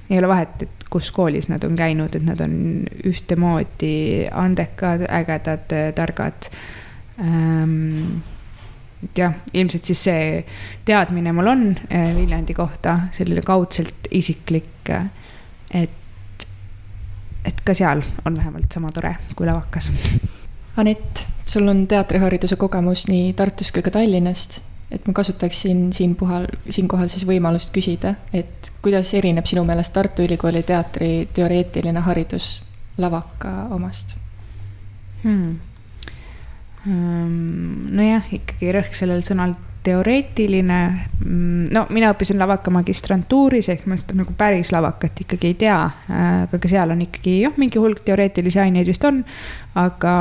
ei 0.10 0.20
ole 0.20 0.28
vahet, 0.28 0.62
et 0.62 0.86
kus 0.89 1.10
koolis 1.12 1.49
nad 1.49 1.64
on 1.66 1.76
käinud, 1.76 2.16
et 2.16 2.24
nad 2.26 2.39
on 2.45 2.56
ühtemoodi 3.10 4.28
andekad, 4.32 5.08
ägedad, 5.10 5.76
targad. 5.97 6.49
Ähm, 7.20 8.22
et 9.03 9.18
jah, 9.18 9.36
ilmselt 9.53 9.86
siis 9.86 10.03
see 10.08 10.45
teadmine 10.86 11.34
mul 11.36 11.51
on 11.51 11.68
äh, 11.89 12.14
Viljandi 12.18 12.56
kohta, 12.58 12.99
selline 13.16 13.43
kaudselt 13.45 14.10
isiklik, 14.12 14.93
et, 15.74 16.47
et 17.45 17.66
ka 17.66 17.76
seal 17.78 18.01
on 18.26 18.38
vähemalt 18.38 18.72
sama 18.72 18.93
tore 18.95 19.16
kui 19.36 19.47
lavakas 19.49 19.91
Anett, 20.78 21.22
sul 21.47 21.68
on 21.72 21.86
teatrihariduse 21.88 22.58
kogemus 22.60 23.06
nii 23.08 23.30
Tartust 23.38 23.72
kui 23.72 23.84
ka 23.86 23.93
Tallinnast, 23.95 24.60
et 24.92 25.08
ma 25.08 25.14
kasutaksin 25.18 25.88
siinpuhal, 25.94 26.48
siinkohal 26.70 27.10
siis 27.12 27.26
võimalust 27.28 27.74
küsida, 27.74 28.16
et 28.34 28.72
kuidas 28.86 29.14
erineb 29.18 29.48
sinu 29.50 29.66
meelest 29.66 29.94
Tartu 29.94 30.26
Ülikooli 30.28 30.64
teatri 30.64 31.28
teoreetiline 31.34 32.04
haridus 32.06 32.60
lavaka 33.02 33.66
omast 33.76 34.18
hmm.? 35.24 35.56
Ehm, 36.86 37.96
nojah, 37.98 38.28
ikkagi 38.38 38.70
rõhk 38.76 38.94
sellel 38.94 39.24
sõnal 39.26 39.56
teoreetiline. 39.86 40.80
Mm, 41.22 41.68
no 41.74 41.86
mina 41.94 42.12
õppisin 42.14 42.40
lavaka 42.42 42.74
magistrantuuris 42.74 43.70
ehk 43.74 43.86
ma 43.90 43.98
seda 44.00 44.18
nagu 44.18 44.34
päris 44.38 44.72
lavakat 44.74 45.24
ikkagi 45.26 45.54
ei 45.54 45.58
tea. 45.66 45.78
aga 46.10 46.60
ka 46.62 46.70
seal 46.70 46.94
on 46.94 47.02
ikkagi 47.06 47.40
jah, 47.44 47.56
mingi 47.62 47.82
hulk 47.82 48.02
teoreetilisi 48.06 48.62
aineid 48.62 48.90
vist 48.90 49.06
on, 49.06 49.22
aga 49.78 50.16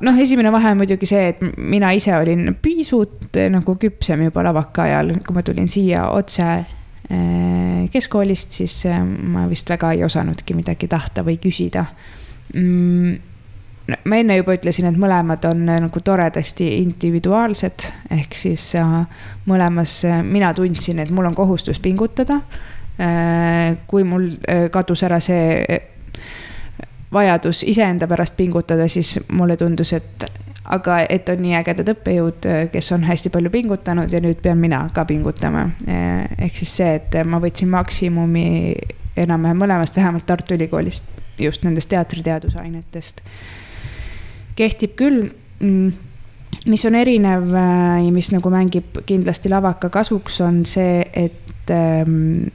noh, 0.00 0.20
esimene 0.20 0.52
vahe 0.54 0.72
on 0.74 0.80
muidugi 0.82 1.08
see, 1.08 1.28
et 1.32 1.42
mina 1.58 1.92
ise 1.96 2.14
olin 2.16 2.54
pisut 2.62 3.38
nagu 3.50 3.76
küpsem 3.80 4.24
juba 4.28 4.44
lavaka 4.46 4.88
ajal, 4.88 5.14
kui 5.26 5.36
ma 5.36 5.44
tulin 5.46 5.68
siia 5.72 6.08
otse 6.14 6.48
eh, 6.54 7.84
keskkoolist, 7.92 8.58
siis 8.60 8.80
eh, 8.90 8.98
ma 9.02 9.48
vist 9.50 9.70
väga 9.70 9.94
ei 9.94 10.04
osanudki 10.06 10.56
midagi 10.58 10.90
tahta 10.90 11.26
või 11.26 11.38
küsida. 11.42 11.86
Mm 12.54 13.30
ma 13.84 14.16
enne 14.16 14.38
juba 14.38 14.54
ütlesin, 14.56 14.86
et 14.88 14.96
mõlemad 14.96 15.44
on 15.48 15.66
nagu 15.68 16.00
toredasti 16.00 16.70
individuaalsed, 16.80 17.84
ehk 18.16 18.36
siis 18.36 18.70
mõlemas 19.44 19.98
mina 20.24 20.54
tundsin, 20.56 21.02
et 21.04 21.12
mul 21.12 21.28
on 21.28 21.36
kohustus 21.36 21.80
pingutada. 21.84 22.40
kui 23.86 24.04
mul 24.06 24.28
kadus 24.72 25.02
ära 25.02 25.18
see 25.20 25.64
vajadus 27.14 27.62
iseenda 27.70 28.08
pärast 28.10 28.36
pingutada, 28.36 28.88
siis 28.88 29.16
mulle 29.32 29.56
tundus, 29.56 29.92
et 29.96 30.26
aga 30.64 30.98
et 31.08 31.28
on 31.28 31.42
nii 31.44 31.56
ägedad 31.58 31.90
õppejõud, 31.92 32.46
kes 32.72 32.92
on 32.96 33.04
hästi 33.04 33.32
palju 33.32 33.52
pingutanud 33.52 34.12
ja 34.12 34.20
nüüd 34.24 34.40
pean 34.42 34.58
mina 34.58 34.86
ka 34.94 35.04
pingutama. 35.04 35.68
ehk 36.38 36.56
siis 36.56 36.76
see, 36.76 36.94
et 37.00 37.18
ma 37.24 37.40
võtsin 37.40 37.68
maksimumi 37.68 38.46
enam-vähem 39.16 39.60
mõlemast, 39.60 39.96
vähemalt 39.96 40.26
Tartu 40.26 40.56
Ülikoolist, 40.56 41.12
just 41.38 41.62
nendest 41.64 41.92
teatriteadusainetest 41.92 43.20
kehtib 44.56 44.94
küll 44.98 45.28
mm, 45.60 45.92
mis 46.70 46.84
on 46.88 46.96
erinev 46.98 47.50
äh, 47.54 48.04
ja 48.06 48.10
mis 48.14 48.30
nagu 48.34 48.52
mängib 48.52 49.02
kindlasti 49.06 49.52
lavaka 49.52 49.90
kasuks, 49.92 50.40
on 50.44 50.62
see, 50.68 51.02
et 51.12 51.72
ähm, 51.74 52.46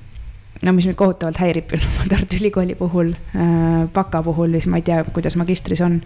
no 0.66 0.74
mis 0.76 0.90
mind 0.90 1.00
kohutavalt 1.00 1.40
häirib 1.40 1.74
Tartu 2.12 2.40
Ülikooli 2.40 2.76
puhul, 2.76 3.14
äh, 3.36 3.88
baka 3.94 4.24
puhul, 4.24 4.58
siis 4.58 4.70
ma 4.72 4.82
ei 4.82 4.86
tea, 4.88 5.04
kuidas 5.14 5.36
magistris 5.40 5.82
on. 5.86 6.02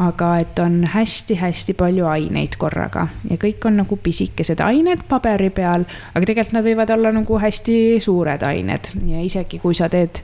aga 0.00 0.30
et 0.40 0.58
on 0.62 0.84
hästi-hästi 0.88 1.74
palju 1.76 2.06
aineid 2.08 2.54
korraga 2.56 3.08
ja 3.28 3.36
kõik 3.36 3.66
on 3.68 3.76
nagu 3.82 3.98
pisikesed 4.00 4.62
ained 4.64 5.02
paberi 5.08 5.50
peal, 5.52 5.84
aga 6.14 6.24
tegelikult 6.24 6.54
nad 6.56 6.64
võivad 6.64 6.92
olla 6.94 7.12
nagu 7.12 7.38
hästi 7.42 7.76
suured 8.00 8.42
ained 8.46 8.92
ja 9.10 9.20
isegi 9.26 9.58
kui 9.60 9.76
sa 9.76 9.90
teed 9.92 10.22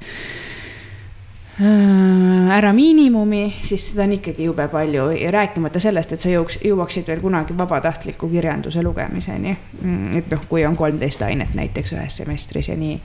Äh, 1.60 2.56
ära 2.56 2.72
miinimumi, 2.76 3.54
siis 3.64 3.80
seda 3.90 4.04
on 4.04 4.10
ikkagi 4.12 4.44
jube 4.44 4.66
palju 4.68 5.06
ja 5.16 5.30
rääkimata 5.32 5.80
sellest, 5.80 6.12
et 6.12 6.20
sa 6.20 6.28
jõuaks, 6.28 6.58
jõuaksid 6.60 7.06
veel 7.08 7.22
kunagi 7.22 7.56
vabatahtliku 7.56 8.28
kirjanduse 8.28 8.82
lugemiseni. 8.84 9.54
Mm, 9.80 10.18
et 10.20 10.28
noh, 10.28 10.42
kui 10.50 10.66
on 10.68 10.76
kolmteist 10.76 11.24
ainet 11.24 11.54
näiteks 11.56 11.94
ühes 11.96 12.18
semestris 12.20 12.68
ja 12.68 12.76
nii. 12.76 12.98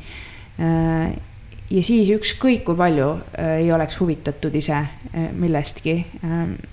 Äh, 0.62 1.14
ja 1.72 1.84
siis 1.84 2.12
ükskõik 2.14 2.66
kui 2.68 2.78
palju 2.78 3.10
äh, 3.18 3.58
ei 3.64 3.72
oleks 3.74 4.00
huvitatud 4.02 4.56
ise 4.56 4.80
millestki 5.12 5.98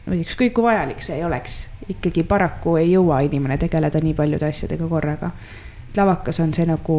või 0.06 0.20
ükskõik 0.22 0.52
kui 0.54 0.62
vajalik 0.62 1.00
see 1.02 1.16
ei 1.18 1.24
oleks, 1.26 1.56
ikkagi 1.90 2.22
paraku 2.22 2.76
ei 2.78 2.92
jõua 2.92 3.18
inimene 3.26 3.56
tegeleda 3.58 3.98
nii 4.02 4.14
paljude 4.14 4.46
asjadega 4.46 4.86
korraga. 4.86 5.32
lavakas 5.96 6.38
on 6.40 6.52
see 6.54 6.66
nagu 6.68 6.98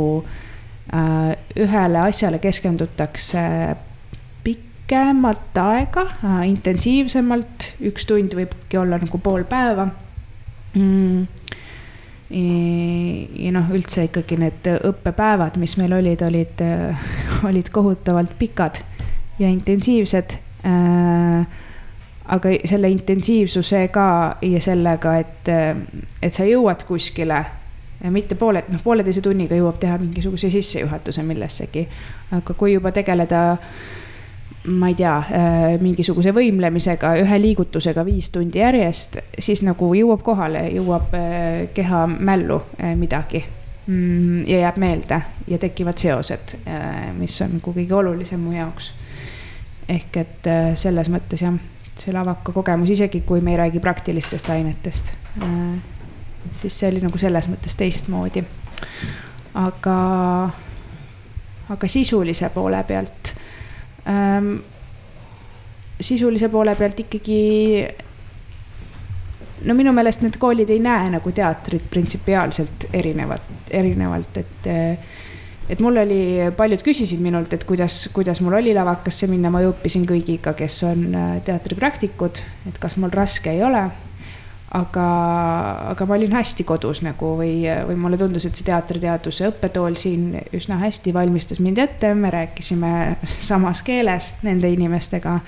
ühele 1.55 2.01
asjale 2.01 2.41
keskendutakse 2.43 3.43
pikemat 4.89 5.57
aega, 5.61 6.01
äh, 6.25 6.45
intensiivsemalt, 6.49 7.73
üks 7.85 8.07
tund 8.09 8.33
võibki 8.33 8.79
olla 8.81 8.97
nagu 8.97 9.19
pool 9.21 9.43
päeva 9.45 9.85
mm.. 10.73 11.38
Ja 12.29 13.51
noh, 13.55 13.71
üldse 13.73 14.03
ikkagi 14.05 14.37
need 14.37 14.67
õppepäevad, 14.85 15.55
mis 15.57 15.73
meil 15.79 15.95
olid, 15.97 16.21
olid, 16.21 16.61
olid 17.49 17.71
kohutavalt 17.73 18.35
pikad 18.37 18.77
ja 19.39 19.49
intensiivsed 19.49 20.35
äh, 20.67 21.57
aga 22.29 22.51
selle 22.69 22.89
intensiivsusega 22.93 24.09
ja 24.45 24.61
sellega, 24.61 25.15
et, 25.17 25.49
et 26.21 26.35
sa 26.35 26.45
jõuad 26.45 26.85
kuskile 26.87 27.39
mitte 28.13 28.37
poole, 28.39 28.63
noh, 28.71 28.81
pooleteise 28.83 29.23
tunniga 29.25 29.57
jõuab 29.57 29.79
teha 29.81 29.97
mingisuguse 29.99 30.51
sissejuhatuse 30.53 31.23
millessegi. 31.27 31.87
aga 32.37 32.53
kui 32.53 32.73
juba 32.73 32.93
tegeleda 32.95 33.57
ma 34.63 34.87
ei 34.87 34.95
tea, 34.95 35.15
äh, 35.17 35.77
mingisuguse 35.81 36.33
võimlemisega, 36.35 37.13
ühe 37.21 37.37
liigutusega 37.39 38.03
viis 38.07 38.29
tundi 38.33 38.59
järjest, 38.59 39.19
siis 39.39 39.63
nagu 39.63 39.93
jõuab 39.95 40.23
kohale, 40.25 40.65
jõuab 40.75 41.15
äh, 41.15 41.69
keha 41.73 42.03
mällu 42.09 42.59
äh, 42.75 42.95
midagi. 42.99 43.43
Mm, 43.89 44.43
ja 44.45 44.65
jääb 44.65 44.77
meelde 44.77 45.21
ja 45.49 45.57
tekivad 45.57 45.97
seosed, 45.97 46.59
mis 47.17 47.39
on 47.41 47.55
nagu 47.55 47.71
kõige 47.73 47.95
olulisem 47.97 48.43
mu 48.43 48.51
jaoks. 48.53 48.91
ehk 49.89 50.17
et 50.21 50.49
selles 50.77 51.09
mõttes 51.09 51.41
jah, 51.41 51.55
see 51.97 52.13
lavaka 52.13 52.53
kogemus, 52.53 52.91
isegi 52.93 53.23
kui 53.25 53.41
me 53.41 53.55
ei 53.55 53.57
räägi 53.57 53.79
praktilistest 53.81 54.49
ainetest, 54.53 55.09
siis 56.51 56.77
see 56.77 56.91
oli 56.91 57.01
nagu 57.01 57.17
selles 57.17 57.49
mõttes 57.49 57.73
teistmoodi. 57.79 58.43
aga, 59.55 59.97
aga 61.69 61.87
sisulise 61.87 62.51
poole 62.53 62.83
pealt 62.83 63.33
ähm, 64.09 64.53
sisulise 65.99 66.49
poole 66.49 66.75
pealt 66.75 66.99
ikkagi. 67.05 67.39
no 69.65 69.75
minu 69.75 69.91
meelest 69.91 70.23
need 70.23 70.37
koolid 70.39 70.69
ei 70.71 70.79
näe 70.79 71.09
nagu 71.11 71.31
teatrit 71.35 71.89
printsipiaalselt 71.91 72.89
erinevat, 72.93 73.49
erinevalt, 73.71 74.37
et 74.37 74.69
et 75.69 75.81
mul 75.85 75.99
oli, 76.01 76.21
paljud 76.57 76.81
küsisid 76.81 77.21
minult, 77.21 77.51
et 77.53 77.63
kuidas, 77.67 78.07
kuidas 78.13 78.41
mul 78.41 78.55
oli 78.57 78.73
lavakasse 78.73 79.27
minna, 79.29 79.51
ma 79.53 79.61
ju 79.61 79.73
õppisin 79.73 80.07
kõigiga, 80.09 80.55
kes 80.57 80.79
on 80.87 81.03
äh, 81.13 81.33
teatripraktikud, 81.45 82.41
et 82.71 82.79
kas 82.81 82.97
mul 82.97 83.13
raske 83.13 83.53
ei 83.53 83.61
ole 83.63 83.83
aga, 84.71 85.05
aga 85.89 86.05
ma 86.05 86.15
olin 86.15 86.33
hästi 86.37 86.63
kodus 86.67 87.01
nagu 87.05 87.33
või, 87.39 87.63
või 87.87 87.97
mulle 87.97 88.19
tundus, 88.21 88.45
et 88.45 88.57
see 88.57 88.67
teatriteaduse 88.67 89.49
õppetool 89.49 89.97
siin 89.97 90.35
üsna 90.55 90.77
hästi 90.83 91.13
valmistas 91.15 91.61
mind 91.63 91.81
ette, 91.81 92.13
me 92.13 92.29
rääkisime 92.33 92.93
samas 93.49 93.81
keeles 93.85 94.33
nende 94.45 94.69
inimestega. 94.73 95.39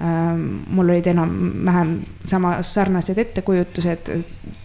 Ähm, 0.00 0.44
mul 0.72 0.88
olid 0.94 1.10
enam-vähem 1.10 1.96
sama 2.24 2.54
sarnased 2.64 3.18
ettekujutused, 3.20 4.12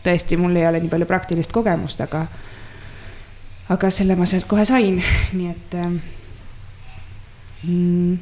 tõesti, 0.06 0.38
mul 0.40 0.56
ei 0.56 0.68
ole 0.70 0.80
nii 0.80 0.92
palju 0.94 1.08
praktilist 1.10 1.52
kogemust, 1.52 2.00
aga, 2.06 2.22
aga 3.76 3.90
selle 3.92 4.16
ma 4.16 4.30
sealt 4.30 4.48
kohe 4.48 4.64
sain, 4.70 5.02
nii 5.38 5.50
et 5.52 5.76
ähm, 5.82 5.98
mm, 7.66 8.14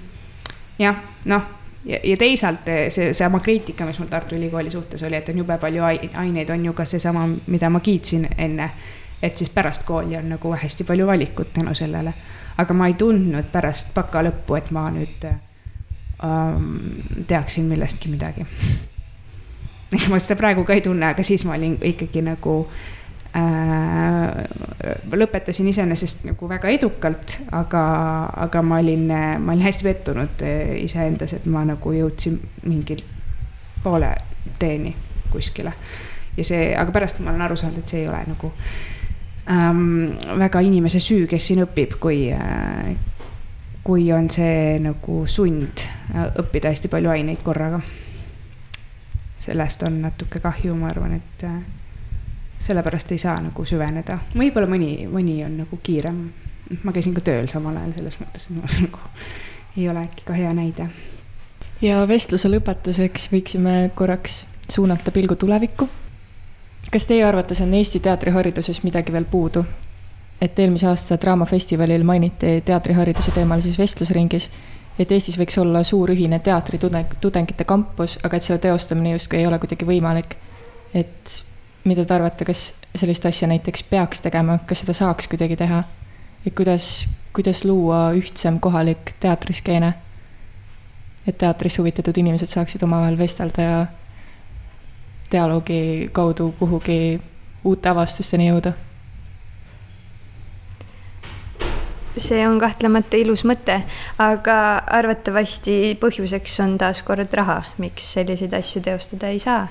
jah, 0.81 1.03
noh 1.29 1.51
ja, 1.85 1.99
ja 2.03 2.17
teisalt 2.17 2.67
eh, 2.67 2.89
see, 2.89 3.11
seesama 3.13 3.39
kriitika, 3.39 3.85
mis 3.85 3.99
mul 3.99 4.09
Tartu 4.11 4.35
Ülikooli 4.35 4.69
suhtes 4.69 5.03
oli, 5.03 5.15
et 5.15 5.29
on 5.29 5.37
jube 5.37 5.57
palju 5.57 5.83
aineid, 5.85 6.49
on 6.49 6.65
ju 6.65 6.73
ka 6.73 6.85
seesama, 6.85 7.27
mida 7.47 7.69
ma 7.69 7.79
kiitsin 7.79 8.27
enne. 8.37 8.69
et 9.23 9.37
siis 9.37 9.49
pärast 9.49 9.85
kooli 9.87 10.17
on 10.17 10.25
nagu 10.29 10.49
hästi 10.51 10.83
palju 10.83 11.07
valikut 11.07 11.53
tänu 11.53 11.73
sellele. 11.75 12.13
aga 12.57 12.73
ma 12.73 12.87
ei 12.87 12.93
tundnud 12.93 13.45
pärast 13.51 13.93
baka 13.93 14.23
lõppu, 14.23 14.57
et 14.57 14.71
ma 14.71 14.89
nüüd 14.91 15.25
ähm, 15.25 16.67
teaksin 17.27 17.65
millestki 17.65 18.09
midagi. 18.09 18.45
ma 20.09 20.19
seda 20.19 20.35
praegu 20.35 20.63
ka 20.63 20.73
ei 20.73 20.81
tunne, 20.81 21.05
aga 21.05 21.23
siis 21.23 21.45
ma 21.45 21.55
olin 21.55 21.77
ikkagi 21.81 22.21
nagu 22.21 22.59
äh, 22.67 23.02
lõpetasin 25.17 25.67
iseenesest 25.71 26.25
nagu 26.27 26.49
väga 26.49 26.69
edukalt, 26.69 27.37
aga, 27.51 27.83
aga 28.45 28.61
ma 28.61 28.77
olin, 28.83 29.07
ma 29.41 29.53
olin 29.55 29.65
hästi 29.65 29.87
pettunud 29.87 30.43
äh, 30.45 30.75
iseendas, 30.83 31.33
et 31.37 31.45
ma 31.49 31.63
nagu 31.65 31.93
jõudsin 31.95 32.37
mingi 32.69 32.97
poole 33.83 34.11
teeni 34.59 34.95
kuskile. 35.31 35.73
ja 36.37 36.43
see, 36.45 36.75
aga 36.77 36.91
pärast 36.91 37.19
ma 37.21 37.31
olen 37.31 37.41
aru 37.47 37.57
saanud, 37.57 37.79
et 37.81 37.87
see 37.87 38.03
ei 38.03 38.07
ole 38.11 38.21
nagu 38.27 38.51
ähm, 39.49 40.13
väga 40.39 40.61
inimese 40.61 41.01
süü, 41.01 41.25
kes 41.29 41.47
siin 41.47 41.63
õpib, 41.65 41.97
kui 42.01 42.27
äh, 42.33 42.93
kui 43.83 44.11
on 44.15 44.29
see 44.31 44.79
nagu 44.79 45.23
sund 45.27 45.83
äh, 46.15 46.29
õppida 46.39 46.71
hästi 46.71 46.91
palju 46.91 47.11
aineid 47.11 47.43
korraga. 47.43 47.81
sellest 49.43 49.83
on 49.83 49.97
natuke 50.05 50.39
kahju, 50.39 50.75
ma 50.79 50.87
arvan, 50.93 51.17
et 51.19 51.43
äh, 51.43 51.57
sellepärast 52.63 53.11
ei 53.11 53.19
saa 53.21 53.35
nagu 53.43 53.65
süveneda, 53.67 54.19
võib-olla 54.37 54.69
mõni, 54.71 55.07
mõni 55.11 55.41
on 55.45 55.57
nagu 55.63 55.79
kiirem. 55.83 56.21
ma 56.83 56.91
käisin 56.95 57.13
ka 57.13 57.21
tööl 57.21 57.47
samal 57.51 57.75
ajal 57.77 57.97
selles 57.97 58.19
mõttes, 58.21 58.49
nagu 58.85 59.01
ei 59.77 59.89
ole 59.89 60.05
äkki 60.05 60.23
ka 60.25 60.37
hea 60.37 60.53
näide. 60.53 60.87
ja 61.81 62.07
vestluse 62.07 62.49
lõpetuseks 62.49 63.29
võiksime 63.33 63.91
korraks 63.95 64.45
suunata 64.69 65.11
pilgu 65.11 65.35
tulevikku. 65.35 65.89
kas 66.91 67.07
teie 67.07 67.25
arvates 67.25 67.61
on 67.61 67.73
Eesti 67.73 67.99
teatrihariduses 67.99 68.83
midagi 68.83 69.11
veel 69.11 69.25
puudu? 69.25 69.65
et 70.41 70.59
eelmise 70.59 70.87
aasta 70.87 71.17
Draamafestivalil 71.21 72.03
mainiti 72.03 72.61
teatrihariduse 72.65 73.31
teemalises 73.31 73.77
vestlusringis, 73.79 74.49
et 74.99 75.11
Eestis 75.11 75.37
võiks 75.39 75.55
olla 75.59 75.83
suur 75.83 76.11
ühine 76.11 76.39
teatritudengite 76.39 77.63
kampus, 77.63 78.17
aga 78.23 78.37
et 78.37 78.43
selle 78.43 78.59
teostamine 78.59 79.15
justkui 79.15 79.39
ei 79.39 79.47
ole 79.47 79.59
kuidagi 79.59 79.87
võimalik. 79.87 80.35
et 80.93 81.43
mida 81.83 82.05
te 82.05 82.13
arvate, 82.15 82.45
kas 82.45 82.73
sellist 82.95 83.25
asja 83.25 83.47
näiteks 83.51 83.83
peaks 83.89 84.21
tegema, 84.23 84.59
kas 84.67 84.83
seda 84.83 84.95
saaks 84.97 85.27
kuidagi 85.27 85.57
teha? 85.59 85.83
et 86.45 86.55
kuidas, 86.55 87.09
kuidas 87.33 87.63
luua 87.65 88.11
ühtsem 88.19 88.59
kohalik 88.59 89.15
teatriskeene? 89.19 89.93
et 91.27 91.37
teatrist 91.37 91.79
huvitatud 91.79 92.17
inimesed 92.17 92.51
saaksid 92.51 92.83
omavahel 92.83 93.17
vestelda 93.17 93.67
ja 93.67 93.85
dialoogi 95.31 96.09
kaudu 96.11 96.53
kuhugi 96.59 96.97
uute 97.63 97.89
avastusteni 97.89 98.49
jõuda 98.49 98.73
see 102.17 102.43
on 102.47 102.59
kahtlemata 102.61 103.17
ilus 103.17 103.41
mõte, 103.47 103.79
aga 104.21 104.57
arvatavasti 104.99 105.95
põhjuseks 106.01 106.59
on 106.63 106.77
taaskord 106.81 107.33
raha, 107.33 107.63
miks 107.81 108.13
selliseid 108.15 108.53
asju 108.53 108.83
teostada 108.85 109.31
ei 109.33 109.39
saa. 109.41 109.67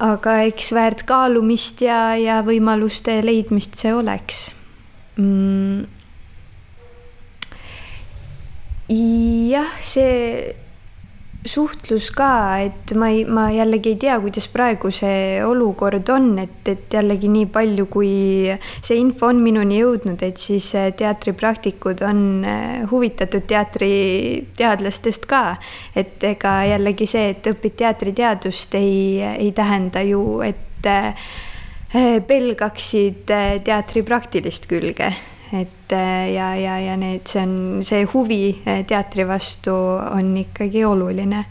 Aga 0.00 0.40
eks 0.48 0.72
väärt 0.72 1.04
kaalumist 1.08 1.82
ja, 1.84 2.14
ja 2.16 2.40
võimaluste 2.46 3.20
leidmist 3.24 3.76
see 3.80 3.92
oleks. 3.94 4.48
Mm.. 5.20 5.84
jah, 9.50 9.70
see 9.84 10.54
suhtlus 11.46 12.10
ka, 12.12 12.60
et 12.60 12.92
ma 13.00 13.08
ei, 13.08 13.22
ma 13.24 13.46
jällegi 13.52 13.94
ei 13.94 13.98
tea, 14.02 14.18
kuidas 14.20 14.46
praegu 14.52 14.90
see 14.92 15.40
olukord 15.44 16.10
on, 16.12 16.34
et, 16.42 16.60
et 16.68 16.92
jällegi 16.92 17.30
nii 17.32 17.46
palju, 17.52 17.86
kui 17.92 18.10
see 18.84 18.98
info 19.00 19.30
on 19.30 19.40
minuni 19.40 19.80
jõudnud, 19.80 20.20
et 20.26 20.40
siis 20.40 20.68
äh, 20.76 20.90
teatripraktikud 20.96 22.04
on 22.04 22.22
äh, 22.44 22.84
huvitatud 22.90 23.48
teatriteadlastest 23.48 25.24
ka. 25.30 25.56
et 25.96 26.20
ega 26.28 26.60
jällegi 26.74 27.08
see, 27.08 27.32
et 27.32 27.50
õpid 27.54 27.78
teatriteadust, 27.80 28.76
ei, 28.76 29.22
ei 29.32 29.52
tähenda 29.56 30.04
ju, 30.04 30.22
et 30.44 30.88
äh, 30.92 31.28
pelgaksid 32.26 33.32
teatri 33.64 34.04
praktilist 34.06 34.68
külge 34.70 35.14
et 35.52 35.92
äh, 35.92 36.32
ja, 36.32 36.54
ja, 36.54 36.78
ja 36.78 36.96
need, 36.96 37.26
see 37.26 37.42
on, 37.42 37.54
see 37.86 38.04
huvi 38.12 38.42
äh, 38.64 38.84
teatri 38.86 39.26
vastu 39.28 39.74
on 39.74 40.34
ikkagi 40.36 40.84
oluline. 40.84 41.44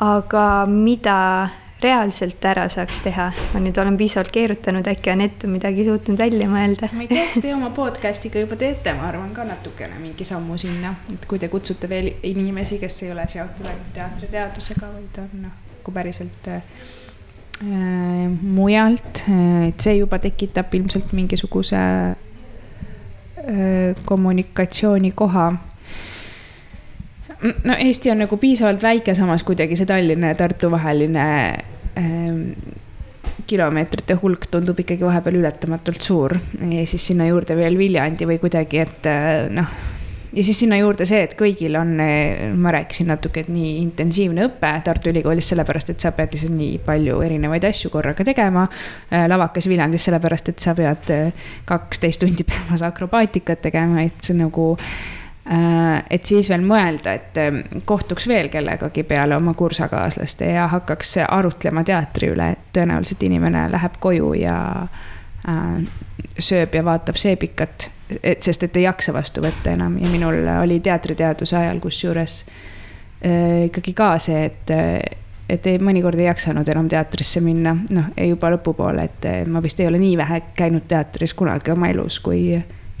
aga 0.00 0.66
mida 0.68 1.48
reaalselt 1.82 2.44
ära 2.48 2.66
saaks 2.72 3.00
teha, 3.04 3.26
ma 3.52 3.60
nüüd 3.60 3.76
olen 3.80 3.96
piisavalt 4.00 4.32
keerutanud, 4.32 4.86
äkki 4.88 5.12
Anett 5.12 5.44
on 5.44 5.52
midagi 5.56 5.84
suutnud 5.84 6.18
välja 6.18 6.48
mõelda? 6.48 6.88
ma 6.92 7.04
ei 7.04 7.10
tea, 7.10 7.26
kas 7.32 7.44
te 7.44 7.52
oma 7.54 7.70
podcast'iga 7.76 8.42
juba 8.44 8.58
teete, 8.60 8.94
ma 8.96 9.08
arvan 9.10 9.32
ka 9.36 9.44
natukene 9.48 9.98
mingi 10.00 10.24
sammu 10.28 10.56
sinna, 10.60 10.94
et 11.12 11.26
kui 11.28 11.40
te 11.42 11.50
kutsute 11.52 11.88
veel 11.90 12.12
inimesi, 12.28 12.80
kes 12.82 13.02
ei 13.04 13.12
ole 13.12 13.26
seotud 13.28 13.68
ainult 13.68 13.90
teatriteadusega, 13.96 14.92
vaid 14.94 15.20
on 15.24 15.42
noh, 15.46 15.56
kui 15.84 15.96
päriselt 15.96 16.52
äh, 16.52 16.62
mujalt, 18.40 19.24
et 19.68 19.80
see 19.80 19.98
juba 19.98 20.20
tekitab 20.22 20.72
ilmselt 20.76 21.12
mingisuguse 21.16 21.80
kommunikatsioonikoha. 24.04 25.46
no 27.64 27.76
Eesti 27.78 28.10
on 28.10 28.24
nagu 28.24 28.36
piisavalt 28.36 28.82
väike, 28.82 29.14
samas 29.14 29.44
kuidagi 29.46 29.76
see 29.76 29.86
Tallinna 29.86 30.32
ja 30.32 30.38
Tartu 30.38 30.70
vaheline 30.70 31.26
ähm, 31.98 32.40
kilomeetrite 33.46 34.16
hulk 34.22 34.48
tundub 34.50 34.80
ikkagi 34.80 35.04
vahepeal 35.04 35.42
ületamatult 35.42 36.00
suur 36.02 36.34
ja 36.70 36.86
siis 36.86 37.06
sinna 37.06 37.28
juurde 37.28 37.56
veel 37.56 37.78
Viljandi 37.78 38.26
või 38.26 38.40
kuidagi, 38.42 38.82
et 38.82 39.06
noh 39.54 39.76
ja 40.36 40.44
siis 40.44 40.58
sinna 40.60 40.76
juurde 40.76 41.06
see, 41.08 41.22
et 41.24 41.34
kõigil 41.38 41.76
on, 41.80 41.94
ma 42.60 42.72
rääkisin 42.74 43.08
natuke, 43.08 43.46
et 43.46 43.50
nii 43.52 43.76
intensiivne 43.80 44.46
õpe 44.50 44.72
Tartu 44.84 45.10
Ülikoolis, 45.10 45.48
sellepärast 45.52 45.94
et 45.94 46.02
sa 46.04 46.12
pead 46.16 46.36
lihtsalt 46.36 46.52
nii 46.56 46.78
palju 46.84 47.20
erinevaid 47.24 47.64
asju 47.64 47.90
korraga 47.94 48.24
tegema. 48.26 48.66
Äh, 49.08 49.24
lavakas 49.32 49.68
Viljandis 49.70 50.04
sellepärast, 50.08 50.52
et 50.52 50.62
sa 50.62 50.74
pead 50.76 51.12
äh, 51.14 51.46
kaksteist 51.68 52.20
tundi 52.24 52.44
päevas 52.50 52.84
akrobaatikat 52.86 53.64
tegema, 53.68 54.04
et 54.04 54.20
see 54.24 54.36
nagu 54.36 54.74
et 56.10 56.26
siis 56.26 56.48
veel 56.50 56.64
mõelda, 56.66 57.12
et 57.14 57.84
kohtuks 57.86 58.24
veel 58.26 58.48
kellegagi 58.50 59.04
peale 59.06 59.36
oma 59.38 59.52
kursakaaslaste 59.54 60.48
ja 60.56 60.64
hakkaks 60.72 61.20
arutlema 61.22 61.84
teatri 61.86 62.32
üle, 62.34 62.48
et 62.56 62.64
tõenäoliselt 62.74 63.22
inimene 63.28 63.68
läheb 63.70 64.00
koju 64.02 64.32
ja 64.40 64.56
sööb 66.42 66.74
ja 66.74 66.82
vaatab 66.82 67.22
seebikat 67.22 67.92
et 68.22 68.42
sest, 68.42 68.62
et 68.66 68.76
ei 68.76 68.86
jaksa 68.86 69.14
vastu 69.16 69.42
võtta 69.44 69.72
enam. 69.74 69.98
Ja 70.02 70.10
minul 70.10 70.40
oli 70.62 70.80
teatriteaduse 70.80 71.56
ajal 71.58 71.80
kusjuures 71.82 72.40
äh, 72.46 73.66
ikkagi 73.68 73.94
ka 73.96 74.10
see, 74.22 74.44
et, 74.50 74.74
et 75.48 75.70
ei, 75.70 75.80
mõnikord 75.82 76.18
ei 76.20 76.28
jaksanud 76.30 76.68
enam 76.68 76.90
teatrisse 76.90 77.42
minna, 77.44 77.76
noh, 77.96 78.12
juba 78.28 78.52
lõpupoole, 78.56 79.06
et 79.06 79.30
ma 79.50 79.62
vist 79.64 79.80
ei 79.80 79.88
ole 79.90 80.00
nii 80.02 80.18
vähe 80.18 80.42
käinud 80.56 80.86
teatris 80.88 81.34
kunagi 81.34 81.74
oma 81.74 81.90
elus 81.92 82.20
kui 82.24 82.52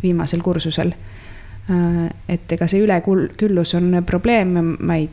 viimasel 0.02 0.42
kursusel. 0.42 0.94
Äh,. 1.70 2.02
et 2.28 2.52
ega 2.52 2.66
see 2.70 2.82
üleküllus 2.84 3.74
on 3.74 4.02
probleem, 4.06 4.52
ma 4.78 4.98
ei 5.00 5.08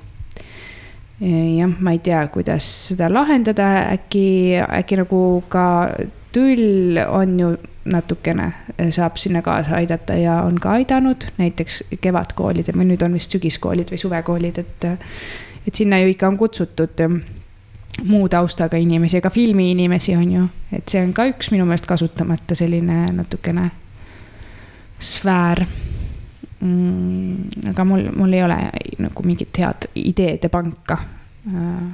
jah, 1.23 1.71
ma 1.79 1.93
ei 1.93 1.99
tea, 2.03 2.25
kuidas 2.33 2.67
seda 2.89 3.07
lahendada, 3.11 3.69
äkki, 3.93 4.59
äkki 4.61 4.99
nagu 4.99 5.21
ka 5.49 5.65
tüll 6.33 6.97
on 7.05 7.37
ju 7.39 7.53
natukene 7.86 8.53
eh, 8.77 8.91
saab 8.91 9.17
sinna 9.17 9.41
kaasa 9.41 9.75
aidata 9.75 10.15
ja 10.15 10.41
on 10.43 10.59
ka 10.59 10.71
aidanud, 10.71 11.27
näiteks 11.38 11.84
kevadkoolid 12.01 12.71
või 12.75 12.89
nüüd 12.93 13.03
on 13.03 13.13
vist 13.17 13.31
sügiskoolid 13.36 13.91
või 13.91 13.99
suvekoolid, 13.99 14.59
et. 14.59 14.86
et 15.67 15.75
sinna 15.75 15.99
ju 15.99 16.11
ikka 16.11 16.27
on 16.27 16.38
kutsutud 16.38 17.03
eh, 17.03 17.17
muu 18.03 18.29
taustaga 18.29 18.77
inimesi, 18.77 19.17
ega 19.17 19.29
filmiinimesi 19.29 20.15
on 20.15 20.31
ju, 20.31 20.47
et 20.71 20.88
see 20.89 21.03
on 21.03 21.13
ka 21.13 21.27
üks 21.31 21.51
minu 21.51 21.65
meelest 21.65 21.88
kasutamata 21.88 22.55
selline 22.55 23.05
natukene 23.13 23.69
sfäär 24.99 25.65
mm,. 26.59 27.69
aga 27.73 27.86
mul, 27.86 28.07
mul 28.15 28.34
ei 28.34 28.43
ole 28.43 28.59
nagu 29.03 29.23
mingit 29.27 29.59
head 29.59 29.89
ideede 29.99 30.49
panka. 30.49 30.97
Äh, 31.47 31.89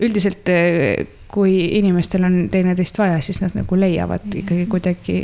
üldiselt 0.00 0.46
kui 1.32 1.78
inimestel 1.78 2.24
on 2.24 2.36
teineteist 2.50 2.98
vaja, 2.98 3.20
siis 3.20 3.40
nad 3.42 3.56
nagu 3.56 3.76
leiavad 3.80 4.28
ikkagi 4.42 4.66
kuidagi 4.66 5.18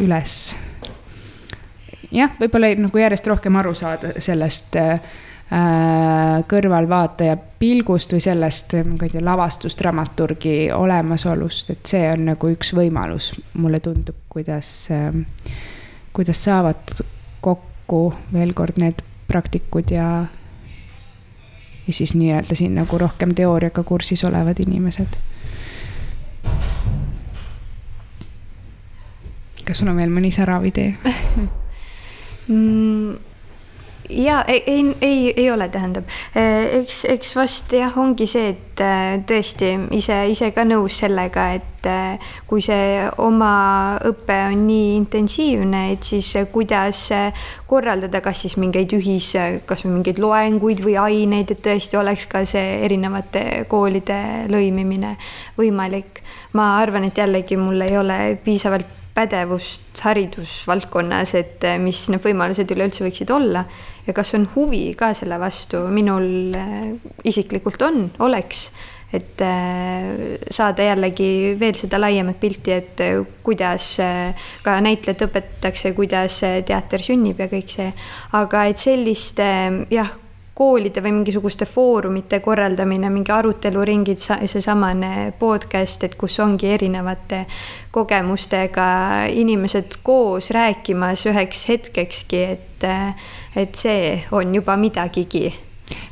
üles. 0.00 0.36
jah, 2.10 2.32
võib-olla 2.40 2.72
nagu 2.80 3.02
järjest 3.02 3.26
rohkem 3.30 3.58
aru 3.60 3.74
saada 3.76 4.14
sellest 4.18 4.76
äh, 4.80 5.00
kõrvalvaataja 6.50 7.36
pilgust 7.60 8.14
või 8.14 8.22
sellest, 8.24 8.74
ma 8.86 9.04
ei 9.04 9.12
tea, 9.12 9.24
lavastusdramaturgi 9.24 10.56
olemasolust, 10.74 11.74
et 11.74 11.92
see 11.92 12.06
on 12.12 12.30
nagu 12.32 12.52
üks 12.54 12.72
võimalus, 12.76 13.32
mulle 13.58 13.82
tundub, 13.84 14.24
kuidas 14.30 14.70
äh,, 14.94 15.10
kuidas 16.16 16.44
saavad 16.44 17.00
kokku 17.40 18.02
veel 18.32 18.54
kord 18.54 18.80
need 18.80 19.02
praktikud 19.30 19.90
ja 19.94 20.10
ja 21.90 21.94
siis 21.96 22.14
nii-öelda 22.14 22.54
siin 22.54 22.74
nagu 22.78 22.98
rohkem 22.98 23.34
teooriaga 23.34 23.82
kursis 23.82 24.24
olevad 24.24 24.62
inimesed. 24.62 25.18
kas 29.66 29.78
sul 29.78 29.90
on 29.90 29.98
veel 29.98 30.10
mõni 30.10 30.32
särav 30.34 30.64
idee 30.66 30.94
mm.? 32.48 33.29
Ja 34.08 34.44
ei, 34.48 34.62
ei, 34.66 34.96
ei, 35.00 35.32
ei 35.36 35.50
ole, 35.50 35.68
tähendab, 35.68 36.08
eks, 36.34 37.04
eks 37.08 37.34
vast 37.36 37.72
jah, 37.74 37.94
ongi 37.98 38.26
see, 38.30 38.52
et 38.54 38.82
äh, 38.82 39.18
tõesti 39.26 39.72
ise, 39.96 40.22
ise 40.32 40.50
ka 40.56 40.64
nõus 40.66 41.00
sellega, 41.02 41.46
et 41.58 41.88
äh, 41.88 42.32
kui 42.50 42.62
see 42.64 43.06
oma 43.22 43.52
õpe 44.10 44.38
on 44.50 44.64
nii 44.66 44.94
intensiivne, 44.98 45.84
et 45.94 46.06
siis 46.06 46.32
kuidas 46.52 47.06
korraldada, 47.70 48.22
kas 48.24 48.44
siis 48.46 48.56
mingeid 48.60 48.94
ühis, 48.96 49.32
kas 49.66 49.84
või 49.86 49.98
mingeid 49.98 50.20
loenguid 50.22 50.84
või 50.84 50.96
aineid, 51.00 51.54
et 51.54 51.64
tõesti 51.64 52.00
oleks 52.00 52.26
ka 52.30 52.44
see 52.48 52.80
erinevate 52.86 53.66
koolide 53.70 54.48
lõimimine 54.50 55.16
võimalik. 55.58 56.24
ma 56.52 56.80
arvan, 56.80 57.04
et 57.06 57.18
jällegi 57.18 57.56
mul 57.56 57.80
ei 57.86 57.96
ole 57.98 58.16
piisavalt 58.44 58.99
pädevust 59.14 60.00
haridusvaldkonnas, 60.04 61.34
et 61.38 61.66
eh, 61.66 61.78
mis 61.82 62.06
need 62.12 62.22
võimalused 62.24 62.70
üleüldse 62.74 63.04
võiksid 63.06 63.32
olla 63.34 63.64
ja 64.06 64.14
kas 64.16 64.32
on 64.38 64.46
huvi 64.54 64.90
ka 64.98 65.12
selle 65.18 65.38
vastu, 65.42 65.82
minul 65.92 66.56
eh, 66.56 66.88
isiklikult 67.28 67.82
on, 67.86 68.08
oleks. 68.26 68.70
et 69.10 69.42
äh, 69.42 70.36
saada 70.54 70.84
jällegi 70.86 71.56
veel 71.58 71.74
seda 71.74 71.98
laiemat 71.98 72.36
pilti, 72.38 72.70
et 72.70 73.00
kuidas 73.42 73.96
ka 74.62 74.76
näitlejat 74.86 75.24
õpetatakse, 75.26 75.90
kuidas 75.96 76.36
teater 76.68 77.02
sünnib 77.02 77.42
ja 77.42 77.48
kõik 77.50 77.74
see. 77.74 77.88
aga 78.38 78.68
et 78.70 78.78
selliste 78.78 79.48
jah, 79.90 80.14
koolide 80.60 81.00
või 81.00 81.14
mingisuguste 81.16 81.64
foorumite 81.64 82.42
korraldamine, 82.44 83.08
mingi 83.12 83.32
aruteluringid, 83.32 84.20
seesamane 84.20 85.30
podcast, 85.40 86.04
et 86.04 86.18
kus 86.20 86.36
ongi 86.44 86.68
erinevate 86.74 87.46
kogemustega 87.94 88.90
inimesed 89.32 89.96
koos 90.04 90.50
rääkimas 90.52 91.24
üheks 91.32 91.64
hetkekski, 91.70 92.44
et, 92.58 92.86
et 93.56 93.82
see 93.84 94.14
on 94.36 94.54
juba 94.60 94.76
midagigi 94.76 95.48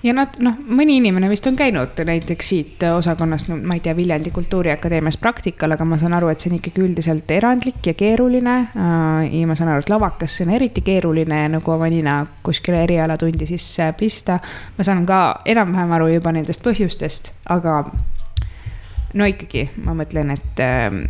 ja 0.02 0.14
nad 0.16 0.38
noh, 0.42 0.56
mõni 0.68 0.98
inimene 0.98 1.28
vist 1.30 1.46
on 1.50 1.56
käinud 1.58 1.98
näiteks 2.06 2.48
siit 2.52 2.84
osakonnast, 2.88 3.50
no 3.50 3.58
ma 3.58 3.76
ei 3.78 3.82
tea, 3.84 3.94
Viljandi 3.96 4.32
Kultuuriakadeemias 4.34 5.18
praktikal, 5.20 5.74
aga 5.74 5.86
ma 5.88 5.98
saan 6.00 6.16
aru, 6.18 6.30
et 6.32 6.40
see 6.40 6.52
on 6.52 6.58
ikkagi 6.58 6.84
üldiselt 6.84 7.30
erandlik 7.34 7.86
ja 7.86 7.94
keeruline. 7.98 8.56
Äh, 8.74 9.38
ja 9.40 9.46
ma 9.48 9.56
saan 9.58 9.72
aru, 9.72 9.84
et 9.84 9.92
lavakas 9.92 10.40
on 10.44 10.52
eriti 10.54 10.84
keeruline 10.86 11.44
nagu 11.56 11.74
oma 11.74 11.90
nina 11.92 12.20
kuskile 12.42 12.82
erialatundi 12.86 13.48
sisse 13.48 13.92
pista. 13.98 14.38
ma 14.78 14.84
saan 14.84 15.06
ka 15.06 15.40
enam-vähem 15.46 15.92
aru 15.98 16.12
juba 16.14 16.32
nendest 16.32 16.64
põhjustest, 16.64 17.32
aga 17.48 17.80
no 19.14 19.26
ikkagi 19.28 19.68
ma 19.84 19.94
mõtlen, 19.96 20.34
et 20.36 20.62
äh, 20.62 21.02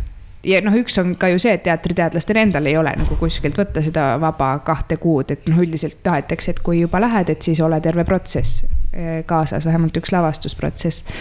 ja 0.43 0.61
noh, 0.63 0.75
üks 0.79 0.97
on 1.01 1.13
ka 1.19 1.29
ju 1.33 1.39
see, 1.41 1.53
et 1.57 1.63
teatriteadlastel 1.67 2.39
endal 2.41 2.69
ei 2.69 2.77
ole 2.79 2.93
nagu 2.99 3.17
kuskilt 3.19 3.57
võtta 3.59 3.83
seda 3.83 4.13
vaba 4.21 4.53
kahte 4.65 4.99
kuud, 5.01 5.33
et 5.35 5.47
noh, 5.51 5.59
üldiselt 5.63 5.99
tahetakse, 6.03 6.55
et 6.55 6.61
kui 6.63 6.81
juba 6.81 7.01
lähed, 7.03 7.31
et 7.33 7.45
siis 7.45 7.59
ole 7.63 7.81
terve 7.83 8.05
protsess 8.07 8.63
eh, 8.93 9.23
kaasas, 9.27 9.67
vähemalt 9.67 9.97
üks 9.99 10.13
lavastusprotsess. 10.15 11.19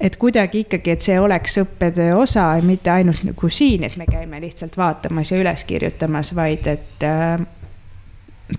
et 0.00 0.16
kuidagi 0.16 0.64
ikkagi, 0.66 0.90
et 0.96 1.04
see 1.04 1.16
oleks 1.20 1.58
õppetöö 1.62 2.18
osa, 2.20 2.52
mitte 2.64 2.92
ainult 2.92 3.24
nagu 3.24 3.48
siin, 3.48 3.84
et 3.84 3.96
me 4.00 4.08
käime 4.08 4.40
lihtsalt 4.40 4.76
vaatamas 4.76 5.32
ja 5.32 5.40
üles 5.40 5.64
kirjutamas, 5.64 6.34
vaid 6.36 6.68
et 6.68 7.08
äh, 7.08 7.40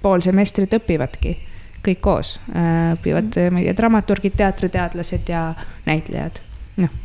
pool 0.02 0.22
semestrit 0.22 0.74
õpivadki 0.74 1.38
kõik 1.82 2.02
koos. 2.02 2.36
Äh,, 2.54 2.94
õpivad 2.98 3.38
meie 3.54 3.74
dramaturgid, 3.78 4.38
teatriteadlased 4.38 5.30
ja 5.30 5.48
näitlejad, 5.86 6.42
noh 6.82 7.02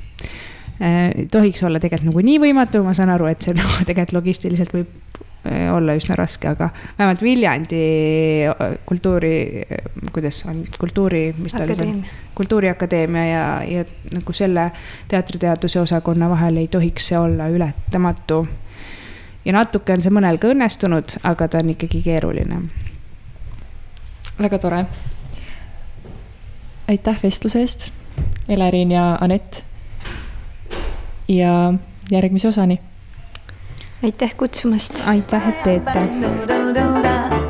Äh, 0.80 1.26
tohiks 1.30 1.62
olla 1.64 1.80
tegelikult 1.80 2.10
nagu 2.10 2.20
nii 2.20 2.36
võimatu, 2.42 2.82
ma 2.84 2.92
saan 2.92 3.08
aru, 3.14 3.30
et 3.30 3.40
see 3.40 3.54
nagu 3.56 3.84
tegelikult 3.88 4.18
logistiliselt 4.18 4.74
võib 4.74 5.20
äh, 5.48 5.70
olla 5.72 5.94
üsna 5.96 6.18
raske, 6.18 6.50
aga 6.50 6.68
vähemalt 6.98 7.22
Viljandi 7.24 7.78
äh, 8.50 8.74
kultuuri, 8.84 9.38
kuidas 10.12 10.42
on, 10.44 10.66
kultuuri, 10.76 11.30
mis 11.38 11.56
ta 11.56 11.64
oli, 11.64 11.94
kultuuriakadeemia 12.36 13.22
ja, 13.24 13.46
ja 13.64 13.86
nagu 14.12 14.36
selle 14.36 14.66
teatriteaduse 15.08 15.80
osakonna 15.80 16.28
vahel 16.28 16.60
ei 16.60 16.68
tohiks 16.68 17.08
see 17.08 17.16
olla 17.18 17.46
ületamatu. 17.48 18.42
ja 19.46 19.54
natuke 19.56 19.94
on 19.96 20.04
see 20.04 20.12
mõnel 20.12 20.36
ka 20.42 20.50
õnnestunud, 20.52 21.14
aga 21.24 21.48
ta 21.48 21.62
on 21.64 21.70
ikkagi 21.72 22.02
keeruline. 22.04 22.58
väga 24.42 24.60
tore. 24.60 24.82
aitäh 26.88 27.22
vestluse 27.22 27.64
eest, 27.64 27.88
Elerin 28.48 28.92
ja 28.92 29.06
Anett 29.20 29.64
ja 31.28 31.74
järgmise 32.10 32.48
osani. 32.48 32.80
aitäh 34.02 34.36
kutsumast. 34.36 35.08
aitäh, 35.08 35.48
et 35.48 35.62
teete. 35.62 37.45